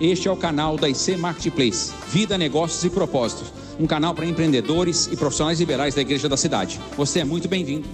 Este 0.00 0.28
é 0.28 0.30
o 0.30 0.36
canal 0.36 0.78
da 0.78 0.88
IC 0.88 1.18
Marketplace, 1.18 1.94
Vida, 2.10 2.38
Negócios 2.38 2.82
e 2.84 2.88
Propósitos, 2.88 3.52
um 3.78 3.86
canal 3.86 4.14
para 4.14 4.24
empreendedores 4.24 5.06
e 5.08 5.14
profissionais 5.14 5.60
liberais 5.60 5.94
da 5.94 6.00
Igreja 6.00 6.26
da 6.26 6.38
Cidade. 6.38 6.78
Você 6.96 7.20
é 7.20 7.24
muito 7.24 7.46
bem-vindo. 7.48 7.86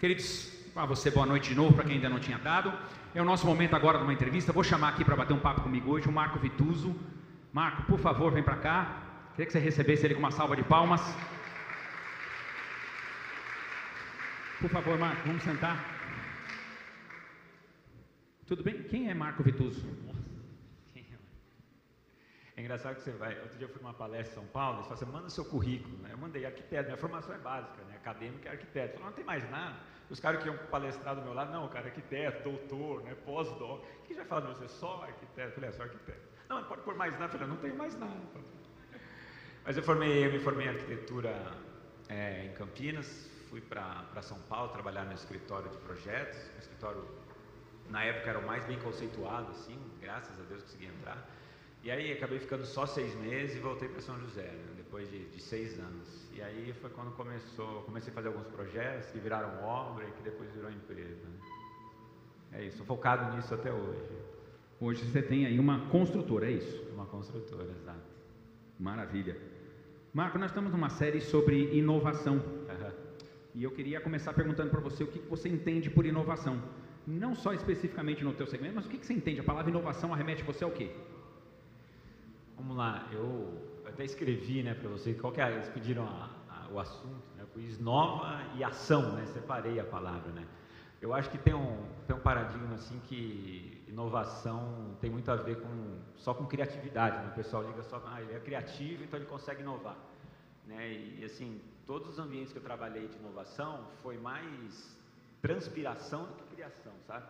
Queridos, 0.00 0.50
para 0.74 0.86
você 0.86 1.08
boa 1.08 1.24
noite 1.24 1.50
de 1.50 1.54
novo, 1.54 1.72
para 1.72 1.84
quem 1.84 1.94
ainda 1.94 2.08
não 2.08 2.18
tinha 2.18 2.36
dado. 2.36 2.72
É 3.14 3.22
o 3.22 3.24
nosso 3.24 3.46
momento 3.46 3.76
agora 3.76 3.98
de 3.98 4.02
uma 4.02 4.12
entrevista. 4.12 4.52
Vou 4.52 4.64
chamar 4.64 4.88
aqui 4.88 5.04
para 5.04 5.14
bater 5.14 5.32
um 5.32 5.38
papo 5.38 5.60
comigo 5.60 5.92
hoje 5.92 6.08
o 6.08 6.12
Marco 6.12 6.40
Vituso. 6.40 6.96
Marco, 7.52 7.84
por 7.84 8.00
favor, 8.00 8.32
vem 8.32 8.42
para 8.42 8.56
cá. 8.56 9.02
Queria 9.36 9.46
que 9.46 9.52
você 9.52 9.60
recebesse 9.60 10.04
ele 10.04 10.14
com 10.14 10.20
uma 10.20 10.32
salva 10.32 10.56
de 10.56 10.64
palmas. 10.64 11.00
Por 14.60 14.68
favor, 14.68 14.98
Marco, 14.98 15.22
vamos 15.24 15.44
sentar. 15.44 15.93
Tudo 18.46 18.62
bem? 18.62 18.82
Quem 18.84 19.10
é 19.10 19.14
Marco 19.14 19.42
Vituso? 19.42 19.86
É 22.56 22.60
engraçado 22.60 22.94
que 22.96 23.02
você 23.02 23.10
vai. 23.10 23.40
Outro 23.40 23.58
dia 23.58 23.66
eu 23.66 23.68
fui 23.68 23.82
numa 23.82 23.94
palestra 23.94 24.32
em 24.32 24.34
São 24.34 24.46
Paulo, 24.46 24.76
eles 24.76 24.86
falaram 24.86 25.02
assim, 25.02 25.12
manda 25.12 25.30
seu 25.30 25.44
currículo. 25.44 25.96
Né? 25.98 26.10
Eu 26.12 26.18
mandei 26.18 26.46
arquiteto, 26.46 26.84
minha 26.84 26.96
formação 26.96 27.34
é 27.34 27.38
básica, 27.38 27.82
né? 27.84 27.96
acadêmica 27.96 28.48
é 28.48 28.52
arquiteto. 28.52 28.92
Falei, 28.92 29.06
não 29.06 29.12
tem 29.12 29.24
mais 29.24 29.50
nada. 29.50 29.76
Os 30.08 30.20
caras 30.20 30.42
que 30.42 30.48
iam 30.48 30.56
palestrar 30.70 31.16
do 31.16 31.22
meu 31.22 31.32
lado, 31.34 31.52
não, 31.52 31.66
cara, 31.68 31.86
arquiteto, 31.86 32.48
doutor, 32.48 33.02
né? 33.02 33.16
pós-doc. 33.24 33.82
O 33.82 34.02
que 34.04 34.14
já 34.14 34.24
fala 34.24 34.42
de 34.42 34.58
você? 34.58 34.68
Só 34.68 35.02
arquiteto. 35.02 35.48
Eu 35.48 35.54
falei, 35.54 35.70
é 35.70 35.72
só 35.72 35.82
arquiteto. 35.82 36.28
Não, 36.48 36.60
não 36.60 36.68
pode 36.68 36.82
pôr 36.82 36.94
mais 36.94 37.12
nada. 37.14 37.24
Eu 37.24 37.30
falei, 37.30 37.48
não 37.48 37.56
tem 37.56 37.72
mais 37.72 37.98
nada. 37.98 38.20
Mas 39.64 39.76
eu, 39.76 39.82
formei, 39.82 40.26
eu 40.26 40.32
me 40.32 40.38
formei 40.38 40.66
em 40.66 40.70
arquitetura 40.70 41.34
é, 42.08 42.44
em 42.44 42.52
Campinas, 42.52 43.28
fui 43.48 43.62
para 43.62 44.20
São 44.20 44.38
Paulo 44.42 44.70
trabalhar 44.70 45.06
no 45.06 45.14
escritório 45.14 45.70
de 45.70 45.78
projetos, 45.78 46.38
um 46.54 46.58
escritório 46.58 47.23
na 47.90 48.04
época 48.04 48.30
era 48.30 48.38
o 48.38 48.46
mais 48.46 48.64
bem 48.64 48.78
conceituado, 48.78 49.50
assim, 49.50 49.78
graças 50.00 50.38
a 50.38 50.42
Deus 50.44 50.62
consegui 50.62 50.86
entrar. 50.86 51.28
E 51.82 51.90
aí 51.90 52.12
acabei 52.12 52.38
ficando 52.38 52.64
só 52.64 52.86
seis 52.86 53.14
meses 53.16 53.56
e 53.56 53.58
voltei 53.58 53.88
para 53.88 54.00
São 54.00 54.18
José, 54.18 54.42
né, 54.42 54.72
depois 54.76 55.10
de, 55.10 55.26
de, 55.26 55.40
seis 55.40 55.78
anos. 55.78 56.28
E 56.32 56.40
aí 56.40 56.72
foi 56.80 56.88
quando 56.90 57.14
começou, 57.14 57.82
comecei 57.82 58.10
a 58.10 58.14
fazer 58.14 58.28
alguns 58.28 58.46
projetos 58.46 59.10
que 59.10 59.18
viraram 59.18 59.62
obra 59.62 60.08
e 60.08 60.12
que 60.12 60.22
depois 60.22 60.50
virou 60.52 60.70
empresa. 60.70 61.28
Né. 61.28 61.38
É 62.52 62.64
isso, 62.64 62.82
focado 62.84 63.36
nisso 63.36 63.52
até 63.52 63.70
hoje. 63.70 64.00
Hoje 64.80 65.04
você 65.04 65.20
tem 65.20 65.44
aí 65.44 65.58
uma 65.58 65.88
construtora, 65.88 66.46
é 66.46 66.52
isso? 66.52 66.82
Uma 66.92 67.04
construtora, 67.06 67.70
exato. 67.78 68.14
Maravilha. 68.78 69.36
Marco, 70.12 70.38
nós 70.38 70.50
estamos 70.50 70.72
numa 70.72 70.88
série 70.88 71.20
sobre 71.20 71.76
inovação. 71.76 72.36
Uhum. 72.36 72.90
E 73.54 73.62
eu 73.62 73.70
queria 73.70 74.00
começar 74.00 74.32
perguntando 74.32 74.70
para 74.70 74.80
você 74.80 75.04
o 75.04 75.06
que 75.06 75.18
você 75.18 75.48
entende 75.48 75.90
por 75.90 76.06
inovação. 76.06 76.62
Não 77.06 77.34
só 77.34 77.52
especificamente 77.52 78.24
no 78.24 78.32
teu 78.32 78.46
segmento, 78.46 78.76
mas 78.76 78.86
o 78.86 78.88
que 78.88 79.04
você 79.04 79.12
entende? 79.12 79.40
A 79.40 79.44
palavra 79.44 79.70
inovação 79.70 80.12
arremete 80.12 80.42
você 80.42 80.64
ao 80.64 80.70
quê? 80.70 80.90
Vamos 82.56 82.76
lá, 82.76 83.08
eu 83.12 83.74
até 83.86 84.04
escrevi 84.04 84.62
né, 84.62 84.74
para 84.74 84.88
vocês 84.88 85.20
qual 85.20 85.32
que 85.32 85.40
é, 85.40 85.52
eles 85.52 85.68
pediram 85.68 86.04
a, 86.04 86.30
a, 86.48 86.68
o 86.72 86.80
assunto, 86.80 87.22
né, 87.36 87.44
pus 87.52 87.78
nova 87.78 88.40
e 88.56 88.64
ação, 88.64 89.12
né, 89.12 89.26
separei 89.26 89.78
a 89.78 89.84
palavra. 89.84 90.32
Né. 90.32 90.46
Eu 91.00 91.12
acho 91.12 91.28
que 91.30 91.36
tem 91.36 91.52
um, 91.52 91.84
tem 92.06 92.16
um 92.16 92.20
paradigma 92.20 92.74
assim 92.74 92.98
que 93.00 93.84
inovação 93.86 94.96
tem 95.00 95.10
muito 95.10 95.30
a 95.30 95.36
ver 95.36 95.60
com, 95.60 95.98
só 96.16 96.32
com 96.32 96.46
criatividade, 96.46 97.18
né, 97.18 97.28
o 97.32 97.34
pessoal 97.34 97.64
liga 97.64 97.82
só, 97.82 98.02
ah, 98.06 98.22
ele 98.22 98.32
é 98.32 98.40
criativo, 98.40 99.04
então 99.04 99.18
ele 99.18 99.28
consegue 99.28 99.60
inovar. 99.60 99.96
Né, 100.66 100.90
e 101.18 101.24
assim, 101.24 101.60
todos 101.86 102.08
os 102.08 102.18
ambientes 102.18 102.52
que 102.52 102.58
eu 102.58 102.62
trabalhei 102.62 103.08
de 103.08 103.16
inovação 103.16 103.88
foi 104.02 104.16
mais 104.16 104.96
transpiração 105.44 106.24
do 106.24 106.32
que 106.36 106.54
criação, 106.54 106.94
sabe? 107.06 107.26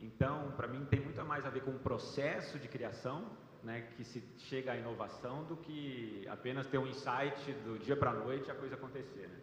Então, 0.00 0.50
para 0.56 0.66
mim, 0.66 0.86
tem 0.86 1.00
muito 1.00 1.22
mais 1.22 1.44
a 1.44 1.50
ver 1.50 1.62
com 1.62 1.72
o 1.72 1.78
processo 1.78 2.58
de 2.58 2.66
criação 2.66 3.26
né, 3.62 3.88
que 3.94 4.04
se 4.04 4.24
chega 4.48 4.72
à 4.72 4.76
inovação 4.76 5.44
do 5.44 5.56
que 5.58 6.26
apenas 6.28 6.66
ter 6.66 6.78
um 6.78 6.86
insight 6.86 7.52
do 7.64 7.78
dia 7.78 7.94
para 7.94 8.10
a 8.10 8.14
noite 8.14 8.48
e 8.48 8.50
a 8.50 8.54
coisa 8.54 8.74
acontecer. 8.74 9.28
Né? 9.28 9.38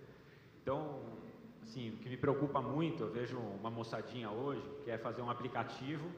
Então, 0.64 1.04
assim, 1.62 1.92
o 1.92 1.98
que 1.98 2.10
me 2.10 2.18
preocupa 2.18 2.60
muito, 2.60 3.04
eu 3.04 3.12
vejo 3.12 3.38
uma 3.38 3.70
moçadinha 3.70 4.32
hoje 4.32 4.68
que 4.80 4.86
quer 4.86 4.98
fazer 4.98 5.22
um 5.22 5.30
aplicativo 5.30 6.10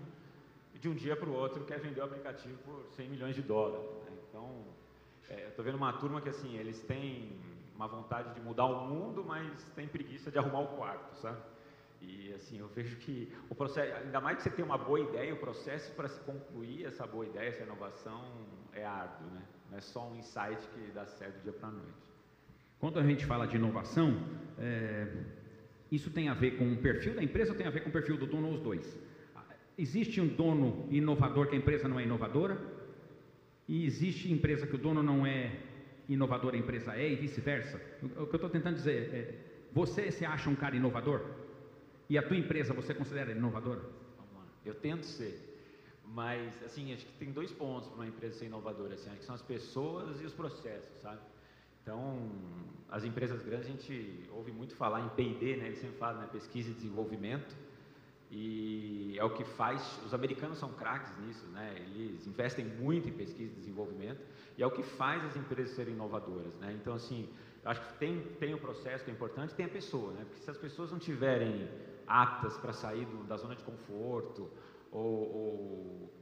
e 0.73 0.79
de 0.79 0.87
um 0.87 0.95
dia 0.95 1.17
para 1.17 1.27
o 1.27 1.33
outro 1.33 1.65
quer 1.65 1.81
vender 1.81 1.99
o 1.99 2.05
aplicativo 2.05 2.57
por 2.59 2.85
100 2.95 3.09
milhões 3.09 3.35
de 3.35 3.41
dólares. 3.41 3.91
Né? 4.05 4.17
Então, 4.29 4.65
é, 5.29 5.43
eu 5.43 5.49
estou 5.49 5.65
vendo 5.65 5.75
uma 5.75 5.91
turma 5.91 6.21
que 6.21 6.29
assim, 6.29 6.55
eles 6.55 6.81
têm 6.83 7.37
uma 7.75 7.87
vontade 7.87 8.33
de 8.33 8.39
mudar 8.39 8.65
o 8.65 8.87
mundo, 8.87 9.25
mas 9.25 9.61
tem 9.75 9.89
preguiça 9.89 10.31
de 10.31 10.39
arrumar 10.39 10.61
o 10.61 10.77
quarto, 10.77 11.13
sabe? 11.17 11.37
E 12.01 12.33
assim, 12.33 12.57
eu 12.57 12.67
vejo 12.67 12.97
que 12.97 13.31
o 13.49 13.55
processo, 13.55 13.93
ainda 14.03 14.19
mais 14.19 14.37
que 14.37 14.43
você 14.43 14.49
tenha 14.49 14.65
uma 14.65 14.77
boa 14.77 14.99
ideia, 14.99 15.33
o 15.33 15.37
processo 15.37 15.93
para 15.93 16.07
se 16.07 16.19
concluir 16.21 16.85
essa 16.85 17.05
boa 17.05 17.25
ideia, 17.25 17.49
essa 17.49 17.63
inovação 17.63 18.23
é 18.73 18.83
árduo, 18.83 19.29
né? 19.31 19.41
Não 19.69 19.77
é 19.77 19.81
só 19.81 20.09
um 20.09 20.15
insight 20.15 20.67
que 20.73 20.91
dá 20.91 21.05
certo 21.05 21.41
dia 21.43 21.53
para 21.53 21.69
a 21.69 21.71
noite. 21.71 22.11
Quando 22.79 22.99
a 22.99 23.03
gente 23.03 23.25
fala 23.25 23.45
de 23.45 23.55
inovação, 23.55 24.19
é, 24.57 25.07
isso 25.91 26.09
tem 26.09 26.29
a 26.29 26.33
ver 26.33 26.57
com 26.57 26.73
o 26.73 26.77
perfil 26.77 27.13
da 27.13 27.23
empresa 27.23 27.51
ou 27.51 27.57
tem 27.57 27.67
a 27.67 27.69
ver 27.69 27.81
com 27.81 27.89
o 27.89 27.91
perfil 27.91 28.17
do 28.17 28.25
dono 28.25 28.47
ou 28.47 28.53
os 28.55 28.59
dois? 28.59 28.99
Existe 29.77 30.19
um 30.19 30.27
dono 30.27 30.87
inovador 30.89 31.47
que 31.47 31.55
a 31.55 31.57
empresa 31.57 31.87
não 31.87 31.99
é 31.99 32.03
inovadora? 32.03 32.59
E 33.67 33.85
existe 33.85 34.31
empresa 34.31 34.65
que 34.65 34.75
o 34.75 34.77
dono 34.77 35.03
não 35.03 35.25
é 35.25 35.51
inovador, 36.09 36.53
a 36.55 36.57
empresa 36.57 36.95
é 36.95 37.09
e 37.11 37.15
vice-versa? 37.15 37.79
O 38.01 38.25
que 38.25 38.33
eu 38.33 38.35
estou 38.35 38.49
tentando 38.49 38.75
dizer 38.75 39.13
é, 39.13 39.35
você 39.71 40.11
se 40.11 40.25
acha 40.25 40.49
um 40.49 40.55
cara 40.55 40.75
inovador? 40.75 41.21
E 42.11 42.17
a 42.17 42.21
tua 42.21 42.35
empresa 42.35 42.73
você 42.73 42.93
considera 42.93 43.31
inovadora? 43.31 43.81
Eu 44.65 44.75
tento 44.75 45.05
ser, 45.05 45.33
mas 46.03 46.61
assim 46.61 46.91
acho 46.93 47.05
que 47.05 47.13
tem 47.13 47.31
dois 47.31 47.53
pontos 47.53 47.87
para 47.87 47.99
uma 47.99 48.05
empresa 48.05 48.37
ser 48.37 48.47
inovadora, 48.47 48.95
assim, 48.95 49.09
acho 49.11 49.19
que 49.19 49.25
são 49.25 49.33
as 49.33 49.41
pessoas 49.41 50.19
e 50.19 50.25
os 50.25 50.33
processos, 50.33 50.91
sabe? 51.01 51.21
Então, 51.81 52.29
as 52.89 53.05
empresas 53.05 53.41
grandes 53.41 53.67
a 53.67 53.71
gente 53.71 54.29
ouve 54.29 54.51
muito 54.51 54.75
falar 54.75 54.99
em 54.99 55.07
P&D, 55.07 55.55
né? 55.55 55.67
Eles 55.67 55.79
sempre 55.79 55.95
falam, 55.99 56.19
né? 56.19 56.27
Pesquisa 56.29 56.69
e 56.71 56.73
desenvolvimento. 56.73 57.55
E 58.29 59.15
é 59.17 59.23
o 59.23 59.29
que 59.29 59.45
faz, 59.45 59.81
os 60.05 60.13
americanos 60.13 60.57
são 60.57 60.73
craques 60.73 61.17
nisso, 61.19 61.45
né? 61.53 61.75
Eles 61.77 62.27
investem 62.27 62.65
muito 62.65 63.07
em 63.07 63.13
pesquisa 63.13 63.53
e 63.53 63.55
desenvolvimento 63.55 64.19
e 64.57 64.61
é 64.61 64.67
o 64.67 64.71
que 64.71 64.83
faz 64.83 65.23
as 65.23 65.37
empresas 65.37 65.73
serem 65.77 65.93
inovadoras, 65.93 66.53
né? 66.55 66.73
Então, 66.73 66.93
assim, 66.93 67.29
acho 67.63 67.79
que 67.79 67.93
tem, 67.99 68.19
tem 68.37 68.53
o 68.53 68.57
processo 68.57 69.05
que 69.05 69.11
é 69.11 69.13
importante, 69.13 69.55
tem 69.55 69.65
a 69.65 69.69
pessoa, 69.69 70.11
né? 70.11 70.25
Porque 70.25 70.43
se 70.43 70.51
as 70.51 70.57
pessoas 70.57 70.91
não 70.91 70.99
tiverem 70.99 71.69
aptas 72.11 72.57
para 72.57 72.73
sair 72.73 73.05
do, 73.05 73.23
da 73.23 73.37
zona 73.37 73.55
de 73.55 73.63
conforto, 73.63 74.49
ou, 74.91 75.35
ou, 75.39 76.13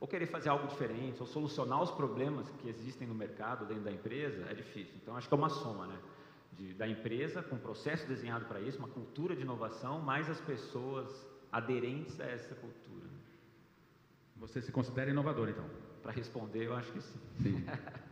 ou, 0.00 0.08
querer 0.08 0.26
fazer 0.26 0.48
algo 0.48 0.66
diferente, 0.66 1.20
ou 1.20 1.26
solucionar 1.26 1.80
os 1.80 1.90
problemas 1.90 2.50
que 2.58 2.68
existem 2.68 3.06
no 3.06 3.14
mercado, 3.14 3.64
dentro 3.66 3.84
da 3.84 3.92
empresa, 3.92 4.46
é 4.50 4.54
difícil. 4.54 4.94
Então, 5.00 5.16
acho 5.16 5.28
que 5.28 5.34
é 5.34 5.36
uma 5.36 5.48
soma, 5.48 5.86
né? 5.86 5.98
De, 6.52 6.74
da 6.74 6.88
empresa, 6.88 7.42
com 7.42 7.54
um 7.54 7.60
processo 7.60 8.06
desenhado 8.08 8.46
para 8.46 8.60
isso, 8.60 8.78
uma 8.78 8.88
cultura 8.88 9.36
de 9.36 9.42
inovação, 9.42 10.00
mais 10.00 10.28
as 10.28 10.40
pessoas 10.40 11.08
aderentes 11.52 12.18
a 12.20 12.24
essa 12.24 12.54
cultura. 12.56 13.06
Você 14.36 14.60
se 14.60 14.72
considera 14.72 15.10
inovador, 15.10 15.48
então? 15.48 15.64
Para 16.02 16.12
responder, 16.12 16.66
eu 16.66 16.74
acho 16.74 16.92
que 16.92 17.00
sim. 17.00 17.18
sim. 17.42 17.64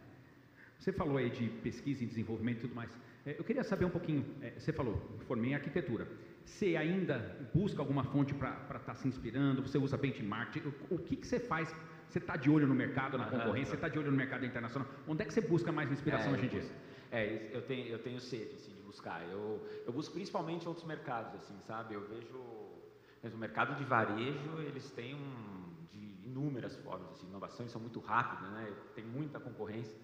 Você 0.79 0.93
falou 0.93 1.17
aí 1.17 1.31
de 1.31 1.49
pesquisa 1.49 2.05
e 2.05 2.07
desenvolvimento 2.07 2.59
e 2.59 2.61
tudo 2.61 2.75
mais. 2.75 2.97
É, 3.25 3.35
eu 3.37 3.43
queria 3.43 3.65
saber 3.65 3.85
um 3.85 3.91
pouquinho, 3.91 4.25
é, 4.41 4.51
você 4.51 4.73
falou, 4.73 5.01
formei 5.27 5.51
em 5.51 5.55
arquitetura. 5.55 6.07
Você 6.47 6.77
ainda 6.77 7.19
busca 7.53 7.83
alguma 7.83 8.05
fonte 8.05 8.33
para 8.33 8.53
estar 8.53 8.79
tá 8.79 8.95
se 8.95 9.09
inspirando? 9.09 9.61
Você 9.63 9.77
usa 9.79 9.97
benchmark? 9.97 10.57
O, 10.65 10.95
o 10.95 10.99
que, 10.99 11.17
que 11.17 11.27
você 11.27 11.41
faz? 11.41 11.75
Você 12.09 12.19
está 12.19 12.37
de 12.37 12.49
olho 12.49 12.69
no 12.69 12.75
mercado, 12.75 13.19
na 13.19 13.27
concorrência? 13.27 13.71
Você 13.71 13.75
está 13.75 13.89
de 13.89 13.99
olho 13.99 14.13
no 14.13 14.17
mercado 14.17 14.47
internacional? 14.47 14.89
Onde 15.09 15.23
é 15.23 15.27
que 15.27 15.35
você 15.35 15.41
busca 15.41 15.73
mais 15.73 15.91
inspiração 15.91 16.31
é, 16.31 16.35
hoje 16.35 16.47
em 16.47 16.49
dia? 16.49 16.65
É, 17.11 17.51
eu 17.53 17.63
tenho, 17.63 17.89
eu 17.89 17.99
tenho 17.99 18.21
sede 18.21 18.55
assim, 18.55 18.73
de 18.73 18.81
buscar. 18.83 19.23
Eu, 19.29 19.61
eu 19.85 19.93
busco 19.93 20.15
principalmente 20.15 20.69
outros 20.69 20.87
mercados, 20.87 21.35
assim, 21.35 21.59
sabe? 21.67 21.95
Eu 21.95 22.07
vejo, 22.07 22.39
o 22.39 23.39
mercado 23.39 23.75
de 23.75 23.85
varejo, 23.85 24.61
eles 24.61 24.89
têm 24.93 25.17
um, 25.17 25.75
de 25.93 26.29
inúmeras 26.29 26.77
formas, 26.77 27.11
assim, 27.11 27.27
inovações 27.27 27.73
são 27.73 27.81
muito 27.81 27.99
rápidas, 27.99 28.49
né? 28.53 28.73
Tem 28.95 29.05
muita 29.05 29.41
concorrência. 29.41 29.99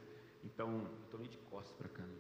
Então, 0.45 0.89
estou 1.05 1.21
meio 1.21 1.31
de 1.31 1.39
costas 1.39 1.77
para 1.77 1.89
cá. 1.89 2.03
Né? 2.03 2.17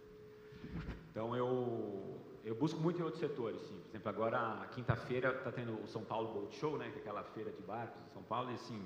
Então, 1.11 1.35
eu, 1.35 2.32
eu 2.45 2.55
busco 2.55 2.81
muito 2.81 3.01
em 3.01 3.03
outros 3.03 3.21
setores, 3.21 3.61
sim. 3.63 3.79
Por 3.81 3.89
exemplo, 3.91 4.09
agora, 4.09 4.67
quinta-feira, 4.73 5.31
está 5.31 5.53
tendo 5.53 5.81
o 5.83 5.87
São 5.87 6.03
Paulo 6.03 6.33
Boat 6.33 6.57
Show, 6.57 6.77
né, 6.77 6.91
que 6.91 6.99
é 6.99 7.01
aquela 7.01 7.23
feira 7.23 7.53
de 7.53 7.63
barcos 7.63 8.03
de 8.05 8.11
São 8.11 8.23
Paulo, 8.23 8.51
e 8.51 8.55
assim, 8.55 8.83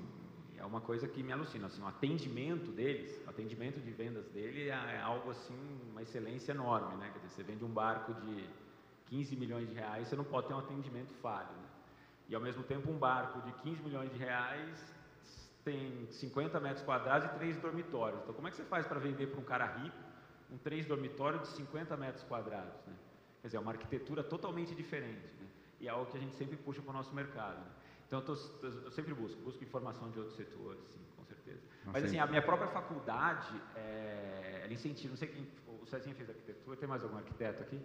é 0.57 0.65
uma 0.65 0.81
coisa 0.81 1.07
que 1.07 1.23
me 1.23 1.31
alucina, 1.31 1.67
assim, 1.67 1.81
o 1.81 1.87
atendimento 1.87 2.71
deles, 2.71 3.19
o 3.25 3.29
atendimento 3.29 3.79
de 3.79 3.91
vendas 3.91 4.27
dele 4.27 4.69
é, 4.69 4.95
é 4.95 5.01
algo 5.01 5.31
assim, 5.31 5.57
uma 5.91 6.01
excelência 6.01 6.51
enorme, 6.51 6.95
né, 6.97 7.09
quer 7.11 7.19
dizer, 7.19 7.29
você 7.29 7.43
vende 7.43 7.63
um 7.63 7.69
barco 7.69 8.13
de 8.13 8.47
15 9.07 9.35
milhões 9.35 9.67
de 9.67 9.73
reais, 9.73 10.07
você 10.07 10.15
não 10.15 10.23
pode 10.23 10.47
ter 10.47 10.53
um 10.53 10.59
atendimento 10.59 11.13
falho, 11.15 11.49
né? 11.49 11.67
E 12.29 12.35
ao 12.35 12.41
mesmo 12.41 12.61
tempo 12.63 12.91
um 12.91 12.97
barco 12.97 13.41
de 13.41 13.51
15 13.63 13.81
milhões 13.83 14.11
de 14.11 14.17
reais 14.17 14.93
tem 15.63 16.05
50 16.11 16.59
metros 16.59 16.83
quadrados 16.83 17.29
e 17.29 17.33
três 17.37 17.57
dormitórios. 17.57 18.19
Então 18.21 18.33
como 18.33 18.47
é 18.47 18.51
que 18.51 18.57
você 18.57 18.65
faz 18.65 18.85
para 18.85 18.99
vender 18.99 19.27
para 19.27 19.39
um 19.39 19.43
cara 19.43 19.65
rico 19.65 19.95
um 20.51 20.57
três 20.57 20.85
dormitórios 20.85 21.41
de 21.41 21.47
50 21.49 21.95
metros 21.97 22.23
quadrados, 22.23 22.85
né? 22.85 22.93
Quer 23.47 23.51
dizer, 23.51 23.57
é 23.57 23.61
uma 23.61 23.71
arquitetura 23.71 24.23
totalmente 24.23 24.75
diferente, 24.75 25.25
né? 25.39 25.47
E 25.79 25.87
é 25.87 25.89
algo 25.89 26.11
que 26.11 26.17
a 26.17 26.19
gente 26.19 26.35
sempre 26.35 26.57
puxa 26.57 26.81
para 26.81 26.91
o 26.91 26.93
nosso 26.93 27.15
mercado. 27.15 27.57
Né? 27.57 27.71
Então, 28.05 28.19
eu, 28.19 28.25
tô, 28.25 28.33
eu, 28.33 28.91
sempre 28.91 29.13
busco, 29.13 29.39
busco 29.41 29.63
informação 29.63 30.11
de 30.11 30.19
outros 30.19 30.35
setores, 30.35 30.81
sim, 30.89 30.99
com 31.15 31.23
certeza. 31.23 31.61
Mas, 31.85 32.03
assim, 32.03 32.19
a 32.19 32.27
minha 32.27 32.41
própria 32.41 32.67
faculdade, 32.67 33.49
é, 33.73 34.63
ela 34.65 34.73
incentiva, 34.73 35.11
não 35.11 35.17
sei 35.17 35.29
quem, 35.29 35.47
o 35.81 35.85
Cezinha 35.85 36.13
fez 36.13 36.29
arquitetura, 36.29 36.75
tem 36.75 36.89
mais 36.89 37.03
algum 37.03 37.15
arquiteto 37.15 37.63
aqui? 37.63 37.81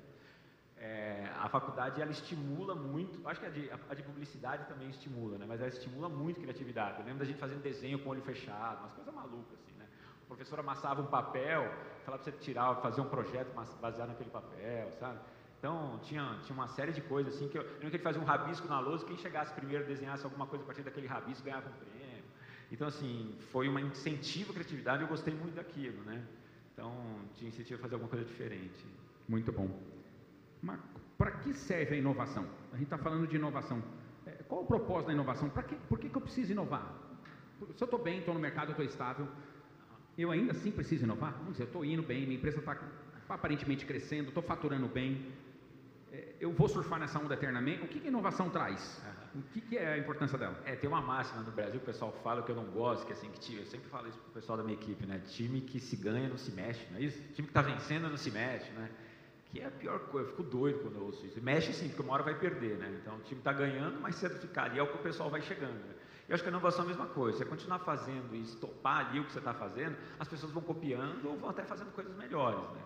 É, 0.76 1.30
a 1.38 1.48
faculdade 1.48 2.02
ela 2.02 2.10
estimula 2.10 2.74
muito, 2.74 3.20
acho 3.28 3.38
que 3.38 3.46
a 3.46 3.50
de, 3.50 3.70
a 3.70 3.94
de, 3.94 4.02
publicidade 4.02 4.66
também 4.66 4.90
estimula, 4.90 5.38
né? 5.38 5.46
mas 5.48 5.60
ela 5.60 5.68
estimula 5.68 6.08
muito 6.08 6.40
a 6.40 6.42
criatividade. 6.42 6.98
Eu 6.98 7.04
lembro 7.04 7.20
da 7.20 7.24
gente 7.24 7.38
fazendo 7.38 7.62
desenho 7.62 8.00
com 8.00 8.08
o 8.08 8.12
olho 8.12 8.22
fechado, 8.22 8.80
umas 8.80 8.92
coisas 8.94 9.14
malucas 9.14 9.60
assim, 9.60 9.76
né? 9.78 9.86
O 10.24 10.26
professor 10.26 10.58
amassava 10.58 11.00
um 11.00 11.06
papel, 11.06 11.62
falava 12.04 12.20
para 12.20 12.32
você 12.32 12.32
tirar, 12.32 12.74
fazer 12.76 13.00
um 13.00 13.08
projeto 13.08 13.52
baseado 13.80 14.08
naquele 14.08 14.30
papel, 14.30 14.90
sabe? 14.98 15.20
Então 15.62 16.00
tinha, 16.02 16.40
tinha 16.42 16.54
uma 16.58 16.66
série 16.66 16.90
de 16.90 17.00
coisas 17.00 17.36
assim 17.36 17.46
que 17.46 17.56
eu, 17.56 17.62
eu 17.62 17.68
lembro 17.74 17.90
que 17.90 17.96
ele 17.96 18.02
fazia 18.02 18.20
um 18.20 18.24
rabisco 18.24 18.66
na 18.66 18.80
lousa, 18.80 19.06
quem 19.06 19.16
chegasse 19.16 19.54
primeiro 19.54 19.86
desenhasse 19.86 20.24
alguma 20.24 20.44
coisa 20.44 20.64
a 20.64 20.66
partir 20.66 20.82
daquele 20.82 21.06
rabisco 21.06 21.44
ganhava 21.44 21.68
um 21.68 21.72
prêmio. 21.72 22.24
Então 22.72 22.88
assim 22.88 23.32
foi 23.52 23.68
um 23.68 23.78
incentivo 23.78 24.50
à 24.50 24.54
criatividade, 24.54 25.04
eu 25.04 25.08
gostei 25.08 25.32
muito 25.32 25.54
daquilo, 25.54 26.02
né? 26.02 26.20
Então 26.72 26.92
tinha 27.36 27.48
incentivo 27.48 27.78
a 27.78 27.82
fazer 27.82 27.94
alguma 27.94 28.10
coisa 28.10 28.24
diferente. 28.24 28.84
Muito 29.28 29.52
bom. 29.52 29.70
Marco, 30.60 31.00
para 31.16 31.30
que 31.30 31.52
serve 31.52 31.94
a 31.94 31.98
inovação? 31.98 32.44
A 32.72 32.74
gente 32.74 32.86
está 32.86 32.98
falando 32.98 33.28
de 33.28 33.36
inovação. 33.36 33.80
É, 34.26 34.32
qual 34.48 34.62
o 34.62 34.66
propósito 34.66 35.06
da 35.06 35.12
inovação? 35.12 35.48
Que, 35.48 35.76
por 35.76 35.96
que, 35.96 36.08
que 36.08 36.16
eu 36.16 36.22
preciso 36.22 36.50
inovar? 36.50 36.92
Se 37.76 37.80
eu 37.80 37.84
estou 37.84 38.02
bem, 38.02 38.18
estou 38.18 38.34
no 38.34 38.40
mercado, 38.40 38.70
estou 38.70 38.84
estável, 38.84 39.28
eu 40.18 40.32
ainda 40.32 40.50
assim 40.50 40.72
preciso 40.72 41.04
inovar? 41.04 41.34
Vamos 41.34 41.52
dizer, 41.52 41.62
eu 41.62 41.66
estou 41.68 41.84
indo 41.84 42.02
bem, 42.02 42.22
minha 42.22 42.36
empresa 42.36 42.58
está 42.58 42.76
aparentemente 43.28 43.86
crescendo, 43.86 44.28
estou 44.28 44.42
faturando 44.42 44.88
bem, 44.88 45.32
eu 46.40 46.52
vou 46.52 46.68
surfar 46.68 46.98
nessa 46.98 47.18
onda 47.18 47.34
eternamente. 47.34 47.82
O 47.82 47.88
que, 47.88 48.00
que 48.00 48.06
a 48.06 48.10
inovação 48.10 48.50
traz? 48.50 49.00
Uhum. 49.34 49.40
O 49.40 49.44
que, 49.44 49.60
que, 49.60 49.78
é 49.78 49.94
a 49.94 49.98
importância 49.98 50.36
dela? 50.36 50.60
É, 50.64 50.76
tem 50.76 50.88
uma 50.88 51.00
máxima 51.00 51.42
no 51.42 51.50
Brasil, 51.50 51.80
o 51.80 51.84
pessoal 51.84 52.12
fala 52.22 52.42
que 52.42 52.50
eu 52.50 52.56
não 52.56 52.66
gosto, 52.66 53.06
que 53.06 53.12
assim, 53.12 53.30
que 53.30 53.56
eu 53.56 53.64
sempre 53.64 53.88
falo 53.88 54.08
isso 54.08 54.18
para 54.18 54.28
o 54.28 54.32
pessoal 54.32 54.58
da 54.58 54.64
minha 54.64 54.76
equipe, 54.76 55.06
né? 55.06 55.20
Time 55.26 55.60
que 55.62 55.80
se 55.80 55.96
ganha 55.96 56.28
não 56.28 56.36
se 56.36 56.50
mexe, 56.52 56.86
não 56.90 56.98
é 56.98 57.02
isso? 57.02 57.18
Time 57.34 57.48
que 57.48 57.50
está 57.50 57.62
vencendo 57.62 58.08
não 58.08 58.16
se 58.16 58.30
mexe, 58.30 58.70
né? 58.72 58.90
que 59.52 59.60
é 59.60 59.66
a 59.66 59.70
pior 59.70 59.98
coisa, 60.06 60.28
eu 60.28 60.30
fico 60.30 60.42
doido 60.42 60.78
quando 60.80 60.96
eu 60.96 61.04
ouço 61.04 61.26
isso. 61.26 61.38
Mexe 61.42 61.74
sim, 61.74 61.88
porque 61.88 62.00
uma 62.00 62.14
hora 62.14 62.22
vai 62.22 62.34
perder, 62.34 62.78
né? 62.78 62.98
Então 63.00 63.16
o 63.16 63.20
time 63.20 63.38
está 63.38 63.52
ganhando, 63.52 64.00
mas 64.00 64.14
cedo 64.14 64.38
ficar 64.40 64.64
ali 64.64 64.78
é 64.78 64.82
o 64.82 64.86
que 64.86 64.96
o 64.96 65.02
pessoal 65.02 65.28
vai 65.28 65.42
chegando. 65.42 65.74
Né? 65.74 65.94
Eu 66.26 66.34
acho 66.34 66.42
que 66.42 66.48
a 66.48 66.52
inovação 66.52 66.84
é 66.84 66.84
a 66.86 66.88
mesma 66.88 67.06
coisa. 67.06 67.36
Você 67.36 67.44
continuar 67.44 67.80
fazendo 67.80 68.34
e 68.34 68.40
estopar 68.40 69.08
ali 69.08 69.20
o 69.20 69.24
que 69.24 69.32
você 69.32 69.40
está 69.40 69.52
fazendo, 69.52 69.94
as 70.18 70.26
pessoas 70.26 70.52
vão 70.52 70.62
copiando 70.62 71.26
ou 71.26 71.36
vão 71.36 71.50
até 71.50 71.64
fazendo 71.64 71.92
coisas 71.92 72.16
melhores, 72.16 72.62
né? 72.70 72.80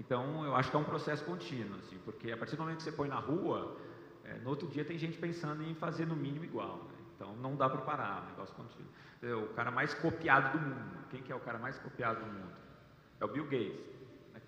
Então 0.00 0.44
eu 0.46 0.56
acho 0.56 0.70
que 0.70 0.76
é 0.76 0.80
um 0.80 0.84
processo 0.84 1.22
contínuo, 1.24 1.78
assim, 1.78 1.98
porque 2.06 2.32
a 2.32 2.36
partir 2.36 2.56
do 2.56 2.62
momento 2.62 2.78
que 2.78 2.84
você 2.84 2.92
põe 2.92 3.06
na 3.06 3.18
rua, 3.18 3.76
é, 4.24 4.38
no 4.38 4.48
outro 4.48 4.66
dia 4.66 4.82
tem 4.82 4.98
gente 4.98 5.18
pensando 5.18 5.62
em 5.62 5.74
fazer 5.74 6.06
no 6.06 6.16
mínimo 6.16 6.44
igual. 6.44 6.78
Né? 6.78 6.94
Então 7.14 7.36
não 7.36 7.54
dá 7.54 7.68
para 7.68 7.82
parar, 7.82 8.22
um 8.22 8.30
negócio 8.30 8.54
contínuo. 8.54 8.90
É 9.22 9.34
o 9.34 9.48
cara 9.48 9.70
mais 9.70 9.92
copiado 9.92 10.58
do 10.58 10.64
mundo. 10.64 11.04
Quem 11.10 11.22
que 11.22 11.30
é 11.30 11.36
o 11.36 11.40
cara 11.40 11.58
mais 11.58 11.78
copiado 11.78 12.20
do 12.24 12.32
mundo? 12.32 12.52
É 13.20 13.24
o 13.26 13.28
Bill 13.28 13.44
Gates. 13.44 13.90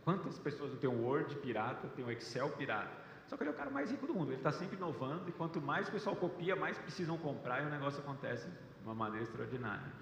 Quantas 0.05 0.39
pessoas 0.39 0.73
não 0.73 0.79
tem 0.79 0.91
o 0.91 1.05
Word 1.05 1.37
pirata, 1.37 1.87
tem 1.89 2.05
o 2.05 2.11
Excel 2.11 2.49
pirata? 2.51 2.91
Só 3.29 3.37
que 3.37 3.43
ele 3.45 3.51
é 3.51 3.53
o 3.53 3.57
cara 3.57 3.71
mais 3.71 3.91
rico 3.91 4.07
do 4.07 4.15
mundo, 4.15 4.31
ele 4.31 4.39
está 4.39 4.51
sempre 4.51 4.77
inovando 4.77 5.29
e 5.29 5.33
quanto 5.33 5.61
mais 5.61 5.89
o 5.89 5.93
pessoal 5.93 6.17
copia, 6.17 6.57
mais 6.57 6.77
precisam 6.79 7.17
comprar 7.19 7.63
e 7.63 7.67
o 7.67 7.71
negócio 7.71 8.01
acontece 8.01 8.49
de 8.49 8.85
uma 8.85 8.95
maneira 8.95 9.25
extraordinária. 9.25 9.93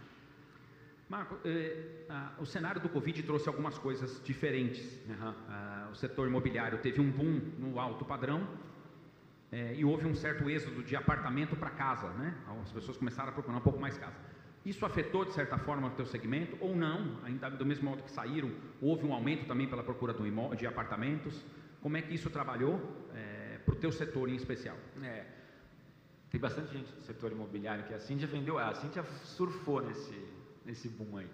Marco, 1.11 1.37
eh, 1.45 2.05
ah, 2.09 2.35
o 2.39 2.47
cenário 2.47 2.81
do 2.81 2.89
Covid 2.89 3.21
trouxe 3.25 3.49
algumas 3.49 3.77
coisas 3.77 4.23
diferentes. 4.23 4.81
Uhum. 5.09 5.35
Ah, 5.49 5.89
o 5.91 5.95
setor 5.97 6.29
imobiliário 6.29 6.79
teve 6.79 7.01
um 7.01 7.11
boom 7.11 7.41
no 7.59 7.81
alto 7.81 8.05
padrão 8.05 8.47
eh, 9.51 9.75
e 9.77 9.85
houve 9.85 10.07
um 10.07 10.15
certo 10.15 10.49
êxodo 10.49 10.85
de 10.85 10.95
apartamento 10.95 11.57
para 11.57 11.71
casa, 11.71 12.11
né? 12.11 12.33
As 12.63 12.71
pessoas 12.71 12.97
começaram 12.97 13.31
a 13.31 13.33
procurar 13.33 13.57
um 13.59 13.61
pouco 13.61 13.81
mais 13.81 13.99
casa. 13.99 14.15
Isso 14.65 14.87
afetou 14.87 15.25
de 15.25 15.33
certa 15.33 15.59
forma 15.59 15.89
o 15.89 15.91
teu 15.91 16.07
segmento 16.07 16.57
ou 16.61 16.77
não? 16.77 17.19
Ainda 17.25 17.51
do 17.51 17.67
mesmo 17.67 17.91
modo 17.91 18.05
que 18.05 18.11
saíram, 18.13 18.53
houve 18.81 19.05
um 19.05 19.13
aumento 19.13 19.47
também 19.47 19.67
pela 19.67 19.83
procura 19.83 20.15
de 20.57 20.65
apartamentos. 20.65 21.45
Como 21.81 21.97
é 21.97 22.03
que 22.03 22.15
isso 22.15 22.31
trabalhou 22.31 22.79
é, 23.17 23.59
para 23.67 23.75
o 23.75 23.77
teu 23.77 23.91
setor 23.91 24.29
em 24.29 24.37
especial? 24.37 24.77
É, 25.03 25.27
tem 26.31 26.41
bastante 26.41 26.73
gente 26.73 26.93
do 26.93 27.03
setor 27.03 27.33
imobiliário 27.33 27.83
que 27.83 27.95
assim 27.95 28.17
já 28.17 28.29
vendeu, 28.29 28.59
assim 28.59 28.89
já 28.93 29.03
surfou 29.03 29.83
nesse 29.83 30.40
nesse 30.65 30.89
boom 30.89 31.17
aí. 31.17 31.29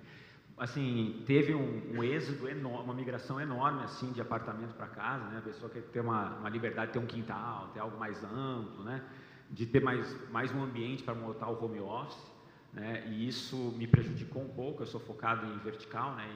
Assim, 0.58 1.22
teve 1.26 1.54
um, 1.54 1.96
um 1.96 2.02
êxodo 2.02 2.48
enorme, 2.48 2.84
uma 2.84 2.94
migração 2.94 3.38
enorme 3.40 3.82
assim 3.82 4.10
de 4.12 4.20
apartamento 4.20 4.74
para 4.74 4.86
casa, 4.86 5.24
né? 5.26 5.38
A 5.38 5.42
pessoa 5.42 5.70
quer 5.70 5.82
ter 5.82 6.00
uma, 6.00 6.38
uma 6.38 6.48
liberdade 6.48 6.88
de 6.88 6.92
ter 6.94 6.98
um 6.98 7.06
quintal, 7.06 7.68
ter 7.74 7.80
algo 7.80 7.98
mais 7.98 8.24
amplo, 8.24 8.82
né? 8.82 9.02
De 9.50 9.66
ter 9.66 9.80
mais 9.82 10.30
mais 10.30 10.50
um 10.54 10.62
ambiente 10.62 11.02
para 11.02 11.14
montar 11.14 11.48
o 11.48 11.62
home 11.62 11.78
office 11.80 12.36
né? 12.76 13.04
e 13.08 13.26
isso 13.26 13.56
me 13.78 13.86
prejudicou 13.86 14.42
um 14.42 14.48
pouco. 14.48 14.82
Eu 14.82 14.86
sou 14.86 15.00
focado 15.00 15.46
em 15.46 15.58
vertical, 15.58 16.14
né? 16.14 16.28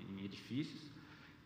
em, 0.00 0.20
em 0.20 0.24
edifícios, 0.24 0.90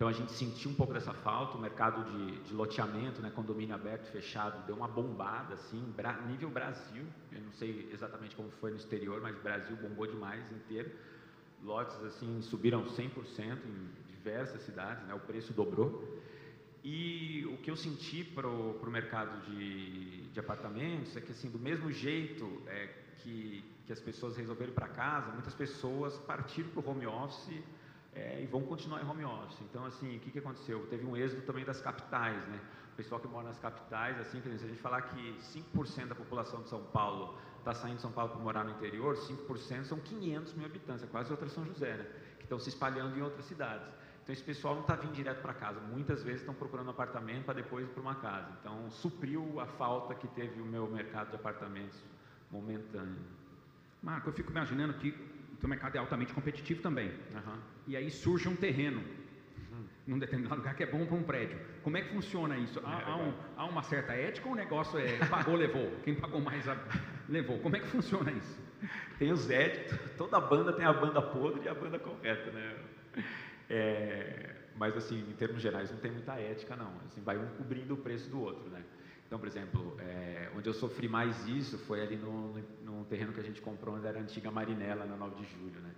então 0.01 0.09
a 0.09 0.15
gente 0.15 0.33
sentiu 0.33 0.71
um 0.71 0.75
pouco 0.75 0.95
dessa 0.95 1.13
falta. 1.13 1.59
O 1.59 1.61
mercado 1.61 2.03
de, 2.11 2.41
de 2.41 2.55
loteamento, 2.55 3.21
né? 3.21 3.31
condomínio 3.37 3.75
aberto 3.75 4.09
e 4.09 4.11
fechado, 4.11 4.65
deu 4.65 4.75
uma 4.75 4.89
bombada, 4.89 5.53
assim, 5.53 5.95
nível 6.27 6.49
Brasil. 6.49 7.05
Eu 7.31 7.43
não 7.43 7.53
sei 7.53 7.87
exatamente 7.93 8.35
como 8.35 8.51
foi 8.53 8.71
no 8.71 8.79
exterior, 8.79 9.21
mas 9.21 9.37
Brasil 9.43 9.77
bombou 9.77 10.07
demais 10.07 10.51
inteiro. 10.53 10.91
Lotes 11.63 12.03
assim 12.03 12.41
subiram 12.41 12.83
100% 12.87 13.59
em 13.63 13.91
diversas 14.09 14.63
cidades, 14.63 15.07
né? 15.07 15.13
o 15.13 15.21
preço 15.21 15.53
dobrou. 15.53 16.19
E 16.83 17.45
o 17.53 17.59
que 17.59 17.71
eu 17.71 17.77
senti 17.77 18.25
para 18.25 18.49
o 18.49 18.91
mercado 18.91 19.39
de, 19.51 20.23
de 20.31 20.41
apartamentos 20.41 21.15
é 21.15 21.21
que, 21.21 21.33
assim, 21.33 21.51
do 21.51 21.59
mesmo 21.59 21.93
jeito 21.93 22.63
é, 22.67 22.87
que 23.19 23.63
que 23.91 23.93
as 23.93 24.01
pessoas 24.01 24.37
resolveram 24.37 24.73
para 24.73 24.87
casa, 24.87 25.33
muitas 25.33 25.53
pessoas 25.53 26.17
partiram 26.19 26.71
para 26.71 26.81
o 26.81 26.91
home 26.91 27.09
office 27.09 27.61
é, 28.15 28.43
e 28.43 28.47
vão 28.47 28.63
continuar 28.63 29.03
em 29.03 29.09
home 29.09 29.25
office. 29.25 29.61
Então, 29.63 29.85
assim, 29.85 30.17
o 30.17 30.21
que, 30.21 30.31
que 30.31 30.39
aconteceu? 30.39 30.87
Teve 30.89 31.07
um 31.07 31.17
êxodo 31.17 31.43
também 31.43 31.65
das 31.65 31.81
capitais, 31.81 32.47
né? 32.49 32.61
O 32.93 32.97
pessoal 32.97 33.21
que 33.21 33.29
mora 33.29 33.49
nas 33.49 33.59
capitais, 33.59 34.19
assim, 34.21 34.41
se 34.43 34.49
a 34.49 34.69
gente 34.69 34.81
falar 34.81 35.03
que 35.03 35.39
5% 35.75 36.09
da 36.09 36.15
população 36.15 36.63
de 36.63 36.69
São 36.69 36.83
Paulo 36.85 37.39
está 37.59 37.73
saindo 37.73 37.97
de 37.97 38.03
São 38.03 38.13
Paulo 38.13 38.33
para 38.33 38.41
morar 38.41 38.65
no 38.65 38.71
interior, 38.73 39.17
5% 39.17 39.85
são 39.85 39.99
500 39.99 40.55
mil 40.55 40.67
habitantes, 40.67 41.05
é 41.05 41.07
quase 41.07 41.31
outra 41.31 41.49
São 41.49 41.65
José, 41.65 41.97
né? 41.97 42.07
Que 42.39 42.45
estão 42.45 42.59
se 42.59 42.69
espalhando 42.69 43.17
em 43.17 43.23
outras 43.23 43.45
cidades. 43.45 43.87
Então, 44.23 44.33
esse 44.33 44.43
pessoal 44.43 44.75
não 44.75 44.83
está 44.83 44.97
vindo 44.97 45.13
direto 45.13 45.41
para 45.41 45.55
casa. 45.55 45.81
Muitas 45.81 46.23
vezes 46.23 46.41
estão 46.41 46.55
procurando 46.55 46.91
apartamento 46.91 47.45
para 47.45 47.55
depois 47.55 47.87
ir 47.87 47.89
para 47.89 48.03
uma 48.03 48.15
casa. 48.17 48.49
Então, 48.61 48.91
supriu 48.91 49.59
a 49.61 49.67
falta 49.67 50.15
que 50.15 50.29
teve 50.29 50.61
o 50.61 50.65
meu 50.65 50.87
mercado 50.89 51.31
de 51.31 51.37
apartamentos 51.37 51.99
momentâneo. 52.51 53.17
Marco, 54.03 54.29
eu 54.29 54.33
fico 54.33 54.51
imaginando 54.51 54.95
que 54.95 55.13
o 55.67 55.69
mercado 55.69 55.97
é 55.97 55.99
altamente 55.99 56.33
competitivo 56.33 56.83
também. 56.83 57.09
Uhum. 57.09 57.59
E 57.87 57.97
aí 57.97 58.11
surge 58.11 58.49
um 58.49 58.57
terreno 58.57 59.01
uhum. 59.01 59.85
num 60.07 60.19
determinado 60.19 60.57
lugar 60.57 60.75
que 60.75 60.83
é 60.83 60.87
bom 60.87 61.05
para 61.07 61.17
um 61.17 61.23
prédio. 61.23 61.59
Como 61.83 61.97
é 61.97 62.03
que 62.03 62.13
funciona 62.13 62.57
isso? 62.57 62.81
Há, 62.85 63.01
é, 63.01 63.05
há, 63.05 63.17
um, 63.17 63.35
há, 63.57 63.65
uma 63.67 63.83
certa 63.83 64.13
ética 64.13 64.47
ou 64.49 64.55
o 64.55 64.57
negócio 64.57 64.99
é 64.99 65.19
pagou, 65.27 65.57
levou? 65.57 65.91
Quem 66.03 66.15
pagou 66.15 66.41
mais 66.41 66.69
a, 66.69 66.77
levou? 67.29 67.59
Como 67.59 67.77
é 67.77 67.81
que 67.81 67.87
funciona 67.87 68.31
isso? 68.33 68.71
Tem 69.19 69.31
os 69.31 69.51
éticos, 69.51 69.99
toda 70.17 70.41
banda 70.41 70.73
tem 70.73 70.85
a 70.85 70.93
banda 70.93 71.21
podre 71.21 71.63
e 71.65 71.69
a 71.69 71.75
banda 71.75 71.99
correta, 71.99 72.51
né? 72.51 72.77
É, 73.69 74.57
mas 74.77 74.97
assim, 74.97 75.21
em 75.21 75.35
termos 75.35 75.61
gerais, 75.61 75.91
não 75.91 75.99
tem 75.99 76.11
muita 76.11 76.35
ética 76.41 76.75
não. 76.75 76.93
Assim, 77.07 77.21
vai 77.21 77.37
um 77.37 77.47
cobrindo 77.57 77.95
o 77.95 77.97
preço 77.99 78.31
do 78.31 78.41
outro, 78.41 78.71
né? 78.71 78.83
Então, 79.27 79.39
por 79.39 79.47
exemplo, 79.47 79.97
é, 80.01 80.51
onde 80.57 80.69
eu 80.69 80.73
sofri 80.73 81.09
mais 81.09 81.47
isso 81.47 81.79
foi 81.79 82.01
ali 82.01 82.17
no, 82.17 82.49
no, 82.53 82.65
terreno 83.11 83.33
que 83.33 83.41
a 83.41 83.43
gente 83.43 83.61
comprou, 83.61 83.99
era 84.05 84.19
a 84.19 84.23
antiga 84.23 84.51
Marinela, 84.51 85.05
na 85.05 85.17
9 85.17 85.43
de 85.43 85.51
julho. 85.51 85.81
Né? 85.81 85.93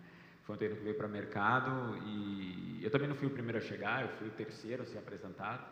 Foi 0.44 0.56
um 0.56 0.58
terreno 0.58 0.78
que 0.78 0.84
veio 0.84 0.96
para 0.96 1.06
mercado 1.06 1.96
e 2.04 2.80
eu 2.82 2.90
também 2.90 3.06
não 3.06 3.14
fui 3.14 3.28
o 3.28 3.30
primeiro 3.30 3.58
a 3.58 3.60
chegar, 3.60 4.02
eu 4.02 4.08
fui 4.16 4.28
o 4.28 4.30
terceiro 4.32 4.82
a 4.82 4.86
ser 4.86 4.98
apresentado, 4.98 5.64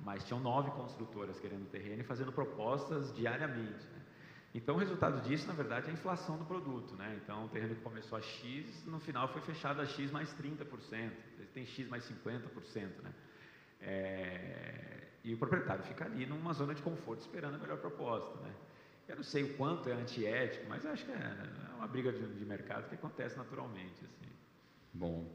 mas 0.00 0.24
tinham 0.24 0.40
nove 0.40 0.70
construtoras 0.72 1.38
querendo 1.38 1.62
o 1.62 1.70
terreno 1.70 2.00
e 2.00 2.04
fazendo 2.04 2.32
propostas 2.32 3.14
diariamente. 3.14 3.86
Né? 3.92 4.00
Então, 4.52 4.74
o 4.74 4.78
resultado 4.78 5.20
disso, 5.22 5.46
na 5.46 5.54
verdade, 5.54 5.86
é 5.86 5.90
a 5.90 5.92
inflação 5.92 6.36
do 6.36 6.44
produto. 6.44 6.94
Né? 6.96 7.18
Então, 7.22 7.46
o 7.46 7.48
terreno 7.48 7.74
que 7.76 7.82
começou 7.82 8.18
a 8.18 8.20
X, 8.20 8.84
no 8.84 8.98
final 8.98 9.28
foi 9.28 9.40
fechado 9.42 9.80
a 9.80 9.86
X 9.86 10.10
mais 10.10 10.34
30%, 10.34 11.12
tem 11.54 11.64
X 11.64 11.88
mais 11.88 12.04
50%. 12.10 13.00
Né? 13.02 13.12
É, 13.80 15.06
e 15.22 15.32
o 15.34 15.38
proprietário 15.38 15.84
fica 15.84 16.04
ali 16.04 16.26
numa 16.26 16.52
zona 16.52 16.74
de 16.74 16.82
conforto 16.82 17.20
esperando 17.20 17.54
a 17.54 17.58
melhor 17.58 17.78
proposta, 17.78 18.38
né? 18.40 18.52
Eu 19.10 19.16
não 19.16 19.24
sei 19.24 19.42
o 19.42 19.54
quanto 19.54 19.88
é 19.88 19.92
antiético, 19.92 20.66
mas 20.68 20.86
acho 20.86 21.04
que 21.04 21.10
é, 21.10 21.16
é 21.16 21.74
uma 21.74 21.88
briga 21.88 22.12
de, 22.12 22.44
mercado 22.44 22.88
que 22.88 22.94
acontece 22.94 23.36
naturalmente. 23.36 24.04
Assim. 24.04 24.32
Bom, 24.94 25.26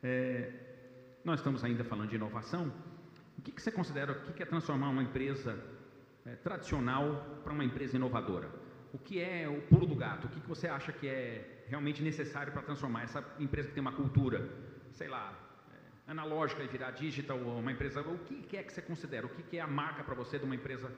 é, 0.00 0.52
nós 1.24 1.40
estamos 1.40 1.64
ainda 1.64 1.82
falando 1.82 2.10
de 2.10 2.14
inovação. 2.14 2.72
O 3.36 3.42
que, 3.42 3.50
que 3.50 3.60
você 3.60 3.72
considera, 3.72 4.12
o 4.12 4.22
que, 4.26 4.34
que 4.34 4.42
é 4.44 4.46
transformar 4.46 4.90
uma 4.90 5.02
empresa 5.02 5.58
é, 6.24 6.36
tradicional 6.36 7.40
para 7.42 7.52
uma 7.52 7.64
empresa 7.64 7.96
inovadora? 7.96 8.48
O 8.92 8.98
que 8.98 9.20
é 9.20 9.48
o 9.48 9.60
pulo 9.62 9.84
do 9.84 9.96
gato? 9.96 10.28
O 10.28 10.30
que, 10.30 10.40
que 10.40 10.48
você 10.48 10.68
acha 10.68 10.92
que 10.92 11.08
é 11.08 11.64
realmente 11.66 12.00
necessário 12.00 12.52
para 12.52 12.62
transformar 12.62 13.02
essa 13.02 13.24
empresa 13.40 13.68
que 13.68 13.74
tem 13.74 13.80
uma 13.80 13.92
cultura, 13.92 14.48
sei 14.92 15.08
lá, 15.08 15.36
analógica 16.06 16.62
e 16.62 16.68
virar 16.68 16.92
digital 16.92 17.36
uma 17.36 17.72
empresa, 17.72 18.00
o 18.00 18.16
que 18.18 18.56
é 18.56 18.62
que 18.62 18.72
você 18.72 18.80
considera? 18.80 19.26
O 19.26 19.28
que 19.28 19.56
é 19.56 19.60
a 19.60 19.66
marca 19.66 20.04
para 20.04 20.14
você 20.14 20.38
de 20.38 20.44
uma 20.44 20.54
empresa 20.54 20.90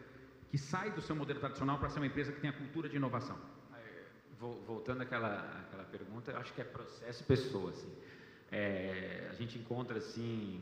que 0.50 0.58
sai 0.58 0.90
do 0.90 1.00
seu 1.00 1.14
modelo 1.14 1.38
tradicional 1.38 1.78
para 1.78 1.88
ser 1.88 2.00
uma 2.00 2.06
empresa 2.06 2.32
que 2.32 2.40
tem 2.40 2.50
a 2.50 2.52
cultura 2.52 2.88
de 2.88 2.96
inovação? 2.96 3.38
Voltando 4.66 5.02
àquela, 5.02 5.64
àquela 5.66 5.84
pergunta, 5.84 6.30
eu 6.30 6.38
acho 6.38 6.52
que 6.54 6.60
é 6.60 6.64
processo 6.64 7.22
pessoa. 7.24 7.70
Assim. 7.70 7.92
É, 8.50 9.28
a 9.30 9.34
gente 9.34 9.58
encontra 9.58 9.98
assim, 9.98 10.60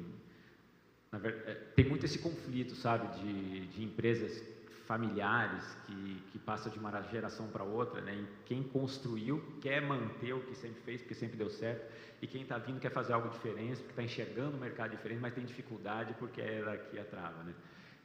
verdade, 1.12 1.50
é, 1.50 1.54
tem 1.75 1.88
muito 1.88 2.04
esse 2.04 2.18
conflito, 2.18 2.75
sabe, 2.75 3.07
de, 3.18 3.66
de 3.68 3.85
empresas 3.85 4.42
familiares 4.87 5.64
que, 5.87 6.23
que 6.33 6.38
passa 6.38 6.68
de 6.71 6.78
uma 6.78 7.02
geração 7.02 7.49
para 7.49 7.62
outra, 7.62 8.00
né? 8.00 8.14
E 8.14 8.26
quem 8.47 8.62
construiu 8.62 9.42
quer 9.61 9.80
manter 9.80 10.33
o 10.33 10.40
que 10.40 10.54
sempre 10.54 10.80
fez, 10.80 11.02
porque 11.02 11.14
sempre 11.14 11.37
deu 11.37 11.50
certo, 11.50 11.92
e 12.21 12.26
quem 12.26 12.42
está 12.42 12.59
vindo 12.59 12.80
quer 12.80 12.90
fazer 12.90 13.12
algo 13.12 13.28
diferente, 13.28 13.76
porque 13.76 13.90
está 13.90 14.02
enxergando 14.02 14.57
o 14.57 14.61
mercado 14.61 14.90
diferente, 14.90 15.21
mas 15.21 15.35
tem 15.35 15.45
dificuldade 15.45 16.14
porque 16.18 16.40
era 16.40 16.73
aqui 16.73 16.99
a 16.99 17.04
trava, 17.04 17.42
né? 17.45 17.54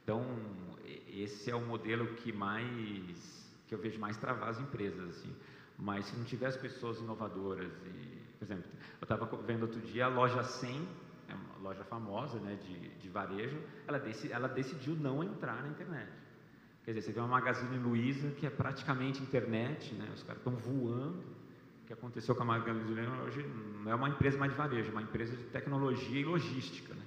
Então, 0.04 0.22
esse 1.08 1.50
é 1.50 1.56
o 1.56 1.62
modelo 1.62 2.06
que 2.16 2.30
mais, 2.30 3.50
que 3.66 3.74
eu 3.74 3.78
vejo 3.78 3.98
mais 3.98 4.18
travar 4.18 4.50
as 4.50 4.60
empresas, 4.60 5.08
assim. 5.08 5.34
Mas 5.78 6.04
se 6.04 6.16
não 6.16 6.24
tiver 6.24 6.46
as 6.46 6.56
pessoas 6.56 6.98
inovadoras 6.98 7.72
e, 7.86 8.18
por 8.38 8.44
exemplo, 8.44 8.70
eu 9.00 9.04
estava 9.04 9.24
vendo 9.42 9.62
outro 9.62 9.80
dia 9.80 10.04
a 10.04 10.08
loja 10.08 10.42
100, 10.42 10.88
é 11.28 11.34
uma 11.34 11.68
loja 11.68 11.82
famosa, 11.84 12.38
né, 12.38 12.56
de, 12.62 12.90
de 12.90 13.08
varejo, 13.08 13.58
ela, 13.88 14.00
ela 14.30 14.48
decidiu 14.48 14.94
não 14.94 15.24
entrar 15.24 15.62
na 15.62 15.68
internet. 15.68 16.12
Quer 16.84 16.92
dizer, 16.92 17.06
você 17.06 17.12
vê 17.12 17.20
uma 17.20 17.28
Magazine 17.28 17.78
Luiza 17.78 18.30
que 18.32 18.46
é 18.46 18.50
praticamente 18.50 19.22
internet, 19.22 19.94
né? 19.94 20.06
os 20.14 20.22
caras 20.22 20.38
estão 20.38 20.54
voando. 20.54 21.24
O 21.82 21.86
que 21.86 21.94
aconteceu 21.94 22.34
com 22.34 22.42
a 22.42 22.46
Magazine 22.46 22.84
Luiza 22.84 23.10
hoje 23.22 23.46
não 23.82 23.90
é 23.90 23.94
uma 23.94 24.10
empresa 24.10 24.36
mais 24.36 24.52
de 24.52 24.58
varejo, 24.58 24.90
é 24.90 24.92
uma 24.92 25.02
empresa 25.02 25.34
de 25.34 25.44
tecnologia 25.44 26.20
e 26.20 26.24
logística. 26.24 26.92
Né? 26.92 27.02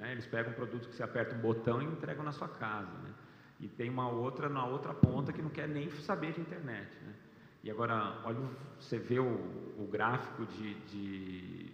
Né, 0.00 0.12
eles 0.12 0.26
pegam 0.26 0.50
um 0.52 0.54
produto 0.54 0.88
que 0.88 0.94
você 0.94 1.02
aperta 1.02 1.36
um 1.36 1.38
botão 1.38 1.82
e 1.82 1.84
entregam 1.84 2.24
na 2.24 2.32
sua 2.32 2.48
casa. 2.48 2.96
Né? 2.98 3.10
E 3.60 3.68
tem 3.68 3.90
uma 3.90 4.08
outra 4.08 4.48
na 4.48 4.64
outra 4.64 4.94
ponta 4.94 5.30
que 5.30 5.42
não 5.42 5.50
quer 5.50 5.68
nem 5.68 5.90
saber 5.90 6.32
de 6.32 6.40
internet. 6.40 6.88
Né? 7.02 7.12
E 7.62 7.70
agora, 7.70 8.18
olha, 8.24 8.38
você 8.78 8.98
vê 8.98 9.18
o, 9.18 9.34
o 9.78 9.86
gráfico 9.92 10.46
de, 10.46 10.74
de 10.86 11.72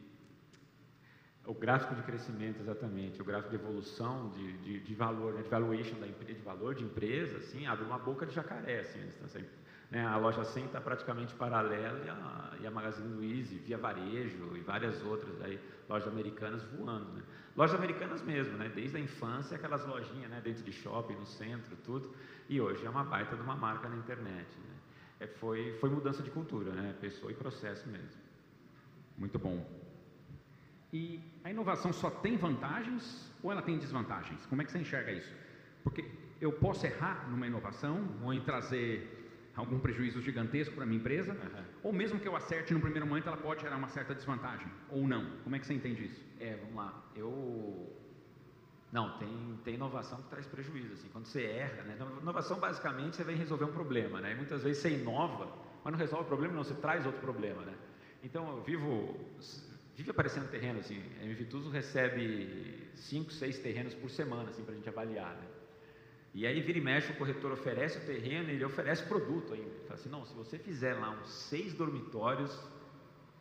o 1.47 1.55
gráfico 1.55 1.95
de 1.95 2.03
crescimento, 2.03 2.61
exatamente, 2.61 3.23
o 3.23 3.25
gráfico 3.25 3.51
de 3.51 3.55
evolução 3.63 4.31
de, 4.31 4.59
de, 4.59 4.81
de 4.81 4.95
valor, 4.97 5.35
né, 5.35 5.43
de 5.43 5.49
valuation 5.49 5.97
da 6.01 6.09
empresa, 6.09 6.41
de 6.41 6.45
valor 6.45 6.75
de 6.75 6.83
empresa, 6.83 7.37
assim, 7.39 7.65
abre 7.69 7.85
uma 7.85 7.99
boca 7.99 8.27
de 8.27 8.35
jacaré, 8.35 8.81
assim, 8.81 8.99
assim 9.25 9.45
né, 9.91 10.05
a 10.05 10.17
loja 10.17 10.45
100 10.45 10.67
está 10.67 10.81
praticamente 10.81 11.35
paralela 11.35 12.05
e 12.05 12.09
a, 12.09 12.57
e 12.61 12.67
a 12.67 12.71
Magazine 12.71 13.15
Luiza, 13.15 13.55
Via 13.65 13.79
Varejo 13.79 14.57
e 14.57 14.61
várias 14.61 15.03
outras 15.05 15.41
aí, 15.43 15.61
lojas 15.89 16.09
americanas 16.09 16.63
voando, 16.65 17.13
né. 17.13 17.23
Lojas 17.57 17.79
americanas 17.79 18.23
mesmo, 18.23 18.57
né, 18.57 18.71
desde 18.75 18.97
a 18.97 19.01
infância, 19.01 19.57
aquelas 19.57 19.87
lojinhas, 19.87 20.29
né, 20.31 20.41
dentro 20.43 20.65
de 20.65 20.73
shopping, 20.73 21.15
no 21.15 21.27
centro, 21.27 21.77
tudo, 21.85 22.15
e 22.49 22.61
hoje 22.61 22.85
é 22.85 22.91
uma 22.91 23.05
baita 23.05 23.37
de 23.37 23.43
uma 23.43 23.55
marca 23.55 23.89
na 23.89 23.97
internet, 23.97 24.49
né. 24.59 24.75
É, 25.21 25.27
foi, 25.27 25.73
foi 25.81 25.89
mudança 25.89 26.23
de 26.23 26.31
cultura, 26.31 26.73
né, 26.73 26.95
pessoa 27.01 27.31
e 27.31 27.35
processo 27.35 27.89
mesmo. 27.89 28.21
Muito 29.17 29.39
bom. 29.39 29.65
E 30.93 31.21
a 31.43 31.51
inovação 31.51 31.93
só 31.93 32.11
tem 32.11 32.37
vantagens 32.37 33.33
ou 33.43 33.51
ela 33.51 33.63
tem 33.63 33.79
desvantagens? 33.79 34.45
Como 34.47 34.61
é 34.61 34.65
que 34.65 34.73
você 34.73 34.79
enxerga 34.79 35.13
isso? 35.13 35.33
Porque 35.83 36.05
eu 36.41 36.53
posso 36.53 36.87
errar 36.87 37.29
numa 37.31 37.47
inovação 37.47 38.05
e 38.35 38.41
trazer 38.41 39.26
algum 39.57 39.79
prejuízo 39.79 40.21
gigantesco 40.21 40.75
para 40.75 40.85
a 40.85 40.87
minha 40.87 41.01
empresa, 41.01 41.33
uhum. 41.33 41.65
ou 41.85 41.93
mesmo 41.93 42.21
que 42.21 42.29
eu 42.29 42.37
acerte 42.37 42.75
no 42.75 42.81
primeiro 42.81 43.07
momento, 43.07 43.27
ela 43.27 43.37
pode 43.37 43.63
gerar 43.63 43.77
uma 43.77 43.89
certa 43.89 44.15
desvantagem, 44.15 44.69
ou 44.91 45.09
não. 45.09 45.39
Como 45.43 45.57
é 45.57 45.59
que 45.59 45.67
você 45.67 45.75
entende 45.75 46.05
isso? 46.05 46.23
É, 46.39 46.57
vamos 46.57 46.77
lá. 46.77 47.03
Eu 47.15 47.91
não, 48.93 49.19
tem, 49.19 49.59
tem 49.65 49.75
inovação 49.75 50.23
que 50.23 50.29
traz 50.29 50.47
prejuízo, 50.47 50.93
assim, 50.93 51.09
quando 51.09 51.27
você 51.27 51.45
erra, 51.45 51.83
né? 51.83 51.97
Inovação 52.21 52.59
basicamente 52.59 53.17
você 53.17 53.25
vem 53.25 53.37
resolver 53.37 53.65
um 53.65 53.73
problema, 53.73 54.21
né? 54.21 54.33
E 54.33 54.35
muitas 54.35 54.63
vezes 54.63 54.83
você 54.83 54.91
inova, 54.91 55.53
mas 55.83 55.93
não 55.93 55.99
resolve 55.99 56.25
o 56.25 56.29
problema, 56.29 56.55
não, 56.55 56.63
você 56.63 56.75
traz 56.75 57.05
outro 57.05 57.21
problema, 57.21 57.63
né? 57.63 57.75
Então 58.23 58.49
eu 58.57 58.63
vivo 58.63 59.19
vive 59.97 60.11
aparecendo 60.11 60.51
terreno, 60.51 60.81
assim, 60.81 61.03
a 61.21 61.25
MVituso 61.25 61.71
recebe 61.71 62.87
5, 62.95 63.33
6 63.33 63.59
terrenos 63.61 63.95
por 63.95 64.11
semana, 64.11 64.51
assim, 64.51 64.63
para 64.63 64.75
a 64.75 64.77
gente 64.77 64.89
avaliar, 64.89 65.35
né? 65.35 65.47
E 66.37 66.47
aí 66.47 66.61
vira 66.61 66.77
e 66.77 66.83
mexe, 66.83 67.11
o 67.13 67.17
corretor 67.17 67.51
oferece 67.53 67.97
o 67.97 68.01
terreno 68.03 68.51
e 68.51 68.53
ele 68.57 68.65
oferece 68.67 69.03
produto 69.05 69.55
ainda. 69.55 69.71
Ele 69.71 69.85
fala 69.85 69.95
assim, 69.95 70.11
não, 70.11 70.23
se 70.27 70.35
você 70.35 70.59
fizer 70.59 70.93
lá 70.93 71.09
uns 71.09 71.31
seis 71.31 71.73
dormitórios, 71.73 72.55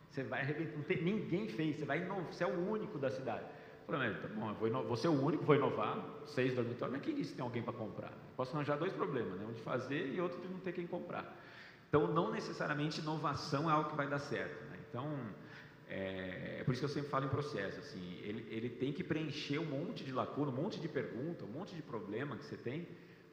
você 0.09 0.23
vai 0.23 0.39
arrebentar, 0.39 0.81
tem, 0.83 1.03
ninguém 1.03 1.49
fez, 1.49 1.75
você 1.75 1.83
vai 1.83 2.01
inovar, 2.01 2.23
você 2.31 2.45
é 2.45 2.47
o 2.47 2.69
único 2.69 2.97
da 2.97 3.11
cidade. 3.11 3.43
Eu 3.85 3.93
falei, 3.93 4.13
tá 4.13 4.29
bom, 4.29 4.49
eu 4.49 4.55
vou 4.55 4.67
inovar, 4.69 4.87
você 4.87 5.07
é 5.07 5.09
o 5.09 5.21
único, 5.21 5.43
vou 5.43 5.57
inovar, 5.57 6.05
seis 6.25 6.55
dormitórios, 6.55 6.97
mas 6.97 7.05
que 7.05 7.33
tem 7.35 7.43
alguém 7.43 7.61
para 7.61 7.73
comprar? 7.73 8.13
posso 8.37 8.55
arranjar 8.55 8.77
dois 8.77 8.93
problemas, 8.93 9.39
né? 9.39 9.45
um 9.45 9.51
de 9.51 9.61
fazer 9.61 10.13
e 10.13 10.21
outro 10.21 10.39
de 10.41 10.47
não 10.47 10.59
ter 10.59 10.71
quem 10.71 10.87
comprar. 10.87 11.35
Então, 11.89 12.07
não 12.07 12.31
necessariamente 12.31 13.01
inovação 13.01 13.69
é 13.69 13.73
algo 13.73 13.89
que 13.89 13.95
vai 13.97 14.07
dar 14.07 14.19
certo. 14.19 14.63
Né? 14.69 14.79
Então, 14.89 15.05
é, 15.87 16.57
é, 16.59 16.63
por 16.63 16.73
isso 16.73 16.81
que 16.81 16.85
eu 16.85 16.89
sempre 16.89 17.09
falo 17.09 17.25
em 17.25 17.29
processo, 17.29 17.79
assim, 17.79 18.19
ele, 18.23 18.45
ele 18.49 18.69
tem 18.69 18.91
que 18.91 19.03
preencher 19.03 19.59
um 19.59 19.65
monte 19.65 20.03
de 20.03 20.11
lacuna, 20.11 20.51
um 20.51 20.55
monte 20.55 20.79
de 20.79 20.87
pergunta, 20.87 21.45
um 21.45 21.49
monte 21.49 21.75
de 21.75 21.81
problema 21.81 22.35
que 22.35 22.45
você 22.45 22.57
tem 22.57 22.87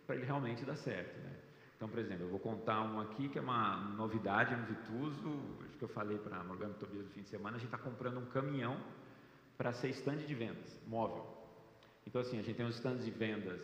para 0.07 0.17
ele 0.17 0.25
realmente 0.25 0.65
dar 0.65 0.77
certo, 0.77 1.19
né? 1.21 1.33
Então, 1.77 1.89
por 1.89 1.99
exemplo, 1.99 2.27
eu 2.27 2.31
vou 2.31 2.39
contar 2.39 2.81
um 2.83 3.01
aqui 3.01 3.29
que 3.29 3.39
é 3.39 3.43
uma 3.43 3.77
novidade 3.97 4.55
no 4.55 4.67
Vituso, 4.67 5.41
acho 5.67 5.77
que 5.77 5.83
eu 5.83 5.89
falei 5.89 6.17
para 6.17 6.37
a 6.37 6.45
Morgana 6.45 6.75
Tobias 6.75 7.05
no 7.05 7.11
fim 7.11 7.23
de 7.23 7.29
semana, 7.29 7.57
a 7.57 7.59
gente 7.59 7.75
está 7.75 7.79
comprando 7.79 8.19
um 8.19 8.27
caminhão 8.27 8.81
para 9.59 9.73
ser 9.73 9.89
stand 9.89 10.19
de 10.19 10.35
vendas, 10.35 10.81
móvel. 10.87 11.27
Então, 12.07 12.21
assim, 12.21 12.39
a 12.39 12.43
gente 12.43 12.57
tem 12.57 12.67
os 12.67 12.77
stands 12.77 13.05
de 13.05 13.11
vendas 13.11 13.61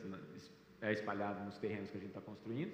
é, 0.81 0.93
espalhados 0.93 1.45
nos 1.45 1.59
terrenos 1.59 1.91
que 1.91 1.97
a 1.97 2.01
gente 2.01 2.11
está 2.11 2.21
construindo, 2.21 2.73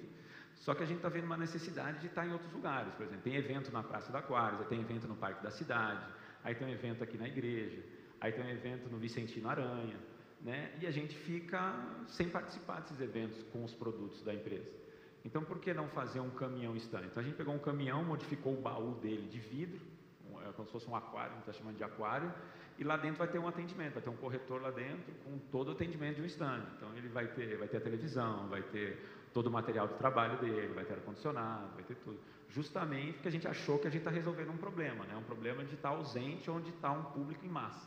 só 0.55 0.73
que 0.73 0.83
a 0.83 0.85
gente 0.85 0.97
está 0.97 1.09
vendo 1.09 1.25
uma 1.25 1.37
necessidade 1.37 1.99
de 1.99 2.07
estar 2.07 2.25
em 2.25 2.31
outros 2.31 2.51
lugares. 2.51 2.93
Por 2.95 3.03
exemplo, 3.05 3.23
tem 3.23 3.35
evento 3.35 3.71
na 3.71 3.83
Praça 3.83 4.11
da 4.11 4.19
Aquários, 4.19 4.67
tem 4.67 4.81
evento 4.81 5.07
no 5.07 5.15
Parque 5.15 5.43
da 5.43 5.51
Cidade, 5.51 6.05
aí 6.43 6.55
tem 6.55 6.67
um 6.67 6.71
evento 6.71 7.03
aqui 7.03 7.17
na 7.17 7.27
igreja, 7.27 7.83
aí 8.19 8.31
tem 8.31 8.43
um 8.43 8.49
evento 8.49 8.89
no 8.89 8.97
Vicentino 8.97 9.49
Aranha, 9.49 9.97
né? 10.41 10.71
E 10.79 10.87
a 10.87 10.91
gente 10.91 11.15
fica 11.17 11.75
sem 12.07 12.29
participar 12.29 12.81
desses 12.81 12.99
eventos 12.99 13.43
com 13.51 13.63
os 13.63 13.73
produtos 13.73 14.23
da 14.23 14.33
empresa. 14.33 14.85
Então, 15.23 15.43
por 15.43 15.59
que 15.59 15.73
não 15.73 15.87
fazer 15.89 16.19
um 16.19 16.29
caminhão 16.29 16.75
stand? 16.75 17.05
Então, 17.05 17.21
a 17.21 17.25
gente 17.25 17.35
pegou 17.35 17.53
um 17.53 17.59
caminhão, 17.59 18.03
modificou 18.03 18.53
o 18.53 18.61
baú 18.61 18.93
dele 18.95 19.27
de 19.27 19.39
vidro, 19.39 19.81
é 20.47 20.51
como 20.51 20.67
se 20.67 20.71
fosse 20.71 20.87
um 20.87 20.95
aquário, 20.95 21.31
a 21.31 21.35
gente 21.35 21.49
está 21.49 21.53
chamando 21.53 21.77
de 21.77 21.83
aquário, 21.83 22.31
e 22.77 22.83
lá 22.83 22.95
dentro 22.95 23.17
vai 23.17 23.27
ter 23.27 23.39
um 23.39 23.47
atendimento, 23.47 23.93
vai 23.93 24.03
ter 24.03 24.09
um 24.09 24.17
corretor 24.17 24.61
lá 24.61 24.69
dentro 24.69 25.11
com 25.23 25.39
todo 25.51 25.69
o 25.69 25.71
atendimento 25.71 26.17
de 26.17 26.21
um 26.21 26.25
stand. 26.25 26.63
Então, 26.77 26.95
ele 26.95 27.07
vai 27.07 27.27
ter, 27.27 27.57
vai 27.57 27.67
ter 27.67 27.77
a 27.77 27.81
televisão, 27.81 28.47
vai 28.49 28.61
ter 28.61 29.03
todo 29.35 29.47
o 29.47 29.51
material 29.51 29.85
de 29.85 29.95
trabalho 29.95 30.39
dele, 30.39 30.73
vai 30.73 30.85
ter 30.85 30.93
ar-condicionado, 30.93 31.67
vai 31.75 31.83
ter 31.83 31.95
tudo. 31.95 32.17
Justamente 32.47 33.15
porque 33.15 33.27
a 33.27 33.31
gente 33.31 33.45
achou 33.45 33.77
que 33.77 33.85
a 33.85 33.89
gente 33.89 33.99
está 33.99 34.09
resolvendo 34.09 34.49
um 34.49 34.57
problema, 34.57 35.05
né? 35.05 35.13
um 35.17 35.23
problema 35.23 35.61
de 35.65 35.75
estar 35.75 35.89
tá 35.89 35.95
ausente 35.95 36.49
onde 36.49 36.69
está 36.69 36.89
um 36.89 37.03
público 37.03 37.45
em 37.45 37.49
massa. 37.49 37.85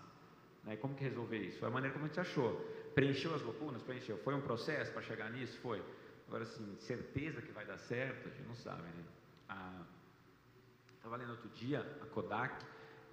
Né? 0.62 0.76
Como 0.76 0.94
que 0.94 1.02
resolver 1.02 1.38
isso? 1.38 1.58
Foi 1.58 1.68
a 1.68 1.70
maneira 1.70 1.94
como 1.94 2.04
a 2.04 2.08
gente 2.08 2.20
achou. 2.20 2.54
Preencheu 2.94 3.34
as 3.34 3.40
lacunas? 3.40 3.82
Preencheu. 3.82 4.18
Foi 4.18 4.34
um 4.34 4.42
processo 4.42 4.92
para 4.92 5.00
chegar 5.00 5.30
nisso? 5.30 5.58
Foi. 5.60 5.82
Agora, 6.26 6.42
assim, 6.42 6.76
certeza 6.80 7.40
que 7.40 7.50
vai 7.50 7.64
dar 7.64 7.78
certo, 7.78 8.28
a 8.28 8.30
gente 8.30 8.46
não 8.46 8.54
sabe, 8.54 8.82
né? 8.82 9.04
Estava 10.98 11.16
lendo 11.16 11.30
outro 11.30 11.48
dia, 11.48 11.80
a 12.02 12.06
Kodak, 12.06 12.62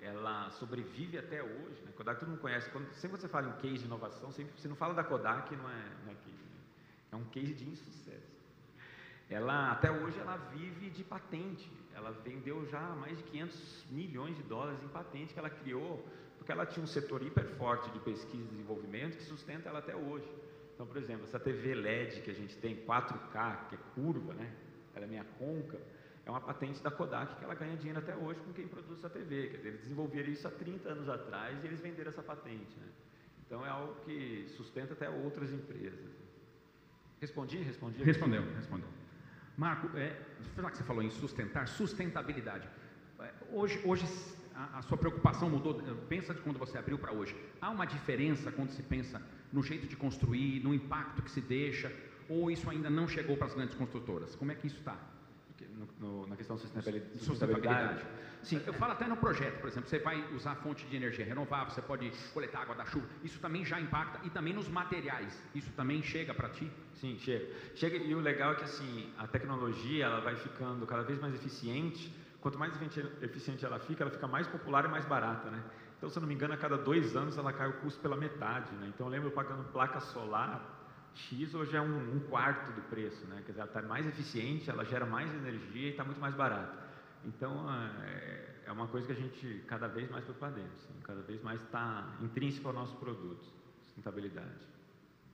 ela 0.01 0.49
sobrevive 0.49 1.17
até 1.17 1.41
hoje, 1.41 1.81
né? 1.85 1.93
Kodak 1.95 2.19
todo 2.19 2.27
mundo 2.27 2.41
conhece. 2.41 2.69
Quando, 2.69 2.91
sempre 2.95 3.15
que 3.15 3.21
você 3.21 3.29
fala 3.29 3.47
em 3.47 3.61
case 3.61 3.77
de 3.77 3.85
inovação, 3.85 4.29
sempre, 4.33 4.59
se 4.59 4.67
não 4.67 4.75
fala 4.75 4.93
da 4.93 5.05
Kodak, 5.05 5.55
não 5.55 5.69
é, 5.69 5.83
não 6.03 6.11
é 6.11 6.15
case. 6.15 6.44
É 7.15 7.17
um 7.17 7.23
case 7.25 7.53
de 7.53 7.69
insucesso. 7.69 8.35
Ela, 9.29 9.71
até 9.71 9.89
hoje, 9.89 10.19
ela 10.19 10.35
vive 10.35 10.89
de 10.89 11.01
patente. 11.03 11.71
Ela 11.95 12.11
vendeu 12.11 12.65
já 12.67 12.81
mais 12.89 13.17
de 13.17 13.23
500 13.23 13.85
milhões 13.89 14.35
de 14.35 14.43
dólares 14.43 14.83
em 14.83 14.89
patente 14.89 15.33
que 15.33 15.39
ela 15.39 15.49
criou, 15.49 16.05
porque 16.37 16.51
ela 16.51 16.65
tinha 16.65 16.83
um 16.83 16.87
setor 16.87 17.23
hiper 17.23 17.47
forte 17.55 17.89
de 17.91 17.99
pesquisa 17.99 18.43
e 18.43 18.47
desenvolvimento 18.49 19.15
que 19.15 19.23
sustenta 19.23 19.69
ela 19.69 19.79
até 19.79 19.95
hoje. 19.95 20.29
Então, 20.73 20.85
por 20.85 20.97
exemplo, 20.97 21.23
essa 21.23 21.39
TV 21.39 21.73
LED 21.73 22.19
que 22.19 22.31
a 22.31 22.33
gente 22.33 22.57
tem 22.57 22.85
4K, 22.85 23.69
que 23.69 23.75
é 23.75 23.79
curva, 23.95 24.33
né? 24.33 24.53
Ela 24.93 25.05
é 25.05 25.07
meia 25.07 25.25
côncava, 25.39 25.81
é 26.25 26.29
uma 26.29 26.41
patente 26.41 26.83
da 26.83 26.91
Kodak 26.91 27.35
que 27.35 27.45
ela 27.45 27.55
ganha 27.55 27.77
dinheiro 27.77 27.99
até 27.99 28.13
hoje 28.13 28.41
com 28.41 28.51
quem 28.51 28.67
produz 28.67 28.99
essa 28.99 29.09
TV. 29.09 29.47
Quer 29.47 29.57
dizer, 29.57 29.69
eles 29.69 29.81
desenvolveram 29.81 30.29
isso 30.29 30.45
há 30.45 30.51
30 30.51 30.89
anos 30.89 31.07
atrás 31.07 31.63
e 31.63 31.67
eles 31.67 31.79
venderam 31.79 32.09
essa 32.09 32.21
patente. 32.21 32.77
Né? 32.77 32.87
Então 33.45 33.65
é 33.65 33.69
algo 33.69 33.95
que 34.03 34.47
sustenta 34.57 34.93
até 34.93 35.09
outras 35.09 35.53
empresas. 35.53 36.24
Respondi? 37.19 37.57
Respondi? 37.57 38.03
Respondeu, 38.03 38.43
respondeu. 38.55 38.87
Marco, 39.57 39.97
é, 39.97 40.15
já 40.55 40.69
que 40.69 40.77
você 40.77 40.83
falou 40.83 41.01
em 41.01 41.09
sustentar, 41.09 41.67
sustentabilidade. 41.67 42.67
É, 43.19 43.33
hoje, 43.51 43.81
hoje 43.85 44.05
a, 44.53 44.79
a 44.79 44.81
sua 44.81 44.97
preocupação 44.97 45.49
mudou, 45.49 45.75
pensa 46.09 46.33
de 46.33 46.41
quando 46.41 46.59
você 46.59 46.77
abriu 46.77 46.97
para 46.97 47.11
hoje. 47.11 47.35
Há 47.61 47.69
uma 47.69 47.85
diferença 47.85 48.51
quando 48.51 48.71
se 48.71 48.83
pensa 48.83 49.21
no 49.51 49.63
jeito 49.63 49.87
de 49.87 49.95
construir, 49.95 50.61
no 50.63 50.73
impacto 50.73 51.21
que 51.21 51.31
se 51.31 51.41
deixa, 51.41 51.91
ou 52.27 52.51
isso 52.51 52.69
ainda 52.69 52.89
não 52.89 53.07
chegou 53.07 53.37
para 53.37 53.47
as 53.47 53.53
grandes 53.53 53.75
construtoras? 53.75 54.35
Como 54.35 54.51
é 54.51 54.55
que 54.55 54.67
isso 54.67 54.79
está? 54.79 54.97
No, 55.77 55.87
no, 55.99 56.27
na 56.27 56.35
questão 56.35 56.57
sustentabilidade. 56.57 57.17
sustentabilidade. 57.19 58.05
Sim, 58.41 58.61
eu 58.65 58.73
falo 58.73 58.93
até 58.93 59.07
no 59.07 59.17
projeto, 59.17 59.59
por 59.59 59.67
exemplo, 59.67 59.89
você 59.89 59.99
vai 59.99 60.23
usar 60.33 60.55
fonte 60.55 60.85
de 60.85 60.95
energia 60.95 61.25
renovável, 61.25 61.73
você 61.73 61.81
pode 61.81 62.11
coletar 62.33 62.61
água 62.61 62.75
da 62.75 62.85
chuva, 62.85 63.07
isso 63.23 63.39
também 63.39 63.65
já 63.65 63.79
impacta, 63.79 64.19
e 64.23 64.29
também 64.29 64.53
nos 64.53 64.69
materiais, 64.69 65.41
isso 65.53 65.71
também 65.71 66.03
chega 66.03 66.33
para 66.33 66.49
ti? 66.49 66.71
Sim, 66.93 67.17
chega. 67.17 67.47
chega. 67.75 67.97
E 67.97 68.13
o 68.13 68.19
legal 68.19 68.53
é 68.53 68.55
que 68.55 68.63
assim, 68.63 69.11
a 69.17 69.27
tecnologia 69.27 70.05
ela 70.05 70.21
vai 70.21 70.35
ficando 70.35 70.85
cada 70.85 71.03
vez 71.03 71.19
mais 71.19 71.33
eficiente, 71.33 72.13
quanto 72.39 72.59
mais 72.59 72.73
eficiente 73.21 73.65
ela 73.65 73.79
fica, 73.79 74.03
ela 74.03 74.11
fica 74.11 74.27
mais 74.27 74.47
popular 74.47 74.85
e 74.85 74.87
mais 74.87 75.05
barata, 75.05 75.49
né? 75.49 75.63
Então, 75.97 76.09
se 76.09 76.17
eu 76.17 76.21
não 76.21 76.27
me 76.27 76.35
engano, 76.35 76.53
a 76.53 76.57
cada 76.57 76.77
dois 76.77 77.15
anos 77.15 77.37
ela 77.37 77.51
cai 77.51 77.67
o 77.67 77.73
custo 77.73 77.99
pela 77.99 78.15
metade, 78.15 78.71
né? 78.75 78.91
Então, 78.93 79.07
eu 79.07 79.11
lembro 79.11 79.31
pagando 79.31 79.63
placa 79.71 79.99
solar, 79.99 80.84
X 81.15 81.55
hoje 81.55 81.75
é 81.75 81.81
um, 81.81 82.15
um 82.15 82.19
quarto 82.19 82.71
do 82.73 82.81
preço, 82.83 83.25
né? 83.27 83.41
Quer 83.45 83.53
dizer, 83.53 83.61
ela 83.61 83.69
está 83.69 83.81
mais 83.81 84.05
eficiente, 84.05 84.69
ela 84.69 84.83
gera 84.83 85.05
mais 85.05 85.33
energia 85.33 85.87
e 85.87 85.91
está 85.91 86.03
muito 86.03 86.19
mais 86.19 86.35
barata. 86.35 86.85
Então, 87.23 87.65
é, 88.03 88.65
é, 88.65 88.71
uma 88.71 88.87
coisa 88.87 89.07
que 89.07 89.13
a 89.13 89.15
gente 89.15 89.63
cada 89.67 89.87
vez 89.87 90.09
mais 90.11 90.25
foi 90.25 90.35
para 90.35 90.49
dentro, 90.49 90.73
assim, 90.75 90.93
cada 91.03 91.21
vez 91.21 91.41
mais 91.41 91.61
está 91.61 92.15
intrínseco 92.21 92.67
ao 92.67 92.73
nosso 92.73 92.95
produto, 92.97 93.45
sustentabilidade. 93.85 94.67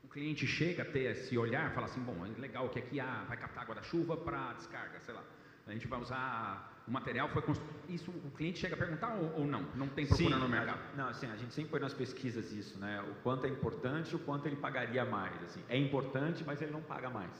O 0.04 0.08
cliente 0.08 0.46
chega 0.46 0.84
a 0.84 0.86
ter 0.86 1.12
esse 1.12 1.38
olhar, 1.38 1.74
fala 1.74 1.88
assim, 1.88 2.02
bom, 2.02 2.26
é 2.26 2.40
legal 2.40 2.70
que 2.70 2.80
aqui 2.80 3.00
ah, 3.00 3.26
vai 3.28 3.38
captar 3.38 3.64
água 3.64 3.76
da 3.76 3.82
chuva 3.82 4.16
para 4.16 4.54
descarga, 4.54 5.00
sei 5.02 5.14
lá. 5.14 5.24
A 5.66 5.72
gente 5.72 5.88
vai 5.88 6.00
usar 6.00 6.71
o 6.88 6.92
material 6.92 7.30
foi 7.30 7.42
construído. 7.42 7.72
Isso 7.90 8.10
o 8.12 8.32
cliente 8.32 8.60
chega 8.60 8.76
a 8.76 8.78
perguntar 8.78 9.16
ou, 9.16 9.42
ou 9.42 9.46
não? 9.46 9.64
Não 9.76 9.88
tem 9.88 10.06
procura 10.06 10.36
Sim, 10.36 10.42
no 10.42 10.50
mercado? 10.50 10.80
A, 10.94 10.98
não, 10.98 11.08
assim, 11.10 11.28
a 11.28 11.36
gente 11.36 11.54
sempre 11.54 11.72
põe 11.72 11.80
nas 11.80 11.94
pesquisas 11.94 12.52
isso, 12.52 12.80
né? 12.80 13.02
O 13.10 13.16
quanto 13.24 13.46
é 13.46 13.50
importante, 13.50 14.16
o 14.16 14.20
quanto 14.20 14.48
ele 14.48 14.56
pagaria 14.56 15.06
mais. 15.06 15.42
Assim, 15.44 15.62
é 15.70 15.78
importante, 15.78 16.44
mas 16.46 16.62
ele 16.62 16.72
não 16.72 16.82
paga 16.82 17.10
mais. 17.10 17.32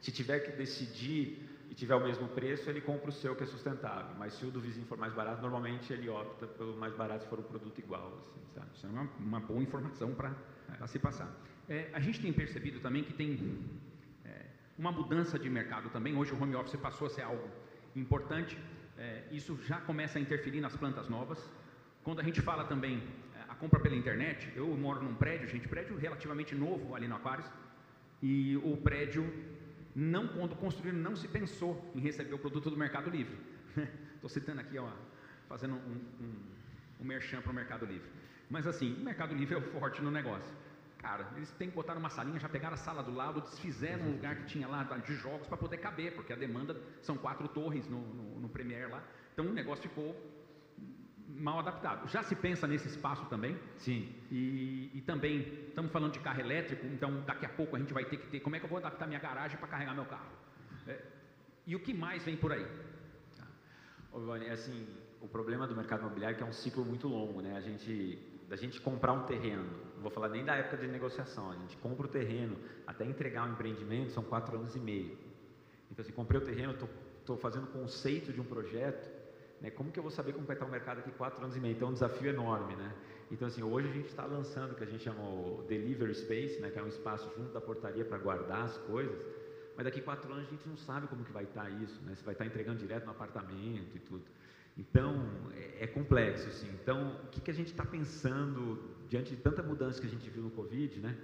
Se 0.00 0.10
tiver 0.10 0.40
que 0.40 0.52
decidir 0.52 1.48
e 1.70 1.74
tiver 1.74 1.94
o 1.94 2.00
mesmo 2.00 2.28
preço, 2.28 2.68
ele 2.68 2.80
compra 2.80 3.08
o 3.08 3.12
seu 3.12 3.36
que 3.36 3.44
é 3.44 3.46
sustentável. 3.46 4.14
Mas 4.18 4.34
se 4.34 4.44
o 4.44 4.50
do 4.50 4.60
vizinho 4.60 4.86
for 4.86 4.98
mais 4.98 5.14
barato, 5.14 5.40
normalmente 5.40 5.92
ele 5.92 6.08
opta 6.08 6.46
pelo 6.46 6.76
mais 6.76 6.94
barato 6.94 7.22
se 7.24 7.30
for 7.30 7.38
um 7.38 7.44
produto 7.44 7.78
igual. 7.78 8.12
Assim? 8.18 8.60
Isso 8.74 8.86
é 8.86 8.90
uma, 8.90 9.08
uma 9.18 9.40
boa 9.40 9.62
informação 9.62 10.12
para 10.12 10.34
é. 10.80 10.86
se 10.86 10.98
passar. 10.98 11.30
É, 11.68 11.88
a 11.92 12.00
gente 12.00 12.20
tem 12.20 12.32
percebido 12.32 12.80
também 12.80 13.04
que 13.04 13.12
tem 13.12 13.58
é, 14.24 14.46
uma 14.76 14.90
mudança 14.90 15.38
de 15.38 15.48
mercado 15.48 15.88
também. 15.90 16.16
Hoje 16.16 16.32
o 16.32 16.42
home 16.42 16.56
office 16.56 16.76
passou 16.76 17.06
a 17.06 17.10
ser 17.10 17.22
algo 17.22 17.48
importante. 17.94 18.58
É, 18.98 19.24
isso 19.30 19.58
já 19.66 19.80
começa 19.80 20.18
a 20.18 20.22
interferir 20.22 20.60
nas 20.60 20.76
plantas 20.76 21.08
novas. 21.08 21.38
Quando 22.02 22.20
a 22.20 22.22
gente 22.22 22.40
fala 22.40 22.64
também 22.64 23.02
é, 23.34 23.50
a 23.50 23.54
compra 23.54 23.80
pela 23.80 23.96
internet, 23.96 24.52
eu 24.54 24.66
moro 24.76 25.02
num 25.02 25.14
prédio, 25.14 25.48
gente, 25.48 25.68
prédio 25.68 25.96
relativamente 25.96 26.54
novo 26.54 26.94
ali 26.94 27.08
no 27.08 27.16
Aquários, 27.16 27.50
e 28.22 28.56
o 28.58 28.76
prédio, 28.76 29.32
não 29.94 30.28
quando 30.28 30.54
construído, 30.54 30.96
não 30.96 31.16
se 31.16 31.26
pensou 31.26 31.90
em 31.94 32.00
receber 32.00 32.34
o 32.34 32.38
produto 32.38 32.70
do 32.70 32.76
Mercado 32.76 33.10
Livre. 33.10 33.36
Estou 34.14 34.30
citando 34.30 34.60
aqui, 34.60 34.78
ó, 34.78 34.88
fazendo 35.48 35.74
um, 35.74 36.00
um, 36.20 36.34
um 37.00 37.04
merchan 37.04 37.40
para 37.40 37.50
o 37.50 37.54
Mercado 37.54 37.84
Livre. 37.84 38.08
Mas 38.48 38.66
assim, 38.66 38.94
o 39.00 39.04
Mercado 39.04 39.34
Livre 39.34 39.54
é 39.54 39.58
o 39.58 39.62
forte 39.62 40.00
no 40.02 40.10
negócio. 40.10 40.54
Cara, 41.02 41.28
eles 41.36 41.50
têm 41.52 41.68
que 41.68 41.74
botar 41.74 41.96
numa 41.96 42.08
salinha, 42.08 42.38
já 42.38 42.48
pegaram 42.48 42.74
a 42.74 42.76
sala 42.76 43.02
do 43.02 43.12
lado, 43.12 43.40
desfizeram 43.40 44.04
um 44.04 44.12
lugar 44.12 44.36
que 44.36 44.46
tinha 44.46 44.68
lá 44.68 44.84
de 44.84 45.14
jogos 45.16 45.48
para 45.48 45.56
poder 45.56 45.78
caber, 45.78 46.14
porque 46.14 46.32
a 46.32 46.36
demanda 46.36 46.80
são 47.02 47.16
quatro 47.16 47.48
torres 47.48 47.88
no, 47.88 48.00
no, 48.00 48.40
no 48.40 48.48
Premiere 48.48 48.88
lá. 48.88 49.02
Então 49.32 49.44
o 49.46 49.52
negócio 49.52 49.82
ficou 49.82 50.14
mal 51.28 51.58
adaptado. 51.58 52.08
Já 52.08 52.22
se 52.22 52.36
pensa 52.36 52.68
nesse 52.68 52.86
espaço 52.86 53.26
também? 53.26 53.58
Sim. 53.78 54.14
E, 54.30 54.92
e, 54.94 55.00
também 55.00 55.40
estamos 55.68 55.90
falando 55.90 56.12
de 56.12 56.20
carro 56.20 56.40
elétrico, 56.40 56.86
então 56.86 57.22
daqui 57.22 57.46
a 57.46 57.48
pouco 57.48 57.74
a 57.74 57.80
gente 57.80 57.92
vai 57.92 58.04
ter 58.04 58.18
que 58.18 58.28
ter. 58.28 58.40
Como 58.40 58.54
é 58.54 58.60
que 58.60 58.64
eu 58.64 58.70
vou 58.70 58.78
adaptar 58.78 59.08
minha 59.08 59.18
garagem 59.18 59.58
para 59.58 59.66
carregar 59.66 59.94
meu 59.94 60.04
carro? 60.04 60.30
É, 60.86 61.02
e 61.66 61.74
o 61.74 61.80
que 61.80 61.92
mais 61.92 62.22
vem 62.22 62.36
por 62.36 62.52
aí? 62.52 62.64
Ô, 64.12 64.20
Ivone, 64.20 64.46
é 64.46 64.52
assim, 64.52 64.86
o 65.20 65.26
problema 65.26 65.66
do 65.66 65.74
mercado 65.74 66.00
imobiliário 66.00 66.34
é 66.34 66.38
que 66.38 66.44
é 66.44 66.46
um 66.46 66.52
ciclo 66.52 66.84
muito 66.84 67.08
longo, 67.08 67.40
né? 67.40 67.56
A 67.56 67.60
gente, 67.60 68.18
da 68.48 68.56
gente 68.56 68.80
comprar 68.80 69.12
um 69.12 69.24
terreno, 69.24 69.64
não 69.94 70.02
vou 70.02 70.10
falar 70.10 70.28
nem 70.28 70.44
da 70.44 70.54
época 70.54 70.76
de 70.76 70.86
negociação, 70.86 71.50
a 71.50 71.56
gente 71.56 71.76
compra 71.78 72.06
o 72.06 72.08
terreno 72.08 72.56
até 72.86 73.04
entregar 73.04 73.48
um 73.48 73.52
empreendimento 73.52 74.12
são 74.12 74.22
quatro 74.22 74.56
anos 74.56 74.76
e 74.76 74.80
meio. 74.80 75.16
Então, 75.90 76.02
assim, 76.02 76.12
comprei 76.12 76.40
o 76.40 76.44
terreno, 76.44 76.74
estou 77.20 77.36
fazendo 77.36 77.66
conceito 77.66 78.32
de 78.32 78.40
um 78.40 78.44
projeto, 78.44 79.10
né? 79.60 79.70
Como 79.70 79.92
que 79.92 79.98
eu 79.98 80.02
vou 80.02 80.10
saber 80.10 80.32
como 80.32 80.46
vai 80.46 80.56
estar 80.56 80.66
o 80.66 80.70
mercado 80.70 80.96
daqui 80.96 81.12
quatro 81.12 81.42
anos 81.42 81.56
e 81.56 81.60
meio? 81.60 81.74
Então, 81.74 81.88
é 81.88 81.90
um 81.90 81.94
desafio 81.94 82.30
enorme, 82.30 82.74
né? 82.74 82.92
Então, 83.30 83.46
assim, 83.46 83.62
hoje 83.62 83.88
a 83.88 83.92
gente 83.92 84.08
está 84.08 84.24
lançando 84.24 84.72
o 84.72 84.74
que 84.74 84.84
a 84.84 84.86
gente 84.86 85.04
chama 85.04 85.22
o 85.22 85.64
Delivery 85.68 86.14
Space, 86.14 86.60
né? 86.60 86.70
Que 86.70 86.78
é 86.78 86.82
um 86.82 86.88
espaço 86.88 87.30
junto 87.36 87.52
da 87.52 87.60
portaria 87.60 88.04
para 88.04 88.18
guardar 88.18 88.64
as 88.64 88.76
coisas. 88.78 89.18
Mas 89.76 89.84
daqui 89.84 90.00
quatro 90.00 90.30
anos 90.32 90.46
a 90.46 90.50
gente 90.50 90.68
não 90.68 90.76
sabe 90.76 91.06
como 91.06 91.24
que 91.24 91.32
vai 91.32 91.44
estar 91.44 91.70
isso, 91.70 92.00
né? 92.02 92.14
Se 92.14 92.24
vai 92.24 92.34
estar 92.34 92.44
entregando 92.44 92.78
direto 92.78 93.04
no 93.04 93.12
apartamento 93.12 93.96
e 93.96 94.00
tudo. 94.00 94.24
Então, 94.76 95.28
é, 95.54 95.84
é 95.84 95.86
complexo, 95.86 96.48
assim. 96.48 96.68
Então, 96.80 97.16
o 97.24 97.28
que, 97.28 97.40
que 97.40 97.50
a 97.50 97.54
gente 97.54 97.68
está 97.68 97.84
pensando 97.84 98.78
diante 99.08 99.34
de 99.34 99.42
tanta 99.42 99.62
mudança 99.62 100.00
que 100.00 100.06
a 100.06 100.10
gente 100.10 100.28
viu 100.30 100.42
no 100.42 100.50
Covid, 100.50 101.00
né? 101.00 101.16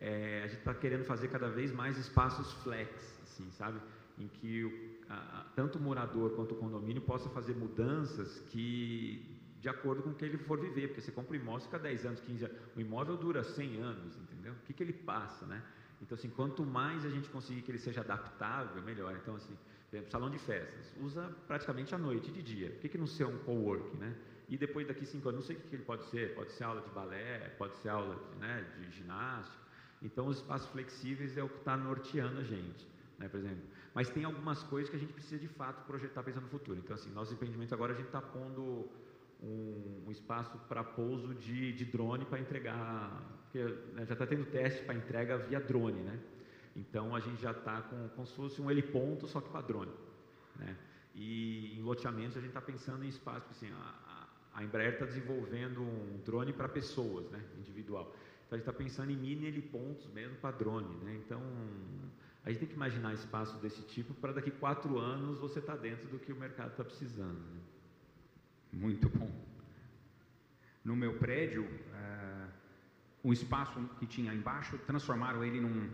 É, 0.00 0.42
a 0.44 0.46
gente 0.46 0.58
está 0.58 0.74
querendo 0.74 1.04
fazer 1.04 1.28
cada 1.28 1.48
vez 1.48 1.72
mais 1.72 1.98
espaços 1.98 2.52
flex, 2.62 3.20
assim, 3.22 3.50
sabe? 3.52 3.80
Em 4.18 4.28
que 4.28 4.64
o, 4.64 4.72
a, 5.08 5.46
tanto 5.54 5.78
o 5.78 5.80
morador 5.80 6.30
quanto 6.32 6.52
o 6.52 6.58
condomínio 6.58 7.02
possa 7.02 7.28
fazer 7.30 7.54
mudanças 7.54 8.40
que 8.48 9.36
de 9.60 9.68
acordo 9.68 10.02
com 10.02 10.10
o 10.10 10.14
que 10.14 10.24
ele 10.24 10.38
for 10.38 10.60
viver, 10.60 10.88
porque 10.88 11.00
você 11.00 11.10
compra 11.10 11.36
um 11.36 11.40
imóvel, 11.40 11.62
fica 11.62 11.78
10 11.78 12.06
anos, 12.06 12.20
15 12.20 12.44
anos, 12.44 12.56
o 12.76 12.80
imóvel 12.80 13.16
dura 13.16 13.42
100 13.42 13.80
anos, 13.80 14.16
entendeu? 14.16 14.52
O 14.52 14.66
que, 14.66 14.72
que 14.72 14.82
ele 14.82 14.92
passa, 14.92 15.44
né? 15.46 15.62
Então, 16.00 16.14
assim, 16.14 16.28
quanto 16.28 16.64
mais 16.64 17.04
a 17.04 17.10
gente 17.10 17.28
conseguir 17.30 17.62
que 17.62 17.70
ele 17.70 17.78
seja 17.78 18.00
adaptável, 18.00 18.82
melhor. 18.82 19.16
Então, 19.20 19.34
assim, 19.34 19.56
exemplo, 19.92 20.10
salão 20.10 20.30
de 20.30 20.38
festas, 20.38 20.92
usa 21.00 21.30
praticamente 21.46 21.94
à 21.94 21.98
noite, 21.98 22.30
de 22.30 22.42
dia. 22.42 22.70
Por 22.70 22.80
que, 22.80 22.88
que 22.88 22.98
não 22.98 23.06
ser 23.06 23.24
um 23.24 23.38
co-work, 23.38 23.96
né? 23.96 24.14
E 24.48 24.56
depois 24.56 24.86
daqui 24.86 25.04
cinco 25.04 25.28
anos, 25.28 25.40
não 25.40 25.46
sei 25.46 25.56
o 25.56 25.60
que, 25.60 25.68
que 25.68 25.76
ele 25.76 25.84
pode 25.84 26.04
ser, 26.06 26.34
pode 26.34 26.52
ser 26.52 26.64
aula 26.64 26.80
de 26.80 26.90
balé, 26.90 27.54
pode 27.58 27.76
ser 27.78 27.88
aula 27.88 28.14
de, 28.14 28.38
né, 28.38 28.64
de 28.78 28.90
ginástica. 28.96 29.66
Então, 30.02 30.26
os 30.26 30.36
espaços 30.36 30.68
flexíveis 30.68 31.36
é 31.36 31.42
o 31.42 31.48
que 31.48 31.58
está 31.58 31.76
norteando 31.76 32.40
a 32.40 32.44
gente, 32.44 32.86
né, 33.18 33.28
por 33.28 33.40
exemplo. 33.40 33.64
Mas 33.94 34.08
tem 34.08 34.24
algumas 34.24 34.62
coisas 34.62 34.88
que 34.90 34.96
a 34.96 34.98
gente 34.98 35.12
precisa 35.12 35.38
de 35.38 35.48
fato 35.48 35.84
projetar 35.86 36.22
pensando 36.22 36.44
no 36.44 36.50
futuro. 36.50 36.78
Então, 36.78 36.94
assim, 36.94 37.10
nossos 37.10 37.32
empreendimentos 37.32 37.72
agora 37.72 37.92
a 37.92 37.96
gente 37.96 38.06
está 38.06 38.20
pondo 38.20 38.88
um, 39.42 40.04
um, 40.06 40.10
espaço 40.10 40.56
para 40.68 40.84
pouso 40.84 41.34
de, 41.34 41.72
de 41.72 41.84
drone 41.84 42.24
para 42.24 42.38
entregar, 42.38 43.22
porque 43.42 43.62
né, 43.94 44.04
já 44.06 44.12
está 44.12 44.26
tendo 44.26 44.44
teste 44.46 44.84
para 44.84 44.94
entrega 44.94 45.38
via 45.38 45.60
drone, 45.60 46.02
né? 46.02 46.20
Então 46.76 47.14
a 47.14 47.20
gente 47.20 47.40
já 47.40 47.52
está 47.52 47.80
com 47.80 48.08
como 48.10 48.26
se 48.26 48.34
fosse 48.34 48.60
um 48.60 48.70
heliponto, 48.70 49.26
só 49.26 49.40
que 49.40 49.50
drone, 49.66 49.92
né? 50.56 50.76
E 51.14 51.78
em 51.78 51.82
loteamentos 51.82 52.36
a 52.36 52.40
gente 52.40 52.50
está 52.50 52.60
pensando 52.60 53.02
em 53.02 53.08
espaço, 53.08 53.46
assim, 53.50 53.70
a, 53.72 54.28
a 54.52 54.62
Embraer 54.62 54.92
está 54.92 55.06
desenvolvendo 55.06 55.80
um 55.80 56.20
drone 56.22 56.52
para 56.52 56.68
pessoas, 56.68 57.30
né, 57.30 57.42
individual. 57.58 58.14
Então 58.46 58.56
a 58.56 58.58
gente 58.58 58.68
está 58.68 58.72
pensando 58.72 59.10
em 59.10 59.16
mini 59.16 59.46
helipontos 59.46 60.06
mesmo 60.12 60.36
para 60.36 60.54
drone, 60.54 60.94
né? 61.02 61.14
Então 61.24 61.40
a 62.44 62.50
gente 62.50 62.60
tem 62.60 62.68
que 62.68 62.74
imaginar 62.74 63.14
espaços 63.14 63.58
desse 63.60 63.82
tipo 63.82 64.12
para 64.14 64.34
daqui 64.34 64.50
quatro 64.50 64.98
anos 64.98 65.38
você 65.38 65.58
estar 65.58 65.76
tá 65.76 65.78
dentro 65.78 66.06
do 66.08 66.18
que 66.18 66.30
o 66.30 66.36
mercado 66.36 66.72
está 66.72 66.84
precisando. 66.84 67.38
Né? 67.38 67.60
Muito 68.74 69.08
bom. 69.08 69.30
No 70.84 70.94
meu 70.94 71.14
prédio, 71.14 71.64
uh, 71.64 72.48
o 73.24 73.32
espaço 73.32 73.82
que 73.98 74.06
tinha 74.06 74.32
embaixo 74.32 74.78
transformaram 74.86 75.42
ele 75.42 75.60
num 75.60 75.90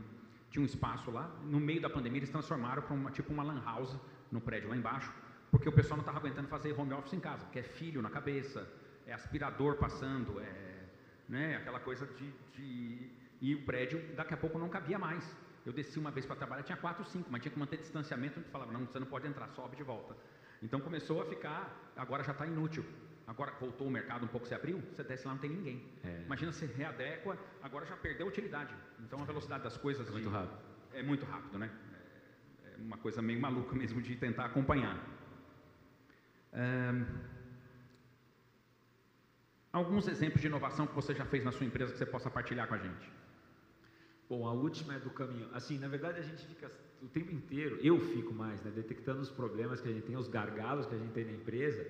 tinha 0.53 0.62
um 0.62 0.67
espaço 0.67 1.11
lá. 1.11 1.29
No 1.43 1.59
meio 1.59 1.81
da 1.81 1.91
pandemia 1.91 2.21
eles 2.21 2.31
transformaram 2.31 2.83
para 2.83 2.95
uma 2.95 3.11
tipo 3.11 3.33
uma 3.33 3.43
lan 3.43 3.61
house 3.65 3.99
no 4.31 4.41
prédio 4.41 4.69
lá 4.69 4.77
embaixo 4.77 5.12
porque 5.53 5.69
o 5.69 5.73
pessoal 5.73 5.99
não 5.99 6.03
estava 6.03 6.19
aguentando 6.19 6.49
fazer 6.49 6.73
home 6.73 6.95
office 6.95 7.12
em 7.12 7.21
casa, 7.21 7.45
porque 7.45 7.59
é 7.59 7.62
filho 7.62 8.01
na 8.01 8.09
cabeça, 8.09 8.67
é 9.07 9.12
aspirador 9.12 9.77
passando, 9.77 10.41
é 10.41 10.87
né, 11.29 11.57
aquela 11.57 11.79
coisa 11.79 12.07
de, 12.07 12.33
de, 12.55 13.11
E 13.38 13.55
o 13.55 13.62
prédio 13.62 14.03
daqui 14.17 14.33
a 14.33 14.37
pouco 14.37 14.59
não 14.59 14.71
cabia 14.71 14.99
mais. 14.99 15.37
Eu 15.65 15.73
desci 15.73 15.99
uma 15.99 16.11
vez 16.11 16.25
para 16.25 16.37
trabalhar, 16.37 16.62
tinha 16.62 16.77
quatro, 16.79 17.05
cinco, 17.05 17.29
mas 17.31 17.43
tinha 17.43 17.53
que 17.53 17.59
manter 17.59 17.77
distanciamento, 17.77 18.41
falava, 18.51 18.73
não, 18.73 18.87
você 18.87 18.99
não 18.99 19.07
pode 19.07 19.29
entrar, 19.29 19.47
sobe 19.49 19.77
de 19.77 19.83
volta. 19.83 20.17
Então 20.62 20.81
começou 20.81 21.21
a 21.21 21.27
ficar, 21.27 21.93
agora 21.97 22.25
já 22.25 22.33
está 22.33 22.47
inútil. 22.47 22.85
Agora 23.26 23.52
voltou 23.61 23.87
o 23.87 23.90
mercado 23.90 24.24
um 24.24 24.28
pouco, 24.28 24.46
se 24.46 24.54
abriu, 24.54 24.80
você 24.80 25.04
desce 25.04 25.26
lá, 25.26 25.32
não 25.32 25.40
tem 25.40 25.50
ninguém. 25.50 25.87
É. 26.04 26.22
Imagina 26.24 26.52
se 26.52 26.66
readequa, 26.66 27.38
agora 27.62 27.87
já 27.87 27.96
perdeu 27.96 28.26
a 28.26 28.28
utilidade. 28.28 28.74
Então 29.00 29.20
a 29.20 29.24
velocidade 29.24 29.62
das 29.62 29.76
coisas... 29.76 30.06
É 30.08 30.11
muito 30.11 30.28
de, 30.28 30.35
rápido. 30.35 30.58
É 30.92 31.02
muito 31.02 31.24
rápido, 31.24 31.58
né? 31.58 31.70
É 32.64 32.76
uma 32.78 32.98
coisa 32.98 33.22
meio 33.22 33.40
maluca 33.40 33.74
mesmo 33.74 34.02
de 34.02 34.16
tentar 34.16 34.46
acompanhar 34.46 34.98
alguns 39.72 40.06
exemplos 40.06 40.40
de 40.40 40.46
inovação 40.46 40.87
que 40.87 40.94
você 40.94 41.14
já 41.14 41.24
fez 41.24 41.44
na 41.44 41.52
sua 41.52 41.66
empresa 41.66 41.92
que 41.92 41.98
você 41.98 42.06
possa 42.06 42.30
partilhar 42.30 42.68
com 42.68 42.74
a 42.74 42.78
gente? 42.78 43.11
Bom, 44.28 44.46
a 44.46 44.52
última 44.52 44.94
é 44.94 44.98
do 44.98 45.11
caminho. 45.11 45.48
Assim, 45.52 45.78
na 45.78 45.88
verdade 45.88 46.20
a 46.20 46.22
gente 46.22 46.44
fica 46.46 46.70
o 47.00 47.08
tempo 47.08 47.32
inteiro, 47.32 47.78
eu 47.82 47.98
fico 48.00 48.32
mais, 48.32 48.62
né, 48.62 48.70
detectando 48.70 49.20
os 49.20 49.30
problemas 49.30 49.80
que 49.80 49.88
a 49.88 49.92
gente 49.92 50.06
tem, 50.06 50.16
os 50.16 50.28
gargalos 50.28 50.87
que 50.87 50.94
a 50.94 50.98
gente 50.98 51.12
tem 51.12 51.24
na 51.24 51.32
empresa, 51.32 51.85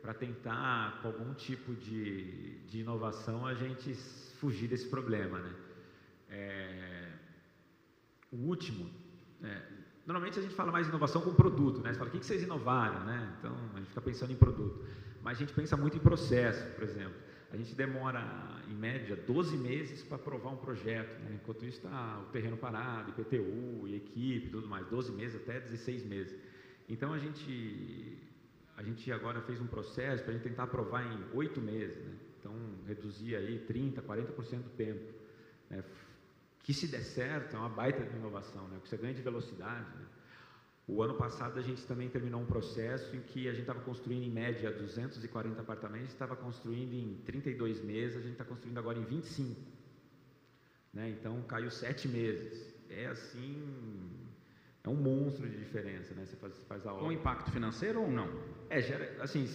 para 0.00 0.14
tentar, 0.14 1.00
com 1.02 1.08
algum 1.08 1.34
tipo 1.34 1.74
de, 1.74 2.58
de 2.66 2.80
inovação, 2.80 3.46
a 3.46 3.54
gente 3.54 3.94
fugir 4.40 4.68
desse 4.68 4.88
problema, 4.88 5.38
né? 5.38 5.54
É, 6.30 7.12
o 8.30 8.36
último, 8.36 8.90
é, 9.42 9.62
Normalmente 10.08 10.38
a 10.38 10.42
gente 10.42 10.54
fala 10.54 10.72
mais 10.72 10.88
inovação 10.88 11.20
com 11.20 11.34
produto, 11.34 11.82
né? 11.82 11.92
Você 11.92 11.98
fala, 11.98 12.08
o 12.08 12.12
que 12.12 12.24
vocês 12.24 12.42
inovaram, 12.42 13.04
né? 13.04 13.30
Então, 13.38 13.54
a 13.74 13.78
gente 13.78 13.88
fica 13.88 14.00
pensando 14.00 14.32
em 14.32 14.36
produto. 14.36 14.82
Mas 15.22 15.36
a 15.36 15.40
gente 15.40 15.52
pensa 15.52 15.76
muito 15.76 15.98
em 15.98 16.00
processo, 16.00 16.66
por 16.70 16.82
exemplo. 16.82 17.12
A 17.52 17.56
gente 17.58 17.74
demora, 17.74 18.24
em 18.70 18.74
média, 18.74 19.14
12 19.14 19.58
meses 19.58 20.02
para 20.02 20.16
aprovar 20.16 20.48
um 20.48 20.56
projeto. 20.56 21.20
Né? 21.24 21.32
Enquanto 21.34 21.62
isso 21.66 21.76
está 21.76 22.22
o 22.26 22.32
terreno 22.32 22.56
parado, 22.56 23.10
IPTU, 23.10 23.86
equipe 23.88 24.48
tudo 24.48 24.66
mais. 24.66 24.86
12 24.86 25.12
meses 25.12 25.36
até 25.42 25.60
16 25.60 26.06
meses. 26.06 26.34
Então, 26.88 27.12
a 27.12 27.18
gente, 27.18 28.16
a 28.78 28.82
gente 28.82 29.10
agora 29.10 29.40
fez 29.42 29.60
um 29.60 29.66
processo 29.66 30.22
para 30.22 30.30
a 30.30 30.34
gente 30.36 30.44
tentar 30.44 30.62
aprovar 30.62 31.04
em 31.04 31.36
8 31.36 31.60
meses. 31.60 31.96
Né? 31.96 32.14
Então, 32.38 32.54
reduzir 32.86 33.34
aí 33.34 33.66
30%, 33.68 34.00
40% 34.02 34.62
do 34.62 34.70
tempo. 34.70 35.12
Né? 35.68 35.82
Que 36.62 36.72
se 36.72 36.86
der 36.86 37.02
certo, 37.02 37.56
é 37.56 37.58
uma 37.58 37.68
baita 37.68 38.04
de 38.04 38.16
inovação, 38.16 38.68
né? 38.68 38.78
você 38.84 38.96
ganha 38.96 39.12
de 39.12 39.20
velocidade. 39.20 39.90
Né? 39.96 40.06
O 40.86 41.02
ano 41.02 41.14
passado 41.14 41.58
a 41.58 41.62
gente 41.62 41.84
também 41.86 42.08
terminou 42.08 42.40
um 42.40 42.46
processo 42.46 43.16
em 43.16 43.20
que 43.20 43.48
a 43.48 43.50
gente 43.50 43.62
estava 43.62 43.80
construindo 43.80 44.22
em 44.22 44.30
média 44.30 44.70
240 44.70 45.60
apartamentos, 45.60 46.12
estava 46.12 46.36
construindo 46.36 46.94
em 46.94 47.16
32 47.26 47.82
meses, 47.82 48.16
a 48.16 48.20
gente 48.20 48.32
está 48.32 48.44
construindo 48.44 48.78
agora 48.78 48.96
em 48.96 49.04
25. 49.04 49.60
Né? 50.94 51.10
Então 51.10 51.42
caiu 51.42 51.68
sete 51.68 52.06
meses. 52.06 52.72
É 52.88 53.06
assim, 53.06 53.60
é 54.88 54.90
um 54.90 54.96
monstro 54.96 55.48
de 55.48 55.56
diferença, 55.58 56.14
né? 56.14 56.24
Você 56.24 56.36
faz, 56.36 56.58
faz 56.66 56.86
a 56.86 56.92
obra. 56.92 57.04
Com 57.04 57.12
impacto 57.12 57.50
financeiro 57.50 58.00
ou 58.00 58.10
não? 58.10 58.28
É, 58.70 58.80
gera, 58.80 59.22
assim, 59.22 59.46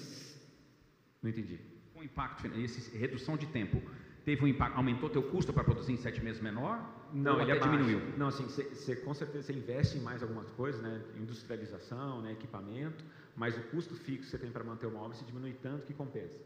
não 1.21 1.29
entendi. 1.29 1.59
Com 1.93 2.03
impacto, 2.03 2.47
esse, 2.59 2.95
redução 2.95 3.35
de 3.35 3.47
tempo 3.47 3.81
teve 4.23 4.43
um 4.43 4.47
impacto, 4.47 4.77
aumentou 4.77 5.09
teu 5.09 5.23
custo 5.23 5.51
para 5.51 5.63
produzir 5.63 5.93
em 5.93 5.97
sete 5.97 6.23
meses 6.23 6.41
menor? 6.41 6.79
Não, 7.11 7.41
ele 7.41 7.51
até 7.51 7.61
diminuiu. 7.61 7.99
Não, 8.17 8.27
assim, 8.27 8.43
você 8.43 8.95
com 8.95 9.13
certeza 9.13 9.47
você 9.47 9.53
investe 9.53 9.97
em 9.97 10.01
mais 10.01 10.21
algumas 10.21 10.49
coisas, 10.51 10.81
né? 10.81 11.03
Industrialização, 11.17 12.21
né? 12.21 12.31
equipamento, 12.31 13.03
mas 13.35 13.57
o 13.57 13.61
custo 13.63 13.95
fixo 13.95 14.25
que 14.25 14.31
você 14.31 14.37
tem 14.37 14.51
para 14.51 14.63
manter 14.63 14.85
uma 14.87 15.01
obra 15.01 15.17
se 15.17 15.25
diminui 15.25 15.53
tanto 15.53 15.85
que 15.85 15.93
compensa, 15.93 16.39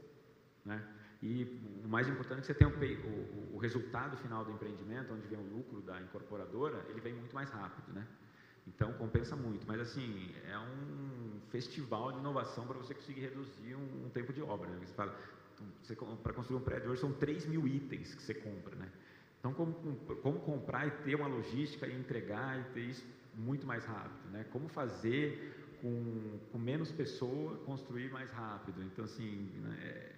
né? 0.65 0.81
E 1.21 1.59
o 1.83 1.87
mais 1.87 2.07
importante 2.07 2.39
é 2.39 2.41
que 2.41 2.47
você 2.47 2.53
tenha 2.53 2.69
o, 2.69 3.51
o, 3.51 3.55
o 3.55 3.57
resultado 3.57 4.15
final 4.17 4.45
do 4.45 4.51
empreendimento, 4.51 5.13
onde 5.13 5.27
vem 5.27 5.39
o 5.39 5.55
lucro 5.55 5.81
da 5.81 5.99
incorporadora, 5.99 6.85
ele 6.89 7.01
vem 7.01 7.13
muito 7.13 7.33
mais 7.33 7.49
rápido, 7.49 7.91
né? 7.93 8.05
Então 8.67 8.93
compensa 8.93 9.35
muito, 9.35 9.65
mas 9.65 9.79
assim 9.79 10.31
é 10.45 10.57
um 10.57 11.39
festival 11.49 12.11
de 12.11 12.19
inovação 12.19 12.67
para 12.67 12.77
você 12.77 12.93
conseguir 12.93 13.21
reduzir 13.21 13.75
um, 13.75 14.05
um 14.05 14.09
tempo 14.09 14.33
de 14.33 14.41
obra. 14.41 14.69
Né? 14.69 14.79
Você 14.85 14.93
fala, 14.93 15.15
para 16.21 16.33
construir 16.33 16.57
um 16.57 16.61
prédio 16.61 16.91
hoje 16.91 17.01
são 17.01 17.13
3 17.13 17.45
mil 17.45 17.67
itens 17.67 18.13
que 18.13 18.21
você 18.21 18.33
compra, 18.33 18.75
né? 18.75 18.89
Então, 19.39 19.53
como, 19.53 19.73
como 20.21 20.39
comprar 20.39 20.87
e 20.87 20.91
ter 20.91 21.15
uma 21.15 21.27
logística 21.27 21.87
e 21.87 21.95
entregar 21.95 22.59
e 22.59 22.63
ter 22.73 22.81
isso 22.81 23.05
muito 23.35 23.65
mais 23.65 23.85
rápido, 23.85 24.29
né? 24.31 24.45
Como 24.51 24.67
fazer 24.67 25.77
com, 25.81 26.39
com 26.51 26.57
menos 26.57 26.91
pessoa 26.91 27.57
construir 27.59 28.11
mais 28.11 28.31
rápido. 28.31 28.83
Então, 28.83 29.05
assim, 29.05 29.49
né, 29.61 29.77
é, 29.81 30.15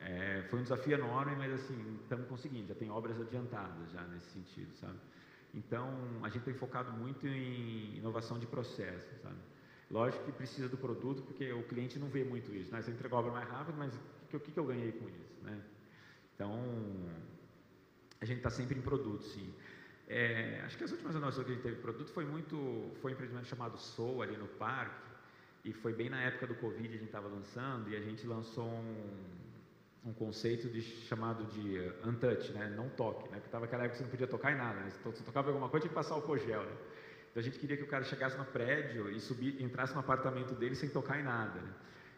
é, 0.00 0.42
foi 0.48 0.60
um 0.60 0.62
desafio 0.62 0.94
enorme, 0.94 1.36
mas 1.36 1.52
assim, 1.52 1.98
estamos 2.02 2.26
conseguindo, 2.26 2.68
já 2.68 2.74
tem 2.74 2.90
obras 2.90 3.20
adiantadas 3.20 3.90
já 3.90 4.02
nesse 4.04 4.30
sentido, 4.30 4.72
sabe? 4.76 4.98
Então, 5.54 5.92
a 6.22 6.28
gente 6.28 6.44
tem 6.44 6.54
focado 6.54 6.92
muito 6.92 7.26
em 7.26 7.96
inovação 7.96 8.38
de 8.38 8.46
processo, 8.46 9.08
sabe? 9.22 9.38
Lógico 9.90 10.24
que 10.24 10.32
precisa 10.32 10.68
do 10.68 10.76
produto, 10.76 11.22
porque 11.22 11.52
o 11.52 11.64
cliente 11.64 11.98
não 11.98 12.08
vê 12.08 12.22
muito 12.22 12.54
isso, 12.54 12.70
né? 12.72 12.80
Você 12.80 12.92
entrega 12.92 13.16
a 13.16 13.18
obra 13.18 13.32
mais 13.32 13.48
rápido, 13.48 13.76
mas 13.76 13.92
o 14.32 14.38
que, 14.38 14.52
que 14.52 14.58
eu 14.58 14.64
ganhei 14.64 14.92
com 14.92 15.08
isso, 15.08 15.42
né? 15.42 15.60
Então, 16.34 16.62
a 18.20 18.24
gente 18.24 18.38
está 18.38 18.50
sempre 18.50 18.78
em 18.78 18.82
produto, 18.82 19.24
sim. 19.24 19.52
É, 20.06 20.60
acho 20.64 20.78
que 20.78 20.84
as 20.84 20.92
últimas 20.92 21.14
inovações 21.14 21.44
que 21.44 21.52
a 21.52 21.54
gente 21.54 21.62
teve 21.62 21.76
produto 21.80 22.10
foi 22.12 22.24
muito, 22.24 22.56
foi 23.00 23.10
um 23.10 23.14
empreendimento 23.14 23.46
chamado 23.46 23.76
Soul 23.78 24.22
ali 24.22 24.36
no 24.36 24.46
parque, 24.46 25.10
e 25.64 25.72
foi 25.72 25.92
bem 25.92 26.08
na 26.08 26.20
época 26.22 26.46
do 26.46 26.54
Covid 26.54 26.88
a 26.88 26.92
gente 26.92 27.04
estava 27.04 27.28
lançando, 27.28 27.90
e 27.90 27.96
a 27.96 28.00
gente 28.00 28.26
lançou 28.26 28.66
um, 28.66 29.39
um 30.04 30.12
conceito 30.12 30.68
de, 30.68 30.80
chamado 30.80 31.44
de 31.46 31.92
untouch, 32.04 32.52
né? 32.52 32.72
não 32.74 32.88
toque, 32.88 33.24
né? 33.24 33.34
porque 33.34 33.46
estava 33.46 33.66
aquela 33.66 33.84
época 33.84 33.92
que 33.92 33.98
você 33.98 34.04
não 34.04 34.10
podia 34.10 34.26
tocar 34.26 34.52
em 34.52 34.56
nada, 34.56 34.80
né? 34.80 34.90
você 35.04 35.22
tocava 35.22 35.48
alguma 35.48 35.68
coisa 35.68 35.82
tinha 35.82 35.90
que 35.90 35.94
passar 35.94 36.16
o 36.16 36.22
cogel. 36.22 36.62
Né? 36.62 36.72
Então 37.30 37.40
a 37.40 37.44
gente 37.44 37.58
queria 37.58 37.76
que 37.76 37.82
o 37.82 37.86
cara 37.86 38.02
chegasse 38.04 38.36
no 38.36 38.44
prédio 38.44 39.10
e 39.10 39.20
subir, 39.20 39.62
entrasse 39.62 39.92
no 39.92 40.00
apartamento 40.00 40.54
dele 40.54 40.74
sem 40.74 40.88
tocar 40.88 41.20
em 41.20 41.22
nada. 41.22 41.60
Né? 41.60 41.72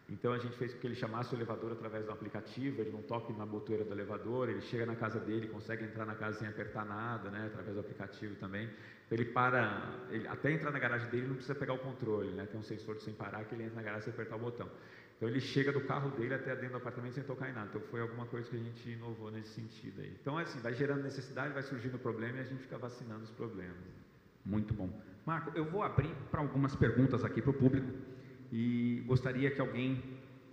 Então 0.09 0.33
a 0.33 0.37
gente 0.37 0.55
fez 0.57 0.73
com 0.73 0.79
que 0.79 0.87
ele 0.87 0.95
chamasse 0.95 1.33
o 1.33 1.37
elevador 1.37 1.71
através 1.71 2.05
do 2.05 2.11
aplicativo, 2.11 2.81
ele 2.81 2.91
não 2.91 3.01
toque 3.01 3.31
na 3.33 3.45
botoeira 3.45 3.83
do 3.83 3.93
elevador, 3.93 4.49
ele 4.49 4.61
chega 4.61 4.85
na 4.85 4.95
casa 4.95 5.19
dele, 5.19 5.47
consegue 5.47 5.83
entrar 5.85 6.05
na 6.05 6.15
casa 6.15 6.39
sem 6.39 6.47
apertar 6.47 6.85
nada, 6.85 7.29
né, 7.29 7.47
através 7.47 7.73
do 7.73 7.79
aplicativo 7.79 8.35
também. 8.35 8.65
Então 9.05 9.17
ele 9.17 9.25
para, 9.25 10.05
ele, 10.09 10.27
até 10.27 10.51
entrar 10.51 10.71
na 10.71 10.79
garagem 10.79 11.09
dele 11.09 11.27
não 11.27 11.35
precisa 11.35 11.55
pegar 11.55 11.73
o 11.73 11.79
controle, 11.79 12.31
né, 12.31 12.45
tem 12.45 12.59
um 12.59 12.63
sensor 12.63 12.95
de 12.95 13.03
sem 13.03 13.13
parar 13.13 13.45
que 13.45 13.55
ele 13.55 13.63
entra 13.63 13.75
na 13.75 13.81
garagem 13.81 14.05
sem 14.05 14.13
apertar 14.13 14.35
o 14.35 14.39
botão. 14.39 14.69
Então 15.17 15.29
ele 15.29 15.39
chega 15.39 15.71
do 15.71 15.81
carro 15.81 16.09
dele 16.11 16.33
até 16.33 16.53
dentro 16.55 16.71
do 16.71 16.77
apartamento 16.77 17.13
sem 17.13 17.23
tocar 17.23 17.49
em 17.49 17.53
nada. 17.53 17.67
Então 17.69 17.81
foi 17.89 18.01
alguma 18.01 18.25
coisa 18.25 18.49
que 18.49 18.55
a 18.55 18.59
gente 18.59 18.89
inovou 18.89 19.31
nesse 19.31 19.49
sentido 19.49 20.01
aí. 20.01 20.15
Então 20.19 20.37
assim, 20.37 20.59
vai 20.59 20.73
gerando 20.73 21.03
necessidade, 21.03 21.53
vai 21.53 21.63
surgindo 21.63 21.97
problema 21.97 22.37
e 22.37 22.41
a 22.41 22.43
gente 22.43 22.61
fica 22.61 22.77
vacinando 22.77 23.23
os 23.23 23.31
problemas. 23.31 23.77
Muito 24.45 24.73
bom. 24.73 24.89
Marco, 25.25 25.51
eu 25.55 25.63
vou 25.63 25.83
abrir 25.83 26.13
para 26.29 26.41
algumas 26.41 26.75
perguntas 26.75 27.23
aqui 27.23 27.41
para 27.41 27.51
o 27.51 27.53
público 27.53 27.87
e 28.51 29.01
gostaria 29.07 29.49
que 29.49 29.61
alguém, 29.61 30.03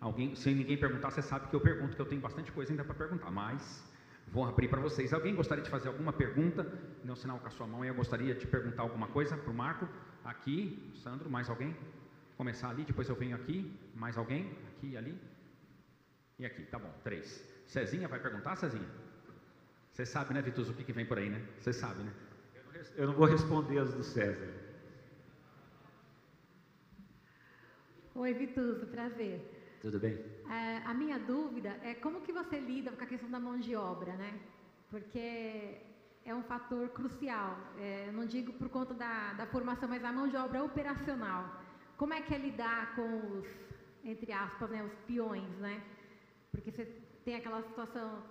alguém, 0.01 0.37
sem 0.37 0.55
ninguém 0.55 0.79
perguntar, 0.79 1.11
você 1.11 1.23
sabe 1.23 1.49
que 1.49 1.57
eu 1.57 1.61
pergunto, 1.61 1.96
que 1.96 2.03
eu 2.03 2.07
tenho 2.07 2.20
bastante 2.20 2.53
coisa 2.53 2.73
ainda 2.73 2.85
para 2.85 2.94
perguntar, 2.94 3.31
mas 3.33 3.85
vou 4.29 4.44
abrir 4.44 4.68
para 4.68 4.81
vocês. 4.81 5.12
Alguém 5.12 5.35
gostaria 5.35 5.64
de 5.64 5.70
fazer 5.70 5.88
alguma 5.88 6.12
pergunta? 6.12 6.64
Um 7.05 7.16
sinal 7.16 7.40
com 7.40 7.49
a 7.49 7.51
sua 7.51 7.66
mão 7.66 7.85
e 7.85 7.88
eu 7.88 7.94
gostaria 7.94 8.33
de 8.33 8.46
perguntar 8.46 8.83
alguma 8.83 9.09
coisa 9.09 9.37
para 9.37 9.51
o 9.51 9.55
Marco. 9.55 9.88
Aqui, 10.25 10.92
Sandro, 11.03 11.29
mais 11.29 11.51
alguém? 11.51 11.77
Começar 12.40 12.70
ali, 12.70 12.85
depois 12.85 13.07
eu 13.07 13.14
venho 13.14 13.37
aqui. 13.37 13.70
Mais 13.94 14.16
alguém? 14.16 14.50
Aqui, 14.70 14.96
ali. 14.96 15.14
E 16.38 16.46
aqui, 16.46 16.62
tá 16.62 16.79
bom, 16.79 16.90
três. 17.05 17.46
Cezinha 17.66 18.09
vai 18.09 18.18
perguntar, 18.18 18.57
Cezinha? 18.57 18.88
Você 19.92 20.07
sabe, 20.07 20.33
né, 20.33 20.40
Vitus, 20.40 20.70
o 20.70 20.72
que, 20.72 20.83
que 20.83 20.94
vem 20.94 21.05
por 21.05 21.18
aí, 21.18 21.29
né? 21.29 21.46
Você 21.59 21.70
sabe, 21.70 22.03
né? 22.03 22.11
Eu 22.96 23.09
não 23.09 23.14
vou 23.14 23.26
responder 23.26 23.79
as 23.79 23.92
do 23.92 24.03
César. 24.03 24.48
Oi, 28.14 28.33
Vituso, 28.33 28.87
prazer. 28.87 29.79
Tudo 29.83 29.98
bem? 29.98 30.14
É, 30.50 30.79
a 30.87 30.94
minha 30.94 31.18
dúvida 31.18 31.76
é 31.83 31.92
como 31.92 32.22
que 32.22 32.33
você 32.33 32.59
lida 32.59 32.90
com 32.92 33.05
a 33.05 33.07
questão 33.07 33.31
da 33.31 33.38
mão 33.38 33.59
de 33.61 33.76
obra, 33.76 34.16
né? 34.16 34.40
Porque 34.88 35.76
é 36.24 36.35
um 36.35 36.42
fator 36.44 36.88
crucial. 36.88 37.59
É, 37.79 38.07
eu 38.09 38.14
não 38.14 38.24
digo 38.24 38.55
por 38.55 38.70
conta 38.70 38.94
da, 38.94 39.35
da 39.35 39.46
formação, 39.46 39.90
mas 39.90 40.03
a 40.03 40.11
mão 40.11 40.26
de 40.26 40.38
obra 40.38 40.64
operacional. 40.64 41.60
Como 42.00 42.14
é 42.14 42.22
que 42.22 42.34
é 42.34 42.38
lidar 42.38 42.94
com 42.96 43.08
os, 43.36 43.46
entre 44.02 44.32
aspas, 44.32 44.70
né, 44.70 44.82
os 44.82 44.94
peões, 45.06 45.54
né? 45.58 45.82
Porque 46.50 46.70
você 46.70 46.86
tem 47.26 47.34
aquela 47.34 47.62
situação 47.62 48.22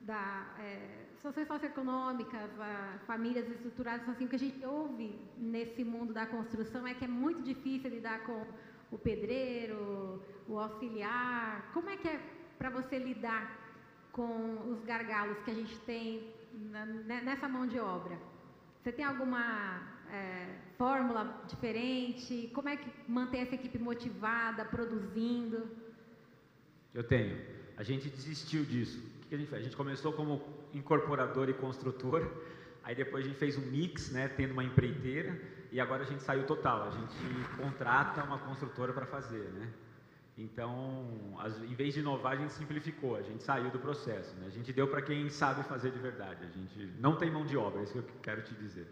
da 0.00 0.54
é, 0.58 1.08
situações 1.16 1.46
socioeconômicas, 1.46 2.50
a, 2.58 2.98
famílias 3.06 3.46
estruturadas, 3.50 4.08
assim, 4.08 4.24
o 4.24 4.28
que 4.30 4.36
a 4.36 4.38
gente 4.38 4.64
ouve 4.64 5.20
nesse 5.36 5.84
mundo 5.84 6.14
da 6.14 6.24
construção 6.24 6.86
é 6.86 6.94
que 6.94 7.04
é 7.04 7.08
muito 7.08 7.42
difícil 7.42 7.90
lidar 7.90 8.20
com 8.24 8.46
o 8.90 8.96
pedreiro, 8.96 10.22
o 10.48 10.58
auxiliar? 10.58 11.70
Como 11.74 11.90
é 11.90 11.98
que 11.98 12.08
é 12.08 12.18
para 12.56 12.70
você 12.70 12.98
lidar 12.98 13.44
com 14.10 14.70
os 14.70 14.82
gargalos 14.84 15.38
que 15.40 15.50
a 15.50 15.54
gente 15.54 15.78
tem 15.80 16.32
na, 16.54 16.86
né, 16.86 17.20
nessa 17.20 17.46
mão 17.46 17.66
de 17.66 17.78
obra? 17.78 18.18
Você 18.80 18.90
tem 18.90 19.04
alguma 19.04 19.91
é, 20.12 20.46
fórmula 20.76 21.42
diferente? 21.48 22.50
Como 22.54 22.68
é 22.68 22.76
que 22.76 22.88
mantém 23.08 23.40
essa 23.40 23.54
equipe 23.54 23.78
motivada, 23.78 24.64
produzindo? 24.64 25.66
Eu 26.92 27.02
tenho. 27.02 27.40
A 27.76 27.82
gente 27.82 28.10
desistiu 28.10 28.64
disso. 28.64 29.02
O 29.24 29.28
que 29.28 29.34
a 29.34 29.38
gente 29.38 29.48
fez? 29.48 29.60
A 29.62 29.64
gente 29.64 29.76
começou 29.76 30.12
como 30.12 30.42
incorporador 30.74 31.48
e 31.48 31.54
construtor, 31.54 32.30
aí 32.84 32.94
depois 32.94 33.24
a 33.24 33.28
gente 33.28 33.38
fez 33.38 33.56
um 33.56 33.62
mix, 33.62 34.10
né, 34.10 34.28
tendo 34.28 34.52
uma 34.52 34.62
empreiteira, 34.62 35.40
e 35.70 35.80
agora 35.80 36.02
a 36.02 36.06
gente 36.06 36.22
saiu 36.22 36.44
total, 36.44 36.88
a 36.88 36.90
gente 36.90 37.16
contrata 37.56 38.22
uma 38.22 38.38
construtora 38.38 38.92
para 38.92 39.06
fazer, 39.06 39.50
né? 39.54 39.72
Então, 40.36 41.36
as, 41.38 41.56
em 41.62 41.74
vez 41.74 41.94
de 41.94 42.00
inovar, 42.00 42.32
a 42.32 42.36
gente 42.36 42.52
simplificou, 42.52 43.16
a 43.16 43.22
gente 43.22 43.42
saiu 43.42 43.70
do 43.70 43.78
processo, 43.78 44.34
né? 44.36 44.46
A 44.46 44.50
gente 44.50 44.72
deu 44.72 44.88
para 44.88 45.00
quem 45.00 45.28
sabe 45.30 45.62
fazer 45.64 45.90
de 45.90 45.98
verdade, 45.98 46.44
a 46.44 46.50
gente 46.50 46.92
não 46.98 47.16
tem 47.16 47.30
mão 47.30 47.46
de 47.46 47.56
obra, 47.56 47.80
é 47.80 47.84
isso 47.84 47.92
que 47.92 47.98
eu 47.98 48.04
quero 48.22 48.42
te 48.42 48.54
dizer. 48.54 48.86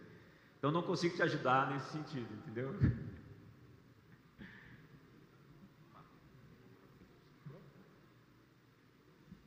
Então, 0.61 0.71
não 0.71 0.83
consigo 0.83 1.17
te 1.17 1.23
ajudar 1.23 1.71
nesse 1.71 1.91
sentido, 1.91 2.29
entendeu? 2.35 2.75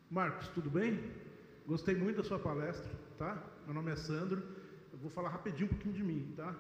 Marcos, 0.10 0.48
tudo 0.48 0.72
bem? 0.72 1.12
Gostei 1.68 1.94
muito 1.94 2.18
da 2.18 2.24
sua 2.24 2.40
palestra, 2.40 2.92
tá? 3.20 3.44
Meu 3.66 3.76
nome 3.76 3.92
é 3.92 3.96
Sandro, 3.96 4.42
eu 4.92 4.98
vou 4.98 5.12
falar 5.12 5.30
rapidinho 5.30 5.68
um 5.68 5.70
pouquinho 5.70 5.94
de 5.94 6.04
mim, 6.04 6.34
tá? 6.36 6.56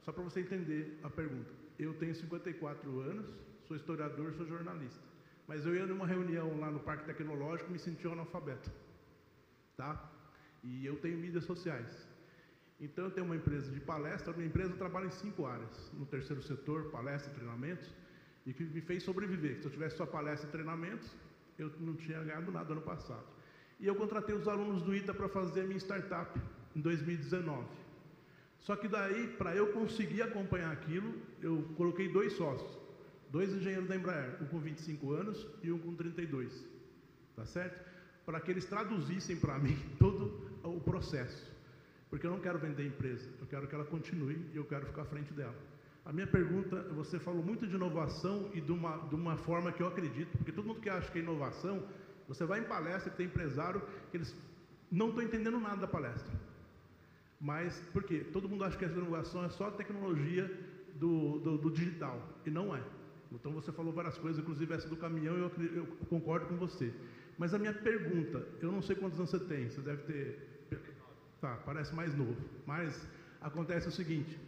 Só 0.00 0.10
para 0.10 0.24
você 0.24 0.40
entender 0.40 0.98
a 1.02 1.10
pergunta. 1.10 1.52
Eu 1.78 1.92
tenho 1.92 2.14
54 2.14 3.00
anos, 3.00 3.26
sou 3.66 3.76
historiador, 3.76 4.32
sou 4.32 4.46
jornalista. 4.46 5.04
Mas 5.46 5.66
eu 5.66 5.76
ia 5.76 5.84
numa 5.84 6.06
reunião 6.06 6.58
lá 6.58 6.70
no 6.70 6.80
Parque 6.80 7.04
Tecnológico 7.04 7.68
e 7.68 7.74
me 7.74 7.78
senti 7.78 8.08
um 8.08 8.12
analfabeto. 8.12 8.70
Tá? 9.76 10.10
E 10.64 10.86
eu 10.86 10.96
tenho 10.96 11.18
mídias 11.18 11.44
sociais. 11.44 12.07
Então, 12.80 13.06
eu 13.06 13.10
tenho 13.10 13.26
uma 13.26 13.36
empresa 13.36 13.70
de 13.72 13.80
palestra, 13.80 14.32
minha 14.32 14.46
empresa 14.46 14.72
trabalha 14.74 15.06
em 15.06 15.10
cinco 15.10 15.46
áreas, 15.46 15.90
no 15.94 16.06
terceiro 16.06 16.40
setor, 16.42 16.90
palestra 16.90 17.32
treinamentos, 17.32 17.88
e 18.46 18.52
que 18.52 18.62
me 18.62 18.80
fez 18.80 19.02
sobreviver. 19.02 19.58
Se 19.58 19.64
eu 19.64 19.70
tivesse 19.70 19.96
só 19.96 20.06
palestra 20.06 20.48
e 20.48 20.52
treinamentos, 20.52 21.10
eu 21.58 21.72
não 21.80 21.94
tinha 21.94 22.22
ganhado 22.22 22.52
nada 22.52 22.72
ano 22.72 22.80
passado. 22.80 23.26
E 23.80 23.86
eu 23.86 23.94
contratei 23.94 24.34
os 24.34 24.46
alunos 24.46 24.82
do 24.82 24.94
ITA 24.94 25.12
para 25.12 25.28
fazer 25.28 25.62
a 25.62 25.64
minha 25.64 25.78
startup 25.78 26.40
em 26.74 26.80
2019. 26.80 27.66
Só 28.60 28.76
que 28.76 28.88
daí, 28.88 29.28
para 29.36 29.54
eu 29.54 29.72
conseguir 29.72 30.22
acompanhar 30.22 30.72
aquilo, 30.72 31.14
eu 31.42 31.62
coloquei 31.76 32.08
dois 32.08 32.32
sócios, 32.34 32.78
dois 33.30 33.52
engenheiros 33.52 33.88
da 33.88 33.96
Embraer, 33.96 34.42
um 34.42 34.46
com 34.46 34.58
25 34.58 35.12
anos 35.12 35.46
e 35.62 35.70
um 35.70 35.78
com 35.78 35.94
32, 35.94 36.64
tá 37.36 37.44
certo? 37.44 37.82
Para 38.24 38.40
que 38.40 38.50
eles 38.50 38.64
traduzissem 38.66 39.36
para 39.36 39.58
mim 39.58 39.78
todo 39.98 40.58
o 40.62 40.80
processo. 40.80 41.57
Porque 42.10 42.26
eu 42.26 42.30
não 42.30 42.40
quero 42.40 42.58
vender 42.58 42.82
a 42.82 42.86
empresa, 42.86 43.28
eu 43.40 43.46
quero 43.46 43.66
que 43.66 43.74
ela 43.74 43.84
continue 43.84 44.38
e 44.52 44.56
eu 44.56 44.64
quero 44.64 44.86
ficar 44.86 45.02
à 45.02 45.04
frente 45.04 45.32
dela. 45.32 45.54
A 46.04 46.12
minha 46.12 46.26
pergunta, 46.26 46.82
você 46.94 47.18
falou 47.18 47.42
muito 47.42 47.66
de 47.66 47.74
inovação 47.74 48.48
e 48.54 48.62
de 48.62 48.72
uma, 48.72 48.96
de 49.08 49.14
uma 49.14 49.36
forma 49.36 49.70
que 49.70 49.82
eu 49.82 49.86
acredito, 49.86 50.38
porque 50.38 50.50
todo 50.50 50.66
mundo 50.66 50.80
que 50.80 50.88
acha 50.88 51.10
que 51.10 51.18
é 51.18 51.22
inovação, 51.22 51.84
você 52.26 52.46
vai 52.46 52.60
em 52.60 52.64
palestra 52.64 53.12
e 53.12 53.16
tem 53.16 53.26
empresário 53.26 53.82
que 54.10 54.16
eles 54.16 54.34
não 54.90 55.10
estão 55.10 55.22
entendendo 55.22 55.60
nada 55.60 55.82
da 55.82 55.86
palestra. 55.86 56.32
Mas, 57.38 57.78
por 57.92 58.02
quê? 58.02 58.26
Todo 58.32 58.48
mundo 58.48 58.64
acha 58.64 58.76
que 58.76 58.86
essa 58.86 58.96
inovação 58.96 59.44
é 59.44 59.50
só 59.50 59.68
a 59.68 59.70
tecnologia 59.70 60.50
do, 60.94 61.40
do, 61.40 61.58
do, 61.58 61.70
digital, 61.70 62.20
e 62.44 62.50
não 62.50 62.74
é. 62.74 62.82
Então 63.30 63.52
você 63.52 63.70
falou 63.70 63.92
várias 63.92 64.16
coisas, 64.16 64.40
inclusive 64.40 64.72
essa 64.74 64.88
do 64.88 64.96
caminhão, 64.96 65.36
eu, 65.36 65.52
eu 65.74 65.86
concordo 66.08 66.46
com 66.46 66.56
você. 66.56 66.92
Mas 67.36 67.52
a 67.52 67.58
minha 67.58 67.74
pergunta, 67.74 68.44
eu 68.62 68.72
não 68.72 68.80
sei 68.80 68.96
quantos 68.96 69.18
anos 69.18 69.30
você 69.30 69.38
tem, 69.40 69.68
você 69.68 69.82
deve 69.82 70.02
ter 70.04 70.47
Tá, 71.40 71.56
parece 71.64 71.94
mais 71.94 72.16
novo. 72.16 72.36
Mas 72.66 73.06
acontece 73.40 73.88
o 73.88 73.92
seguinte: 73.92 74.38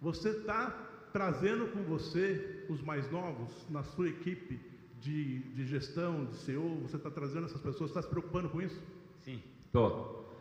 você 0.00 0.30
está 0.30 0.70
trazendo 1.12 1.66
com 1.68 1.82
você 1.82 2.64
os 2.68 2.80
mais 2.82 3.10
novos 3.10 3.68
na 3.68 3.82
sua 3.82 4.08
equipe 4.08 4.58
de, 5.00 5.40
de 5.54 5.66
gestão, 5.66 6.24
de 6.24 6.36
CEO? 6.36 6.80
Você 6.82 6.96
está 6.96 7.10
trazendo 7.10 7.46
essas 7.46 7.60
pessoas? 7.60 7.90
Está 7.90 8.02
se 8.02 8.08
preocupando 8.08 8.48
com 8.48 8.62
isso? 8.62 8.80
Sim, 9.20 9.42
estou. 9.64 10.34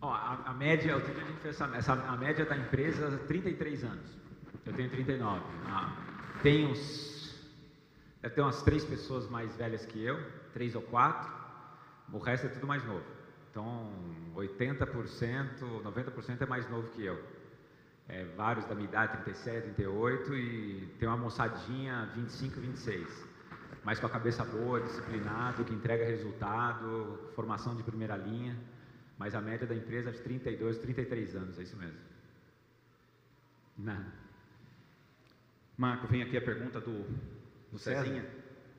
a, 0.00 0.50
a, 0.50 0.54
média, 0.54 0.94
a 0.94 1.00
gente 1.00 1.40
fez 1.40 1.54
essa, 1.60 1.76
essa, 1.76 1.92
a 1.92 2.16
média 2.16 2.44
da 2.44 2.56
empresa 2.56 3.18
33 3.26 3.84
anos. 3.84 4.16
Eu 4.64 4.72
tenho 4.72 4.90
39. 4.90 5.40
Ah, 5.66 5.96
tem 6.42 6.66
uns, 6.66 7.34
deve 8.22 8.34
ter 8.34 8.40
umas 8.40 8.62
três 8.62 8.84
pessoas 8.84 9.28
mais 9.28 9.54
velhas 9.56 9.84
que 9.84 10.02
eu, 10.02 10.18
três 10.52 10.74
ou 10.74 10.82
quatro. 10.82 11.34
O 12.12 12.18
resto 12.18 12.46
é 12.46 12.50
tudo 12.50 12.66
mais 12.66 12.84
novo. 12.84 13.15
Então, 13.56 13.90
80%, 14.34 15.80
90% 15.82 16.42
é 16.42 16.46
mais 16.46 16.68
novo 16.68 16.90
que 16.90 17.02
eu. 17.02 17.18
É, 18.06 18.22
vários 18.36 18.66
da 18.66 18.74
minha 18.74 18.86
idade, 18.86 19.12
37, 19.22 19.72
38, 19.74 20.34
e 20.34 20.94
tem 20.98 21.08
uma 21.08 21.16
moçadinha 21.16 22.12
25, 22.14 22.60
26. 22.60 23.26
Mas 23.82 23.98
com 23.98 24.04
a 24.08 24.10
cabeça 24.10 24.44
boa, 24.44 24.82
disciplinado, 24.82 25.64
que 25.64 25.72
entrega 25.72 26.04
resultado, 26.04 27.30
formação 27.34 27.74
de 27.74 27.82
primeira 27.82 28.14
linha. 28.14 28.54
Mas 29.16 29.34
a 29.34 29.40
média 29.40 29.66
da 29.66 29.74
empresa 29.74 30.10
é 30.10 30.12
de 30.12 30.20
32, 30.20 30.76
33 30.76 31.34
anos, 31.36 31.58
é 31.58 31.62
isso 31.62 31.78
mesmo. 31.78 31.98
Não. 33.78 34.04
Marco, 35.78 36.06
vem 36.08 36.22
aqui 36.22 36.36
a 36.36 36.42
pergunta 36.42 36.78
do, 36.78 37.06
do 37.72 37.78
Cezinha. 37.78 38.22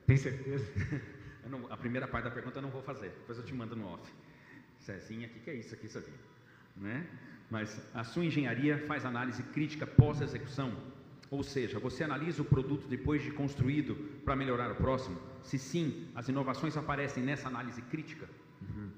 Tem 0.06 0.16
certeza? 0.16 0.64
Não, 1.50 1.66
a 1.72 1.76
primeira 1.78 2.06
parte 2.06 2.24
da 2.24 2.30
pergunta 2.30 2.58
eu 2.58 2.62
não 2.62 2.68
vou 2.68 2.82
fazer, 2.82 3.08
depois 3.08 3.38
eu 3.38 3.44
te 3.44 3.54
mando 3.54 3.74
no 3.74 3.86
off. 3.86 4.12
Cezinha, 4.78 5.26
o 5.26 5.30
que, 5.30 5.40
que 5.40 5.50
é 5.50 5.54
isso 5.54 5.74
aqui, 5.74 5.88
Cezinha? 5.88 6.16
Né? 6.76 7.06
Mas 7.50 7.80
a 7.94 8.04
sua 8.04 8.24
engenharia 8.24 8.78
faz 8.86 9.04
análise 9.04 9.42
crítica 9.42 9.86
pós-execução? 9.86 10.72
Ou 11.30 11.42
seja, 11.42 11.78
você 11.78 12.04
analisa 12.04 12.40
o 12.40 12.44
produto 12.44 12.88
depois 12.88 13.22
de 13.22 13.30
construído 13.30 13.94
para 14.24 14.34
melhorar 14.34 14.70
o 14.70 14.76
próximo? 14.76 15.20
Se 15.42 15.58
sim, 15.58 16.08
as 16.14 16.28
inovações 16.28 16.76
aparecem 16.76 17.22
nessa 17.22 17.48
análise 17.48 17.82
crítica? 17.82 18.26
Uhum. 18.62 18.90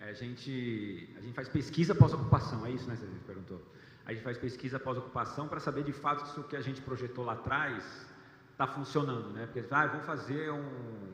É, 0.00 0.10
a, 0.10 0.12
gente, 0.12 1.08
a 1.16 1.20
gente 1.20 1.34
faz 1.34 1.48
pesquisa 1.48 1.94
pós-ocupação, 1.94 2.64
é 2.64 2.70
isso, 2.70 2.88
né? 2.88 2.96
Você 2.96 3.06
perguntou. 3.26 3.60
A 4.06 4.12
gente 4.12 4.22
faz 4.22 4.38
pesquisa 4.38 4.78
pós-ocupação 4.78 5.48
para 5.48 5.60
saber 5.60 5.84
de 5.84 5.92
fato 5.92 6.26
se 6.32 6.40
o 6.40 6.44
que 6.44 6.56
a 6.56 6.60
gente 6.60 6.80
projetou 6.80 7.24
lá 7.24 7.34
atrás 7.34 8.06
está 8.52 8.66
funcionando, 8.66 9.30
né? 9.30 9.46
Porque, 9.46 9.62
ah, 9.70 9.86
vou 9.86 10.00
fazer 10.00 10.50
um, 10.50 11.05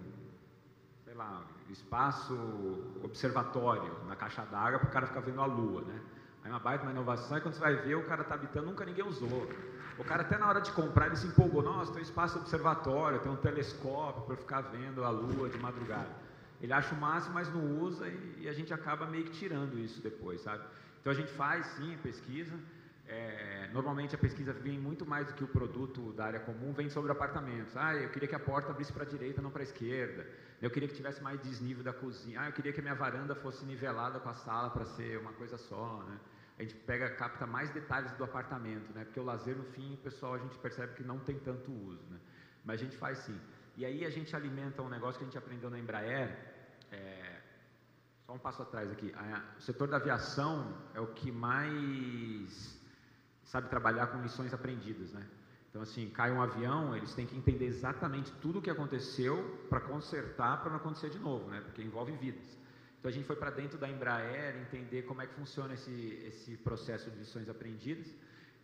espaço 1.73 2.35
observatório 3.03 3.97
na 4.07 4.17
caixa 4.17 4.45
d'água 4.45 4.79
para 4.79 4.89
o 4.89 4.93
cara 4.93 5.07
ficar 5.07 5.21
vendo 5.21 5.41
a 5.41 5.47
lua, 5.47 5.83
né? 5.83 6.01
Aí 6.45 6.51
uma 6.51 6.59
baita 6.59 6.85
uma 6.85 6.93
inovação 6.93 7.39
e 7.39 7.41
quando 7.41 7.55
você 7.55 7.61
vai 7.61 7.77
ver 7.77 7.95
o 7.95 8.05
cara 8.05 8.23
está 8.23 8.35
habitando, 8.35 8.67
nunca 8.67 8.85
ninguém 8.85 9.05
usou. 9.05 9.49
O 9.99 10.05
cara 10.05 10.23
até 10.23 10.37
na 10.39 10.49
hora 10.49 10.61
de 10.61 10.73
comprar 10.73 11.07
ele 11.07 11.17
se 11.17 11.27
empolgou, 11.27 11.63
nossa, 11.63 11.93
tem 11.93 12.01
um 12.01 12.05
espaço 12.05 12.39
observatório, 12.39 13.21
tem 13.21 13.31
um 13.31 13.37
telescópio 13.37 14.23
para 14.23 14.37
ficar 14.37 14.61
vendo 14.63 15.05
a 15.05 15.11
lua 15.11 15.49
de 15.49 15.59
madrugada. 15.59 16.11
Ele 16.61 16.73
acha 16.73 16.95
o 16.95 16.99
máximo, 16.99 17.35
mas 17.35 17.53
não 17.53 17.81
usa 17.81 18.07
e, 18.09 18.43
e 18.43 18.49
a 18.49 18.53
gente 18.53 18.73
acaba 18.73 19.07
meio 19.07 19.25
que 19.25 19.33
tirando 19.33 19.79
isso 19.79 20.01
depois, 20.01 20.41
sabe? 20.41 20.65
Então 21.01 21.13
a 21.13 21.17
gente 21.17 21.33
faz 21.33 21.67
sim 21.67 21.97
pesquisa, 22.03 22.55
é, 23.13 23.69
normalmente 23.75 24.15
a 24.15 24.19
pesquisa 24.19 24.53
vem 24.55 24.79
muito 24.79 25.05
mais 25.05 25.27
do 25.27 25.35
que 25.35 25.45
o 25.45 25.49
produto 25.49 26.13
da 26.13 26.25
área 26.25 26.41
comum, 26.41 26.73
vem 26.73 26.89
sobre 26.89 27.13
apartamentos. 27.13 27.77
Ah, 27.77 27.95
eu 27.95 28.09
queria 28.09 28.27
que 28.27 28.35
a 28.35 28.41
porta 28.41 28.71
abrisse 28.71 28.91
para 28.91 29.03
a 29.03 29.07
direita, 29.07 29.43
não 29.43 29.51
para 29.51 29.61
a 29.61 29.65
esquerda. 29.65 30.27
Eu 30.63 30.71
queria 30.71 30.89
que 30.89 30.95
tivesse 30.95 31.23
mais 31.23 31.39
desnível 31.43 31.85
da 31.85 31.93
cozinha. 31.93 32.41
Ah, 32.41 32.47
eu 32.49 32.53
queria 32.53 32.73
que 32.73 32.81
a 32.81 32.83
minha 32.83 32.95
varanda 32.95 33.35
fosse 33.35 33.67
nivelada 33.67 34.19
com 34.19 34.31
a 34.31 34.35
sala 34.35 34.71
para 34.71 34.87
ser 34.87 35.19
uma 35.19 35.33
coisa 35.35 35.59
só, 35.59 36.03
né? 36.09 36.19
A 36.59 36.63
gente 36.63 36.75
pega, 36.75 37.11
capta 37.11 37.47
mais 37.47 37.69
detalhes 37.71 38.13
do 38.13 38.25
apartamento, 38.25 38.91
né? 38.95 39.05
Porque 39.05 39.21
o 39.21 39.25
lazer, 39.25 39.57
no 39.57 39.65
fim, 39.65 39.95
o 39.95 39.99
pessoal, 39.99 40.35
a 40.35 40.39
gente 40.39 40.57
percebe 40.59 40.95
que 40.95 41.03
não 41.03 41.19
tem 41.19 41.39
tanto 41.39 41.71
uso, 41.71 42.05
né? 42.11 42.19
Mas 42.65 42.81
a 42.81 42.85
gente 42.85 42.97
faz 42.97 43.19
sim. 43.19 43.39
E 43.77 43.85
aí 43.85 44.07
a 44.07 44.11
gente 44.11 44.35
alimenta 44.35 44.81
um 44.81 44.89
negócio 44.89 45.19
que 45.19 45.25
a 45.25 45.27
gente 45.27 45.39
aprendeu 45.39 45.69
na 45.69 45.79
Embraer, 45.79 46.31
é, 46.91 47.41
só 48.27 48.33
um 48.33 48.39
passo 48.39 48.63
atrás 48.63 48.91
aqui. 48.91 49.13
O 49.59 49.61
setor 49.61 49.89
da 49.89 49.97
aviação 49.97 50.79
é 50.95 51.01
o 51.01 51.09
que 51.09 51.31
mais 51.31 52.82
sabe 53.45 53.69
trabalhar 53.69 54.09
com 54.09 54.23
lições 54.23 54.53
aprendidas, 54.53 55.13
né? 55.13 55.27
Então, 55.71 55.81
assim, 55.81 56.11
cai 56.11 56.31
um 56.31 56.43
avião, 56.43 56.95
eles 56.95 57.15
têm 57.15 57.27
que 57.27 57.35
entender 57.35 57.65
exatamente 57.65 58.31
tudo 58.43 58.59
o 58.59 58.63
que 58.63 58.69
aconteceu 58.69 59.67
para 59.71 59.81
consertar, 59.81 60.61
para 60.61 60.71
não 60.71 60.77
acontecer 60.77 61.09
de 61.09 61.19
novo, 61.19 61.49
né? 61.51 61.63
Porque 61.63 61.83
envolve 61.83 62.13
vidas. 62.13 62.45
Então, 62.99 63.09
a 63.09 63.13
gente 63.13 63.27
foi 63.27 63.37
para 63.37 63.51
dentro 63.51 63.79
da 63.79 63.89
Embraer 63.89 64.57
entender 64.57 65.03
como 65.03 65.23
é 65.23 65.27
que 65.27 65.35
funciona 65.35 65.73
esse, 65.75 66.23
esse 66.27 66.57
processo 66.59 67.11
de 67.11 67.19
lições 67.19 67.49
aprendidas 67.49 68.07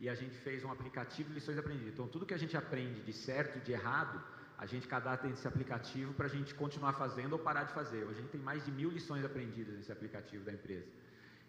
e 0.01 0.09
a 0.09 0.15
gente 0.15 0.37
fez 0.39 0.65
um 0.65 0.71
aplicativo 0.71 1.31
de 1.31 1.37
lições 1.37 1.59
aprendidas. 1.59 1.93
Então, 1.95 2.07
tudo 2.07 2.27
que 2.27 2.35
a 2.35 2.39
gente 2.39 2.57
aprende 2.57 3.01
de 3.01 3.13
certo 3.13 3.59
e 3.59 3.61
de 3.63 3.73
errado, 3.73 4.23
a 4.57 4.67
gente 4.67 4.87
cadastra 4.87 5.29
nesse 5.29 5.47
aplicativo 5.49 6.13
para 6.15 6.27
a 6.27 6.29
gente 6.29 6.55
continuar 6.55 6.93
fazendo 6.93 7.33
ou 7.33 7.39
parar 7.39 7.65
de 7.65 7.73
fazer. 7.73 8.05
Hoje 8.05 8.19
a 8.19 8.23
gente 8.23 8.31
tem 8.31 8.41
mais 8.41 8.65
de 8.65 8.71
mil 8.71 8.91
lições 8.91 9.25
aprendidas 9.25 9.75
nesse 9.77 9.91
aplicativo 9.91 10.45
da 10.45 10.53
empresa. 10.53 10.87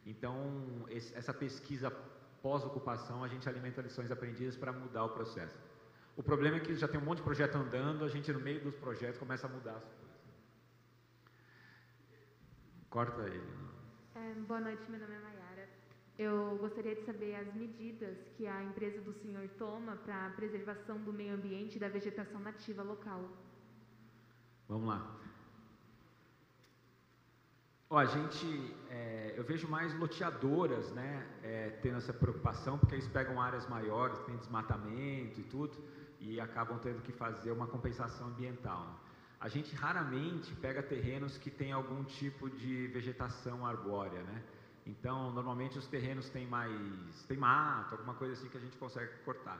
Então, 0.05 0.85
esse, 0.89 1.13
essa 1.15 1.33
pesquisa 1.33 1.91
pós-ocupação, 2.41 3.23
a 3.23 3.27
gente 3.27 3.47
alimenta 3.47 3.81
lições 3.81 4.11
aprendidas 4.11 4.55
para 4.55 4.71
mudar 4.71 5.03
o 5.03 5.09
processo. 5.09 5.57
O 6.15 6.23
problema 6.23 6.57
é 6.57 6.59
que 6.59 6.75
já 6.75 6.87
tem 6.87 6.99
um 6.99 7.03
monte 7.03 7.19
de 7.19 7.23
projeto 7.23 7.55
andando, 7.55 8.03
a 8.03 8.09
gente 8.09 8.31
no 8.31 8.39
meio 8.39 8.61
dos 8.61 8.75
projetos 8.75 9.17
começa 9.17 9.47
a 9.47 9.49
mudar 9.49 9.75
as 9.77 9.83
coisas. 9.83 10.09
Corta 12.89 13.21
ele. 13.21 13.41
É, 14.15 14.33
boa 14.47 14.59
noite, 14.59 14.89
meu 14.89 14.99
nome 14.99 15.15
é 15.15 15.19
Mayara. 15.19 15.69
Eu 16.17 16.57
gostaria 16.57 16.95
de 16.95 17.05
saber 17.05 17.35
as 17.35 17.53
medidas 17.53 18.17
que 18.35 18.45
a 18.45 18.61
empresa 18.63 18.99
do 19.01 19.13
senhor 19.13 19.47
toma 19.57 19.95
para 19.97 20.27
a 20.27 20.29
preservação 20.31 20.97
do 20.99 21.13
meio 21.13 21.35
ambiente 21.35 21.77
e 21.77 21.79
da 21.79 21.87
vegetação 21.87 22.41
nativa 22.41 22.83
local. 22.83 23.29
Vamos 24.67 24.89
lá. 24.89 25.17
Ó, 27.91 27.97
a 27.97 28.05
gente, 28.05 28.75
é, 28.91 29.33
eu 29.35 29.43
vejo 29.43 29.67
mais 29.67 29.97
loteadoras, 29.97 30.91
né, 30.91 31.25
é, 31.41 31.69
tendo 31.81 31.97
essa 31.97 32.13
preocupação, 32.13 32.77
porque 32.77 32.93
eles 32.93 33.07
pegam 33.07 33.41
áreas 33.41 33.67
maiores, 33.67 34.19
tem 34.19 34.37
desmatamento 34.37 35.39
e 35.39 35.43
tudo, 35.43 35.75
e 36.19 36.39
acabam 36.39 36.77
tendo 36.77 37.01
que 37.01 37.11
fazer 37.11 37.51
uma 37.51 37.65
compensação 37.65 38.27
ambiental. 38.27 38.85
Né? 38.85 38.93
A 39.39 39.49
gente 39.49 39.73
raramente 39.75 40.53
pega 40.57 40.83
terrenos 40.83 41.39
que 41.39 41.49
têm 41.49 41.71
algum 41.71 42.03
tipo 42.03 42.47
de 42.47 42.87
vegetação 42.89 43.65
arbórea, 43.65 44.21
né? 44.21 44.43
Então, 44.85 45.31
normalmente 45.31 45.77
os 45.77 45.87
terrenos 45.87 46.29
têm 46.29 46.45
mais, 46.45 47.23
tem 47.27 47.37
mato, 47.37 47.95
alguma 47.95 48.13
coisa 48.13 48.33
assim 48.33 48.49
que 48.49 48.57
a 48.57 48.61
gente 48.61 48.77
consegue 48.77 49.11
cortar. 49.25 49.59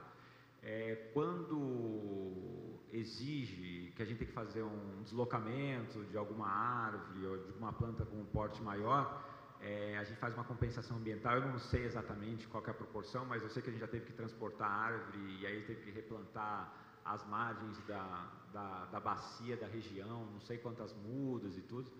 É, 0.62 1.10
quando 1.14 2.78
exige 2.92 3.92
que 3.96 4.02
a 4.02 4.04
gente 4.04 4.18
tem 4.18 4.26
que 4.26 4.32
fazer 4.32 4.62
um 4.62 5.02
deslocamento 5.02 6.04
de 6.04 6.16
alguma 6.16 6.48
árvore 6.48 7.26
ou 7.26 7.38
de 7.38 7.52
uma 7.52 7.72
planta 7.72 8.04
com 8.04 8.16
um 8.16 8.24
porte 8.26 8.62
maior, 8.62 9.24
é, 9.60 9.96
a 9.98 10.04
gente 10.04 10.18
faz 10.18 10.34
uma 10.34 10.44
compensação 10.44 10.96
ambiental. 10.96 11.36
Eu 11.36 11.48
não 11.48 11.58
sei 11.58 11.84
exatamente 11.84 12.46
qual 12.48 12.64
é 12.66 12.70
a 12.70 12.74
proporção, 12.74 13.24
mas 13.26 13.42
eu 13.42 13.50
sei 13.50 13.62
que 13.62 13.68
a 13.68 13.72
gente 13.72 13.80
já 13.80 13.88
teve 13.88 14.06
que 14.06 14.12
transportar 14.12 14.70
árvore 14.70 15.38
e 15.40 15.46
aí 15.46 15.62
teve 15.62 15.82
que 15.82 15.90
replantar 15.90 16.72
as 17.04 17.26
margens 17.26 17.78
da, 17.86 18.30
da, 18.52 18.84
da 18.86 19.00
bacia 19.00 19.56
da 19.56 19.66
região, 19.66 20.26
não 20.26 20.40
sei 20.40 20.58
quantas 20.58 20.92
mudas 20.94 21.56
e 21.56 21.62
tudo. 21.62 21.90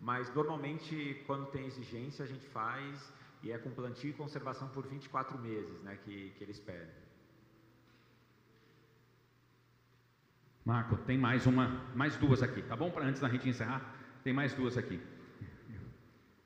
Mas 0.00 0.32
normalmente, 0.34 1.22
quando 1.26 1.50
tem 1.50 1.66
exigência, 1.66 2.24
a 2.24 2.28
gente 2.28 2.46
faz 2.48 3.12
e 3.42 3.52
é 3.52 3.58
com 3.58 3.70
plantio 3.70 4.10
e 4.10 4.12
conservação 4.12 4.68
por 4.68 4.86
24 4.86 5.38
meses 5.38 5.82
né, 5.82 5.98
que, 6.04 6.30
que 6.30 6.44
eles 6.44 6.58
pedem. 6.58 7.09
Marco, 10.64 10.96
tem 10.98 11.16
mais 11.16 11.46
uma, 11.46 11.68
mais 11.94 12.16
duas 12.16 12.42
aqui, 12.42 12.62
tá 12.62 12.76
bom? 12.76 12.90
Para 12.90 13.06
antes 13.06 13.20
da 13.20 13.28
gente 13.28 13.48
encerrar, 13.48 13.94
tem 14.22 14.32
mais 14.32 14.52
duas 14.54 14.76
aqui. 14.76 15.00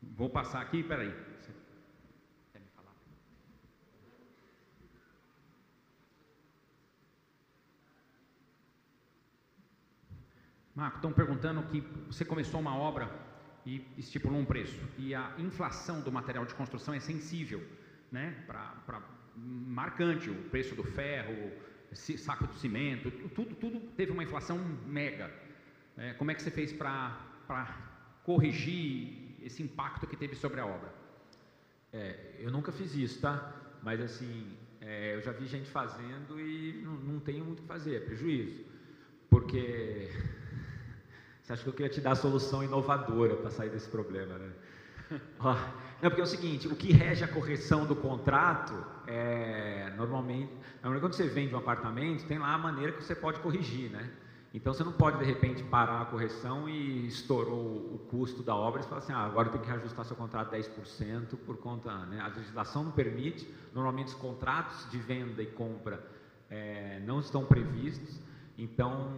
Vou 0.03 0.31
passar 0.31 0.61
aqui, 0.61 0.83
peraí. 0.83 1.13
Marco, 10.75 10.97
estão 10.97 11.13
perguntando 11.13 11.63
que 11.69 11.81
você 12.09 12.25
começou 12.25 12.61
uma 12.61 12.77
obra 12.77 13.09
e 13.65 13.87
estipulou 13.97 14.39
um 14.39 14.45
preço. 14.45 14.81
E 14.99 15.15
a 15.15 15.33
inflação 15.39 16.01
do 16.01 16.11
material 16.11 16.45
de 16.45 16.55
construção 16.55 16.93
é 16.93 16.99
sensível, 16.99 17.65
né? 18.11 18.43
Para 18.47 19.01
marcante, 19.37 20.31
o 20.31 20.35
preço 20.51 20.75
do 20.75 20.83
ferro, 20.83 21.53
saco 21.95 22.47
de 22.47 22.59
cimento, 22.59 23.11
tudo, 23.29 23.55
tudo 23.55 23.81
teve 23.97 24.13
uma 24.13 24.23
inflação 24.23 24.59
mega. 24.87 25.31
É, 25.97 26.13
como 26.15 26.31
é 26.31 26.35
que 26.35 26.43
você 26.43 26.51
fez 26.51 26.73
para 26.73 27.77
corrigir 28.25 29.37
esse 29.43 29.63
impacto 29.63 30.07
que 30.07 30.17
teve 30.17 30.35
sobre 30.35 30.61
a 30.61 30.67
obra? 30.67 30.93
É, 31.93 32.37
eu 32.41 32.51
nunca 32.51 32.73
fiz 32.73 32.95
isso, 32.95 33.21
tá? 33.21 33.53
Mas 33.83 34.01
assim, 34.01 34.57
é, 34.81 35.15
eu 35.15 35.23
já 35.23 35.33
vi 35.33 35.47
gente 35.47 35.69
fazendo 35.71 36.41
e 36.41 36.83
não, 36.83 36.93
não 36.95 37.21
tenho 37.21 37.45
muito 37.45 37.61
o 37.61 37.63
que 37.63 37.69
fazer, 37.69 37.97
é 37.97 38.01
prejuízo. 38.01 38.65
Porque 39.31 40.11
você 41.43 41.53
acha 41.53 41.63
que 41.63 41.69
eu 41.69 41.73
queria 41.73 41.91
te 41.91 42.01
dar 42.01 42.13
a 42.13 42.17
solução 42.17 42.65
inovadora 42.65 43.37
para 43.37 43.51
sair 43.51 43.71
desse 43.71 43.89
problema, 43.89 44.39
né? 44.39 44.53
Não, 46.05 46.11
porque 46.11 46.21
é 46.21 46.25
o 46.25 46.27
seguinte, 46.27 46.69
o 46.69 46.77
que 46.77 46.93
rege 46.93 47.25
a 47.25 47.29
correção 47.29 47.87
do 47.87 47.97
contrato 47.97 48.75
é 49.07 49.91
normalmente, 49.97 50.53
quando 50.83 51.15
você 51.15 51.27
vende 51.27 51.55
um 51.55 51.57
apartamento, 51.57 52.27
tem 52.27 52.39
lá 52.39 52.53
a 52.53 52.59
maneira 52.59 52.93
que 52.93 53.03
você 53.03 53.15
pode 53.15 53.41
corrigir, 53.41 53.91
né? 53.91 54.11
Então 54.53 54.75
você 54.75 54.85
não 54.85 54.93
pode 54.93 55.17
de 55.17 55.25
repente 55.25 55.63
parar 55.63 56.03
a 56.03 56.05
correção 56.05 56.69
e 56.69 57.07
estourou 57.07 57.95
o 57.95 58.07
custo 58.11 58.43
da 58.43 58.55
obra 58.55 58.83
e 58.83 58.85
falar 58.85 58.99
assim, 58.99 59.15
ah, 59.15 59.25
agora 59.25 59.49
tem 59.49 59.59
que 59.59 59.67
reajustar 59.67 60.05
seu 60.05 60.15
contrato 60.15 60.55
10% 60.55 61.39
por 61.47 61.57
conta, 61.57 61.91
né? 62.05 62.21
A 62.21 62.29
legislação 62.29 62.85
não 62.85 62.93
permite, 62.93 63.49
normalmente 63.73 64.09
os 64.09 64.15
contratos 64.15 64.87
de 64.91 64.99
venda 64.99 65.43
e 65.43 65.47
compra 65.47 66.07
é, 66.51 67.01
não 67.07 67.19
estão 67.19 67.47
previstos, 67.47 68.21
então 68.59 69.09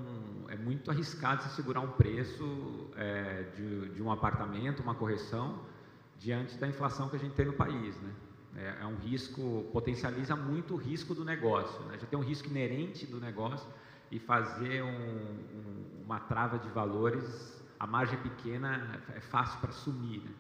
é 0.49 0.57
muito 0.57 0.89
arriscado 0.89 1.43
você 1.43 1.49
segurar 1.49 1.81
um 1.81 1.91
preço 1.91 2.93
é, 2.95 3.43
de, 3.57 3.89
de 3.89 4.01
um 4.01 4.13
apartamento, 4.13 4.85
uma 4.85 4.95
correção, 4.95 5.75
diante 6.19 6.57
da 6.59 6.67
inflação 6.67 7.09
que 7.09 7.17
a 7.17 7.19
gente 7.19 7.35
tem 7.35 7.47
no 7.47 7.53
país, 7.53 7.97
né? 8.01 8.13
É, 8.57 8.83
é 8.83 8.87
um 8.87 8.97
risco, 8.97 9.67
potencializa 9.73 10.35
muito 10.35 10.75
o 10.75 10.77
risco 10.77 11.15
do 11.15 11.25
negócio, 11.25 11.79
né? 11.87 11.99
já 11.99 12.07
tem 12.07 12.19
um 12.19 12.23
risco 12.23 12.49
inerente 12.49 13.05
do 13.05 13.21
negócio 13.21 13.69
e 14.11 14.19
fazer 14.19 14.83
um, 14.83 14.89
um, 14.89 16.03
uma 16.05 16.21
trava 16.21 16.59
de 16.59 16.69
valores, 16.71 17.63
a 17.79 17.87
margem 17.87 18.19
pequena 18.19 19.03
é 19.15 19.21
fácil 19.21 19.61
para 19.61 19.69
assumir. 19.69 20.21
Né? 20.21 20.31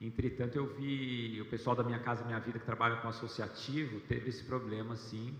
Entretanto, 0.00 0.56
eu 0.56 0.66
vi 0.74 1.40
o 1.40 1.44
pessoal 1.46 1.76
da 1.76 1.84
Minha 1.84 2.00
Casa 2.00 2.24
Minha 2.24 2.40
Vida 2.40 2.58
que 2.58 2.64
trabalha 2.64 2.96
com 2.96 3.08
associativo 3.08 4.00
teve 4.00 4.30
esse 4.30 4.42
problema, 4.42 4.96
sim, 4.96 5.38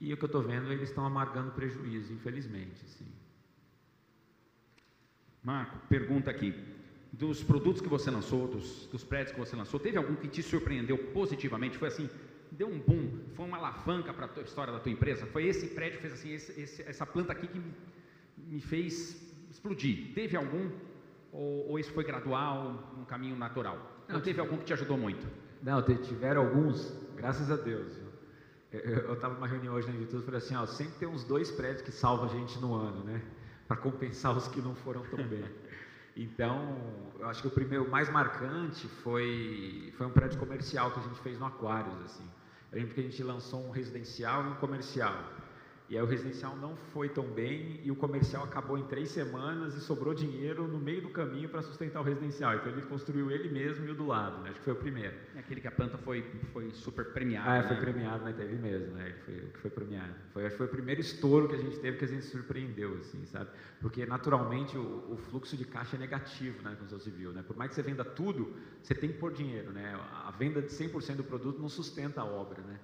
e 0.00 0.12
o 0.12 0.16
que 0.16 0.24
eu 0.24 0.26
estou 0.26 0.42
vendo, 0.42 0.72
eles 0.72 0.88
estão 0.88 1.06
amargando 1.06 1.52
prejuízo, 1.52 2.12
infelizmente. 2.12 2.84
Sim. 2.88 3.06
Marco, 5.44 5.78
pergunta 5.88 6.28
aqui 6.28 6.81
dos 7.12 7.42
produtos 7.42 7.82
que 7.82 7.88
você 7.88 8.10
lançou, 8.10 8.48
dos, 8.48 8.86
dos 8.86 9.04
prédios 9.04 9.32
que 9.32 9.38
você 9.38 9.54
lançou, 9.54 9.78
teve 9.78 9.98
algum 9.98 10.14
que 10.14 10.28
te 10.28 10.42
surpreendeu 10.42 10.96
positivamente? 10.96 11.76
Foi 11.76 11.88
assim, 11.88 12.08
deu 12.50 12.68
um 12.68 12.78
boom, 12.78 13.20
foi 13.34 13.44
uma 13.44 13.58
alavanca 13.58 14.12
para 14.14 14.28
a 14.34 14.40
história 14.40 14.72
da 14.72 14.80
tua 14.80 14.90
empresa? 14.90 15.26
Foi 15.26 15.46
esse 15.46 15.68
prédio 15.68 15.98
que 15.98 16.02
fez 16.02 16.14
assim, 16.14 16.32
esse, 16.32 16.60
esse, 16.60 16.82
essa 16.82 17.04
planta 17.04 17.32
aqui 17.32 17.46
que 17.46 17.58
me, 17.58 17.72
me 18.38 18.60
fez 18.60 19.20
explodir? 19.50 20.14
Teve 20.14 20.36
algum? 20.36 20.70
Ou, 21.32 21.70
ou, 21.70 21.78
isso 21.78 21.92
foi 21.92 22.04
gradual, 22.04 22.94
um 22.98 23.04
caminho 23.04 23.36
natural? 23.36 24.04
Não, 24.08 24.20
teve 24.20 24.40
algum 24.40 24.56
que 24.58 24.64
te 24.64 24.72
ajudou 24.72 24.96
muito? 24.96 25.26
Não, 25.62 25.82
tiveram 25.82 26.42
alguns, 26.42 26.92
graças 27.14 27.50
a 27.50 27.56
Deus. 27.56 28.02
Eu 28.70 29.12
estava 29.12 29.34
numa 29.34 29.46
reunião 29.46 29.74
hoje 29.74 29.86
na 29.86 29.94
Invitude 29.94 30.22
e 30.22 30.24
falei 30.24 30.38
assim, 30.38 30.56
ó, 30.56 30.64
sempre 30.64 30.94
tem 30.98 31.08
uns 31.08 31.24
dois 31.24 31.50
prédios 31.50 31.82
que 31.82 31.92
salvam 31.92 32.24
a 32.24 32.28
gente 32.28 32.58
no 32.58 32.74
ano, 32.74 33.04
né? 33.04 33.22
Para 33.68 33.76
compensar 33.76 34.36
os 34.36 34.48
que 34.48 34.60
não 34.62 34.74
foram 34.74 35.02
tão 35.02 35.22
bem. 35.26 35.44
Então, 36.16 36.76
eu 37.18 37.28
acho 37.28 37.40
que 37.40 37.48
o 37.48 37.50
primeiro, 37.50 37.90
mais 37.90 38.10
marcante 38.10 38.86
foi, 39.02 39.92
foi 39.96 40.06
um 40.06 40.10
prédio 40.10 40.38
comercial 40.38 40.90
que 40.90 41.00
a 41.00 41.02
gente 41.02 41.20
fez 41.20 41.38
no 41.38 41.46
Aquários, 41.46 41.94
assim. 42.04 42.28
Eu 42.70 42.78
lembro 42.78 42.94
que 42.94 43.00
a 43.00 43.04
gente 43.04 43.22
lançou 43.22 43.66
um 43.66 43.70
residencial 43.70 44.44
e 44.44 44.48
um 44.48 44.54
comercial. 44.54 45.14
E 45.92 45.96
aí 45.98 46.02
o 46.02 46.06
residencial 46.06 46.56
não 46.56 46.74
foi 46.74 47.10
tão 47.10 47.26
bem 47.26 47.78
e 47.84 47.90
o 47.90 47.94
comercial 47.94 48.44
acabou 48.44 48.78
em 48.78 48.84
três 48.84 49.10
semanas 49.10 49.74
e 49.74 49.80
sobrou 49.82 50.14
dinheiro 50.14 50.66
no 50.66 50.78
meio 50.78 51.02
do 51.02 51.10
caminho 51.10 51.50
para 51.50 51.60
sustentar 51.60 52.00
o 52.00 52.02
residencial. 52.02 52.54
Então 52.54 52.72
ele 52.72 52.80
construiu 52.80 53.30
ele 53.30 53.50
mesmo 53.50 53.84
e 53.84 53.90
o 53.90 53.94
do 53.94 54.06
lado, 54.06 54.40
né? 54.40 54.48
acho 54.48 54.58
que 54.58 54.64
foi 54.64 54.72
o 54.72 54.76
primeiro. 54.76 55.14
É 55.36 55.40
aquele 55.40 55.60
que 55.60 55.68
a 55.68 55.70
planta 55.70 55.98
foi, 55.98 56.24
foi 56.50 56.70
super 56.70 57.12
premiada. 57.12 57.50
Ah, 57.50 57.56
é, 57.56 57.60
né? 57.60 57.68
foi 57.68 57.76
premiado, 57.76 58.24
mas 58.24 58.34
teve 58.34 58.56
mesmo, 58.56 58.94
né? 58.94 59.04
Ele 59.04 59.18
foi, 59.18 59.34
que 59.50 59.58
foi 59.58 59.70
premiado. 59.70 60.14
Foi, 60.32 60.48
foi 60.48 60.64
o 60.64 60.68
primeiro 60.70 61.02
estouro 61.02 61.46
que 61.46 61.56
a 61.56 61.58
gente 61.58 61.78
teve 61.78 61.98
que 61.98 62.06
a 62.06 62.08
gente 62.08 62.24
surpreendeu, 62.24 62.96
assim, 62.96 63.26
sabe? 63.26 63.50
Porque 63.78 64.06
naturalmente 64.06 64.78
o, 64.78 65.12
o 65.12 65.18
fluxo 65.18 65.58
de 65.58 65.66
caixa 65.66 65.96
é 65.96 65.98
negativo, 65.98 66.62
né, 66.62 66.74
com 66.74 66.86
o 66.86 67.00
civil, 67.00 67.32
né? 67.32 67.44
Por 67.46 67.54
mais 67.54 67.68
que 67.68 67.74
você 67.74 67.82
venda 67.82 68.02
tudo, 68.02 68.56
você 68.82 68.94
tem 68.94 69.12
que 69.12 69.18
pôr 69.18 69.30
dinheiro, 69.30 69.70
né? 69.72 69.94
A 70.10 70.30
venda 70.30 70.62
de 70.62 70.72
100% 70.72 71.16
do 71.16 71.24
produto 71.24 71.60
não 71.60 71.68
sustenta 71.68 72.22
a 72.22 72.24
obra, 72.24 72.62
né? 72.62 72.80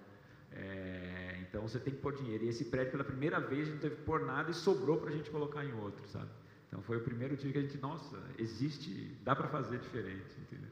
É, 1.48 1.56
então 1.56 1.62
você 1.62 1.78
tem 1.78 1.94
que 1.94 2.00
pôr 2.00 2.14
dinheiro. 2.14 2.44
E 2.44 2.48
esse 2.48 2.64
prédio, 2.66 2.92
pela 2.92 3.04
primeira 3.04 3.40
vez, 3.40 3.62
a 3.62 3.64
gente 3.64 3.74
não 3.74 3.80
teve 3.80 3.96
que 3.96 4.02
pôr 4.02 4.20
nada 4.24 4.50
e 4.50 4.54
sobrou 4.54 4.98
para 4.98 5.10
a 5.10 5.12
gente 5.12 5.30
colocar 5.30 5.64
em 5.64 5.72
outro, 5.72 6.06
sabe? 6.08 6.30
Então 6.68 6.82
foi 6.82 6.98
o 6.98 7.00
primeiro 7.00 7.36
dia 7.36 7.50
que 7.50 7.58
a 7.58 7.62
gente, 7.62 7.78
nossa, 7.78 8.22
existe, 8.38 9.16
dá 9.24 9.34
para 9.34 9.48
fazer 9.48 9.78
diferente, 9.78 10.38
entendeu? 10.38 10.70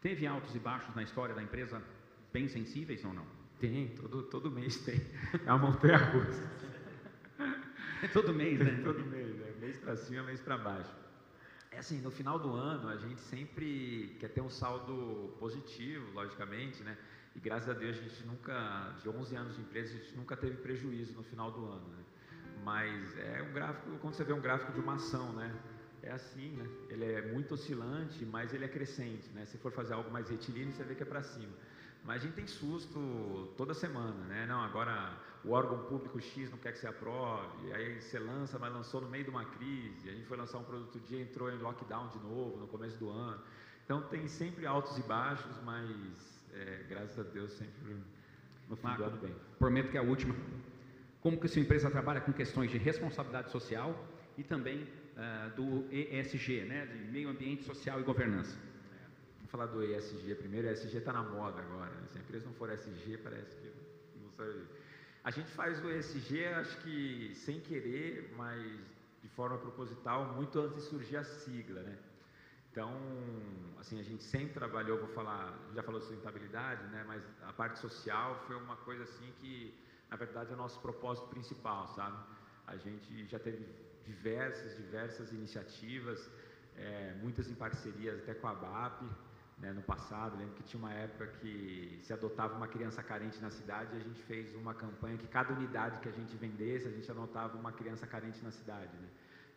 Teve 0.00 0.26
altos 0.26 0.54
e 0.54 0.58
baixos 0.58 0.94
na 0.94 1.02
história 1.02 1.34
da 1.34 1.42
empresa 1.42 1.80
bem 2.32 2.48
sensíveis 2.48 3.04
ou 3.04 3.12
não? 3.12 3.26
Tem, 3.60 3.88
todo, 3.88 4.22
todo 4.24 4.50
mês 4.50 4.78
tem. 4.78 5.00
É 5.46 5.52
uma 5.52 5.70
montanha 5.70 5.98
russa. 5.98 6.50
É 8.02 8.08
todo 8.08 8.32
mês, 8.32 8.58
né? 8.58 8.80
todo 8.82 8.98
mês, 9.04 9.36
né? 9.36 9.52
mês 9.60 9.78
para 9.78 9.94
cima, 9.96 10.24
mês 10.24 10.40
para 10.40 10.58
baixo. 10.58 10.90
É 11.70 11.78
assim, 11.78 12.00
no 12.00 12.10
final 12.10 12.38
do 12.38 12.52
ano 12.52 12.88
a 12.88 12.96
gente 12.96 13.20
sempre 13.20 14.16
quer 14.18 14.28
ter 14.28 14.40
um 14.40 14.50
saldo 14.50 15.34
positivo, 15.38 16.12
logicamente, 16.12 16.82
né? 16.82 16.98
E 17.34 17.40
graças 17.40 17.68
a 17.68 17.72
Deus 17.72 17.96
a 17.96 18.00
gente 18.00 18.26
nunca, 18.26 18.94
de 19.02 19.08
11 19.08 19.36
anos 19.36 19.56
de 19.56 19.62
empresa, 19.62 19.94
a 19.94 19.98
gente 19.98 20.16
nunca 20.16 20.36
teve 20.36 20.56
prejuízo 20.56 21.14
no 21.14 21.22
final 21.22 21.50
do 21.50 21.64
ano. 21.64 21.88
Né? 21.88 22.02
Mas 22.64 23.18
é 23.18 23.42
um 23.42 23.52
gráfico, 23.52 23.98
quando 24.00 24.14
você 24.14 24.24
vê 24.24 24.32
um 24.32 24.40
gráfico 24.40 24.72
de 24.72 24.80
uma 24.80 24.94
ação, 24.94 25.32
né? 25.32 25.52
É 26.02 26.10
assim, 26.10 26.50
né? 26.56 26.68
Ele 26.88 27.04
é 27.04 27.32
muito 27.32 27.54
oscilante, 27.54 28.24
mas 28.24 28.52
ele 28.52 28.64
é 28.64 28.68
crescente, 28.68 29.28
né? 29.30 29.46
Se 29.46 29.56
for 29.58 29.70
fazer 29.72 29.94
algo 29.94 30.10
mais 30.10 30.28
retilíneo, 30.28 30.72
você 30.72 30.82
vê 30.82 30.94
que 30.94 31.02
é 31.02 31.06
para 31.06 31.22
cima. 31.22 31.52
Mas 32.04 32.16
a 32.22 32.26
gente 32.26 32.34
tem 32.34 32.46
susto 32.46 33.52
toda 33.56 33.72
semana, 33.72 34.24
né? 34.26 34.44
Não, 34.46 34.60
agora 34.60 35.16
o 35.44 35.52
órgão 35.52 35.84
público 35.84 36.20
X 36.20 36.50
não 36.50 36.58
quer 36.58 36.72
que 36.72 36.78
você 36.78 36.88
aprove, 36.88 37.72
aí 37.72 38.00
você 38.00 38.18
lança, 38.18 38.58
mas 38.58 38.72
lançou 38.72 39.00
no 39.00 39.08
meio 39.08 39.24
de 39.24 39.30
uma 39.30 39.44
crise, 39.44 40.08
a 40.08 40.12
gente 40.12 40.26
foi 40.26 40.36
lançar 40.36 40.58
um 40.58 40.64
produto 40.64 40.98
dia, 41.00 41.20
entrou 41.20 41.50
em 41.50 41.58
lockdown 41.58 42.08
de 42.08 42.18
novo 42.18 42.56
no 42.58 42.66
começo 42.66 42.98
do 42.98 43.08
ano. 43.08 43.40
Então 43.84 44.02
tem 44.02 44.26
sempre 44.26 44.66
altos 44.66 44.98
e 44.98 45.02
baixos, 45.02 45.60
mas 45.64 46.31
é, 46.54 46.84
graças 46.88 47.18
a 47.18 47.22
Deus, 47.22 47.52
sempre 47.52 47.96
no 48.68 48.76
fim 48.76 48.94
do 48.96 49.04
ano 49.04 49.16
bem. 49.18 49.34
Prometo 49.58 49.90
que 49.90 49.96
é 49.96 50.00
a 50.00 50.02
última. 50.02 50.34
Como 51.20 51.38
que 51.38 51.48
sua 51.48 51.62
empresa 51.62 51.90
trabalha 51.90 52.20
com 52.20 52.32
questões 52.32 52.70
de 52.70 52.78
responsabilidade 52.78 53.50
social 53.50 54.08
e 54.36 54.42
também 54.42 54.82
uh, 54.82 55.54
do 55.54 55.86
ESG, 55.92 56.64
né, 56.64 56.86
de 56.86 56.98
meio 57.10 57.28
ambiente 57.28 57.62
social 57.64 58.00
e 58.00 58.02
governança? 58.02 58.56
É, 58.56 59.06
vamos 59.36 59.50
falar 59.50 59.66
do 59.66 59.84
ESG 59.84 60.34
primeiro. 60.34 60.68
O 60.68 60.70
ESG 60.70 60.98
está 60.98 61.12
na 61.12 61.22
moda 61.22 61.60
agora. 61.60 61.90
Né? 61.90 62.06
Se 62.10 62.18
a 62.18 62.20
empresa 62.20 62.46
não 62.46 62.54
for 62.54 62.72
ESG, 62.72 63.18
parece 63.18 63.56
que 63.56 63.70
não 64.20 64.30
serve. 64.30 64.62
A 65.24 65.30
gente 65.30 65.50
faz 65.50 65.82
o 65.84 65.90
ESG, 65.90 66.46
acho 66.46 66.76
que 66.82 67.32
sem 67.34 67.60
querer, 67.60 68.34
mas 68.36 68.60
de 69.22 69.28
forma 69.28 69.56
proposital, 69.58 70.34
muito 70.34 70.58
antes 70.58 70.76
de 70.76 70.82
surgir 70.82 71.16
a 71.16 71.24
sigla, 71.24 71.82
né? 71.82 71.96
Então, 72.72 72.90
assim, 73.78 74.00
a 74.00 74.02
gente 74.02 74.24
sempre 74.24 74.54
trabalhou, 74.54 74.98
vou 74.98 75.08
falar, 75.08 75.54
já 75.74 75.82
falou 75.82 76.00
de 76.00 76.06
sustentabilidade, 76.06 76.82
né, 76.84 77.04
mas 77.06 77.22
a 77.42 77.52
parte 77.52 77.78
social 77.78 78.42
foi 78.46 78.56
uma 78.56 78.76
coisa 78.76 79.02
assim 79.02 79.30
que, 79.40 79.74
na 80.10 80.16
verdade, 80.16 80.52
é 80.52 80.54
o 80.54 80.56
nosso 80.56 80.80
propósito 80.80 81.28
principal, 81.28 81.86
sabe? 81.88 82.16
A 82.66 82.78
gente 82.78 83.26
já 83.26 83.38
teve 83.38 83.68
diversas, 84.06 84.74
diversas 84.74 85.32
iniciativas, 85.32 86.30
é, 86.74 87.14
muitas 87.20 87.50
em 87.50 87.54
parcerias 87.54 88.18
até 88.22 88.32
com 88.32 88.48
a 88.48 88.54
BAP, 88.54 89.02
né, 89.58 89.70
no 89.70 89.82
passado, 89.82 90.38
lembro 90.38 90.54
que 90.54 90.62
tinha 90.62 90.82
uma 90.82 90.94
época 90.94 91.26
que 91.42 92.00
se 92.02 92.10
adotava 92.14 92.56
uma 92.56 92.68
criança 92.68 93.02
carente 93.02 93.38
na 93.42 93.50
cidade 93.50 93.94
e 93.94 94.00
a 94.00 94.02
gente 94.02 94.22
fez 94.22 94.54
uma 94.54 94.72
campanha 94.72 95.18
que 95.18 95.28
cada 95.28 95.52
unidade 95.52 96.00
que 96.00 96.08
a 96.08 96.12
gente 96.12 96.34
vendesse, 96.38 96.88
a 96.88 96.90
gente 96.90 97.10
anotava 97.10 97.54
uma 97.58 97.70
criança 97.70 98.06
carente 98.06 98.42
na 98.42 98.50
cidade, 98.50 98.96
né? 98.96 99.08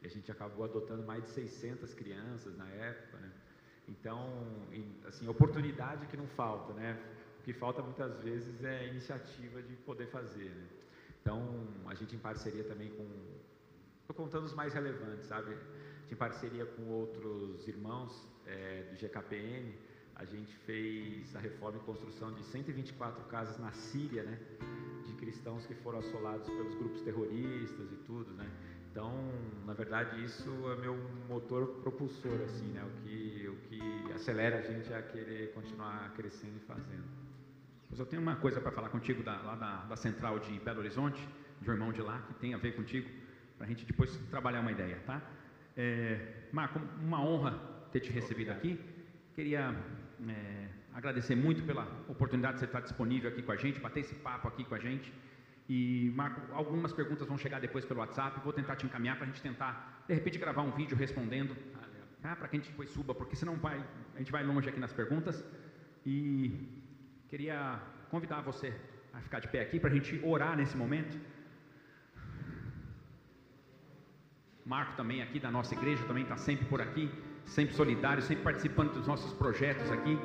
A 0.05 0.09
gente 0.09 0.31
acabou 0.31 0.65
adotando 0.65 1.03
mais 1.03 1.23
de 1.23 1.29
600 1.29 1.93
crianças 1.93 2.55
na 2.57 2.67
época, 2.69 3.17
né? 3.17 3.31
Então, 3.87 4.19
assim, 5.07 5.27
oportunidade 5.27 6.07
que 6.07 6.17
não 6.17 6.27
falta, 6.27 6.73
né? 6.73 6.99
O 7.39 7.43
que 7.43 7.53
falta 7.53 7.81
muitas 7.81 8.17
vezes 8.21 8.63
é 8.63 8.87
iniciativa 8.87 9.61
de 9.61 9.75
poder 9.77 10.07
fazer, 10.07 10.49
né? 10.49 10.67
Então, 11.21 11.67
a 11.87 11.95
gente 11.95 12.15
em 12.15 12.19
parceria 12.19 12.63
também 12.63 12.89
com, 12.89 13.07
estou 14.01 14.15
contando 14.15 14.45
os 14.45 14.53
mais 14.53 14.73
relevantes, 14.73 15.25
sabe? 15.27 15.55
em 16.11 16.15
parceria 16.15 16.65
com 16.65 16.83
outros 16.83 17.67
irmãos 17.67 18.27
é, 18.45 18.83
do 18.83 18.95
GKPN, 18.95 19.73
a 20.15 20.23
gente 20.23 20.55
fez 20.59 21.35
a 21.35 21.39
reforma 21.39 21.77
e 21.77 21.81
construção 21.81 22.33
de 22.33 22.43
124 22.43 23.23
casas 23.25 23.57
na 23.57 23.71
Síria, 23.71 24.23
né? 24.23 24.39
De 25.05 25.13
cristãos 25.13 25.65
que 25.65 25.73
foram 25.75 25.99
assolados 25.99 26.47
pelos 26.47 26.75
grupos 26.75 27.01
terroristas 27.01 27.91
e 27.91 27.95
tudo, 28.05 28.31
né? 28.33 28.49
Então, 28.95 29.11
na 29.65 29.73
verdade, 29.73 30.23
isso 30.23 30.49
é 30.71 30.75
meu 30.77 30.95
motor 31.27 31.67
propulsor, 31.81 32.39
assim, 32.45 32.67
né? 32.67 32.81
O 32.81 33.01
que, 33.01 33.45
o 33.45 33.55
que 33.67 34.13
acelera 34.13 34.59
a 34.59 34.61
gente 34.61 34.93
a 34.93 35.01
querer 35.01 35.51
continuar 35.51 36.13
crescendo 36.15 36.55
e 36.55 36.59
fazendo. 36.61 37.03
Mas 37.89 37.99
eu 37.99 38.05
tenho 38.05 38.21
uma 38.21 38.37
coisa 38.37 38.61
para 38.61 38.71
falar 38.71 38.87
contigo 38.87 39.21
da, 39.21 39.35
lá 39.41 39.55
da, 39.55 39.83
da, 39.83 39.97
central 39.97 40.39
de 40.39 40.57
Belo 40.61 40.79
Horizonte, 40.79 41.19
de 41.61 41.69
um 41.69 41.73
irmão 41.73 41.91
de 41.91 42.01
lá, 42.01 42.21
que 42.21 42.35
tem 42.35 42.53
a 42.53 42.57
ver 42.57 42.73
contigo, 42.73 43.09
para 43.57 43.67
a 43.67 43.69
gente 43.69 43.85
depois 43.85 44.15
trabalhar 44.31 44.61
uma 44.61 44.71
ideia, 44.71 44.97
tá? 45.05 45.21
É, 45.75 46.45
Marco, 46.53 46.79
uma 47.01 47.21
honra 47.21 47.59
ter 47.91 47.99
te 47.99 48.13
recebido 48.13 48.51
aqui. 48.51 48.79
Queria 49.35 49.75
é, 50.25 50.67
agradecer 50.93 51.35
muito 51.35 51.61
pela 51.63 51.85
oportunidade 52.07 52.53
de 52.53 52.59
você 52.61 52.65
estar 52.65 52.79
disponível 52.79 53.29
aqui 53.29 53.41
com 53.41 53.51
a 53.51 53.57
gente, 53.57 53.77
bater 53.77 53.99
esse 53.99 54.15
papo 54.15 54.47
aqui 54.47 54.63
com 54.63 54.73
a 54.73 54.79
gente. 54.79 55.11
E, 55.67 56.11
Marco, 56.15 56.41
algumas 56.53 56.93
perguntas 56.93 57.27
vão 57.27 57.37
chegar 57.37 57.59
depois 57.59 57.85
pelo 57.85 57.99
WhatsApp. 57.99 58.39
Vou 58.43 58.53
tentar 58.53 58.75
te 58.75 58.85
encaminhar 58.85 59.15
para 59.15 59.25
a 59.25 59.27
gente 59.27 59.41
tentar, 59.41 60.03
de 60.07 60.13
repente, 60.13 60.37
gravar 60.37 60.61
um 60.61 60.71
vídeo 60.71 60.95
respondendo, 60.95 61.55
tá? 62.21 62.35
para 62.35 62.47
que 62.47 62.55
a 62.55 62.59
gente 62.59 62.69
depois 62.69 62.89
suba, 62.91 63.15
porque 63.15 63.35
senão 63.35 63.55
vai, 63.55 63.83
a 64.15 64.19
gente 64.19 64.31
vai 64.31 64.43
longe 64.43 64.69
aqui 64.69 64.79
nas 64.79 64.93
perguntas. 64.93 65.43
E 66.05 66.51
queria 67.27 67.79
convidar 68.09 68.41
você 68.41 68.73
a 69.11 69.19
ficar 69.21 69.39
de 69.39 69.47
pé 69.47 69.61
aqui 69.61 69.79
para 69.79 69.89
a 69.89 69.93
gente 69.93 70.21
orar 70.23 70.55
nesse 70.55 70.77
momento. 70.77 71.17
Marco 74.65 74.95
também 74.95 75.21
aqui 75.21 75.39
da 75.39 75.51
nossa 75.51 75.73
igreja 75.73 76.03
também 76.05 76.23
está 76.23 76.37
sempre 76.37 76.65
por 76.65 76.81
aqui, 76.81 77.11
sempre 77.45 77.75
solidário, 77.75 78.21
sempre 78.21 78.43
participando 78.43 78.93
dos 78.93 79.07
nossos 79.07 79.33
projetos 79.33 79.91
aqui. 79.91 80.17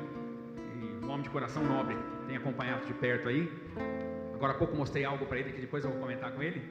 E 0.75 1.05
um 1.05 1.09
homem 1.09 1.23
de 1.23 1.29
coração 1.29 1.63
nobre, 1.63 1.95
tem 2.27 2.37
acompanhado 2.37 2.85
de 2.85 2.93
perto 2.93 3.29
aí. 3.29 3.51
Agora 4.41 4.53
há 4.53 4.57
pouco 4.57 4.75
mostrei 4.75 5.05
algo 5.05 5.27
para 5.27 5.37
ele 5.37 5.51
que 5.51 5.61
depois 5.61 5.83
eu 5.83 5.91
vou 5.91 5.99
comentar 5.99 6.31
com 6.31 6.41
ele. 6.41 6.63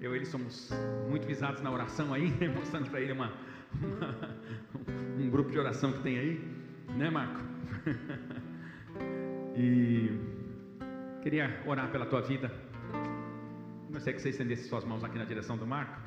Eu 0.00 0.14
e 0.14 0.16
ele 0.16 0.24
somos 0.24 0.70
muito 1.06 1.26
visados 1.26 1.60
na 1.60 1.70
oração 1.70 2.14
aí, 2.14 2.32
mostrando 2.48 2.88
para 2.88 2.98
ele 2.98 3.12
uma, 3.12 3.30
uma, 3.74 4.38
um 5.18 5.28
grupo 5.28 5.50
de 5.50 5.58
oração 5.58 5.92
que 5.92 6.00
tem 6.00 6.18
aí, 6.18 6.40
né, 6.96 7.10
Marco? 7.10 7.42
e 9.54 10.18
queria 11.20 11.60
orar 11.66 11.90
pela 11.92 12.06
tua 12.06 12.22
vida. 12.22 12.50
Gostaria 13.90 14.14
que 14.14 14.22
você 14.22 14.30
estendesse 14.30 14.66
suas 14.66 14.86
mãos 14.86 15.04
aqui 15.04 15.18
na 15.18 15.26
direção 15.26 15.58
do 15.58 15.66
Marco. 15.66 16.00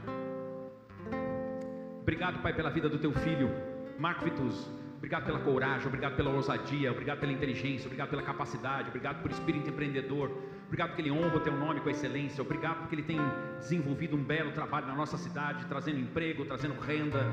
Obrigado, 2.01 2.41
Pai, 2.41 2.55
pela 2.55 2.72
vida 2.72 2.89
do 2.89 2.97
teu 2.97 3.11
filho, 3.11 3.51
Marco 3.99 4.26
Vituso. 4.26 4.68
Obrigado 4.97 5.26
pela 5.26 5.41
coragem, 5.41 5.86
obrigado 5.86 6.16
pela 6.16 6.32
ousadia, 6.32 6.91
obrigado 6.91 7.20
pela 7.20 7.32
inteligência, 7.32 7.86
obrigado 7.86 8.09
pela 8.09 8.24
capacidade, 8.24 8.88
obrigado 8.88 9.22
por 9.22 9.30
espírito 9.30 9.70
empreendedor, 9.70 10.32
obrigado 10.74 10.89
porque 10.89 11.01
ele 11.03 11.11
honra 11.11 11.36
o 11.36 11.39
teu 11.39 11.55
nome 11.55 11.80
com 11.82 11.89
excelência, 11.89 12.41
obrigado 12.41 12.80
porque 12.80 12.95
ele 12.95 13.03
tem 13.03 13.19
desenvolvido 13.59 14.15
um 14.15 14.24
belo 14.24 14.51
trabalho 14.51 14.88
na 14.88 14.95
nossa 14.95 15.17
cidade, 15.17 15.67
trazendo 15.67 15.99
emprego, 15.99 16.45
trazendo 16.45 16.74
renda, 16.82 17.24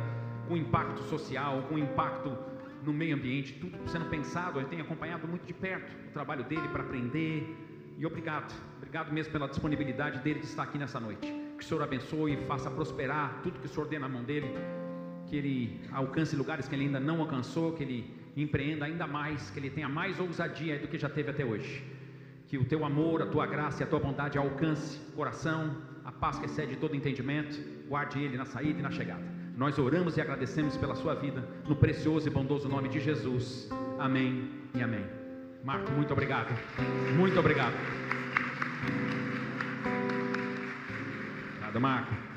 com 0.47 0.59
impacto 0.59 1.03
social, 1.05 1.63
com 1.63 1.79
impacto 1.79 2.37
no 2.85 2.93
meio 2.93 3.17
ambiente, 3.17 3.55
tudo 3.55 3.79
sendo 3.89 4.11
pensado, 4.11 4.61
eu 4.61 4.67
tenho 4.67 4.83
acompanhado 4.83 5.27
muito 5.27 5.47
de 5.47 5.55
perto 5.55 5.91
o 6.09 6.13
trabalho 6.13 6.45
dele 6.45 6.69
para 6.69 6.83
aprender, 6.83 7.57
e 7.97 8.05
obrigado, 8.05 8.55
obrigado 8.77 9.11
mesmo 9.11 9.33
pela 9.33 9.49
disponibilidade 9.49 10.19
dele 10.19 10.41
de 10.41 10.47
estar 10.47 10.65
aqui 10.65 10.77
nessa 10.77 11.01
noite. 11.01 11.27
Que 11.57 11.65
o 11.65 11.67
Senhor 11.67 11.83
abençoe 11.83 12.35
e 12.35 12.37
faça 12.47 12.71
prosperar 12.71 13.41
tudo 13.43 13.59
que 13.59 13.67
o 13.67 13.69
Senhor 13.69 13.87
dê 13.87 13.99
na 13.99 14.09
mão 14.09 14.25
dele. 14.25 14.49
Que 15.29 15.37
ele 15.37 15.81
alcance 15.93 16.35
lugares 16.35 16.67
que 16.67 16.75
ele 16.75 16.85
ainda 16.85 16.99
não 16.99 17.21
alcançou, 17.21 17.75
que 17.75 17.83
ele 17.83 18.11
empreenda 18.35 18.87
ainda 18.87 19.07
mais, 19.07 19.51
que 19.51 19.59
ele 19.59 19.69
tenha 19.69 19.89
mais 19.89 20.19
ousadia 20.19 20.79
do 20.79 20.89
que 20.89 20.99
já 20.99 21.11
teve 21.11 21.31
até 21.31 21.45
hoje. 21.45 22.00
Que 22.51 22.59
o 22.59 22.65
teu 22.65 22.85
amor, 22.85 23.23
a 23.23 23.27
tua 23.27 23.47
graça 23.47 23.81
e 23.81 23.85
a 23.85 23.87
tua 23.87 24.01
bondade 24.01 24.37
alcance 24.37 24.99
o 25.11 25.13
coração, 25.13 25.77
a 26.05 26.11
paz 26.11 26.37
que 26.37 26.47
excede 26.47 26.75
todo 26.75 26.97
entendimento, 26.97 27.57
guarde 27.89 28.19
ele 28.19 28.37
na 28.37 28.45
saída 28.45 28.81
e 28.81 28.83
na 28.83 28.91
chegada. 28.91 29.23
Nós 29.57 29.79
oramos 29.79 30.17
e 30.17 30.21
agradecemos 30.21 30.77
pela 30.77 30.97
sua 30.97 31.15
vida, 31.15 31.49
no 31.69 31.77
precioso 31.77 32.27
e 32.27 32.31
bondoso 32.31 32.69
nome 32.69 32.89
de 32.89 32.99
Jesus. 32.99 33.71
Amém 34.01 34.51
e 34.75 34.83
amém. 34.83 35.07
Marco, 35.63 35.93
muito 35.93 36.13
obrigado. 36.13 36.53
Muito 37.17 37.39
obrigado. 37.39 37.75
Obrigado, 41.71 41.81
Marco. 41.81 42.30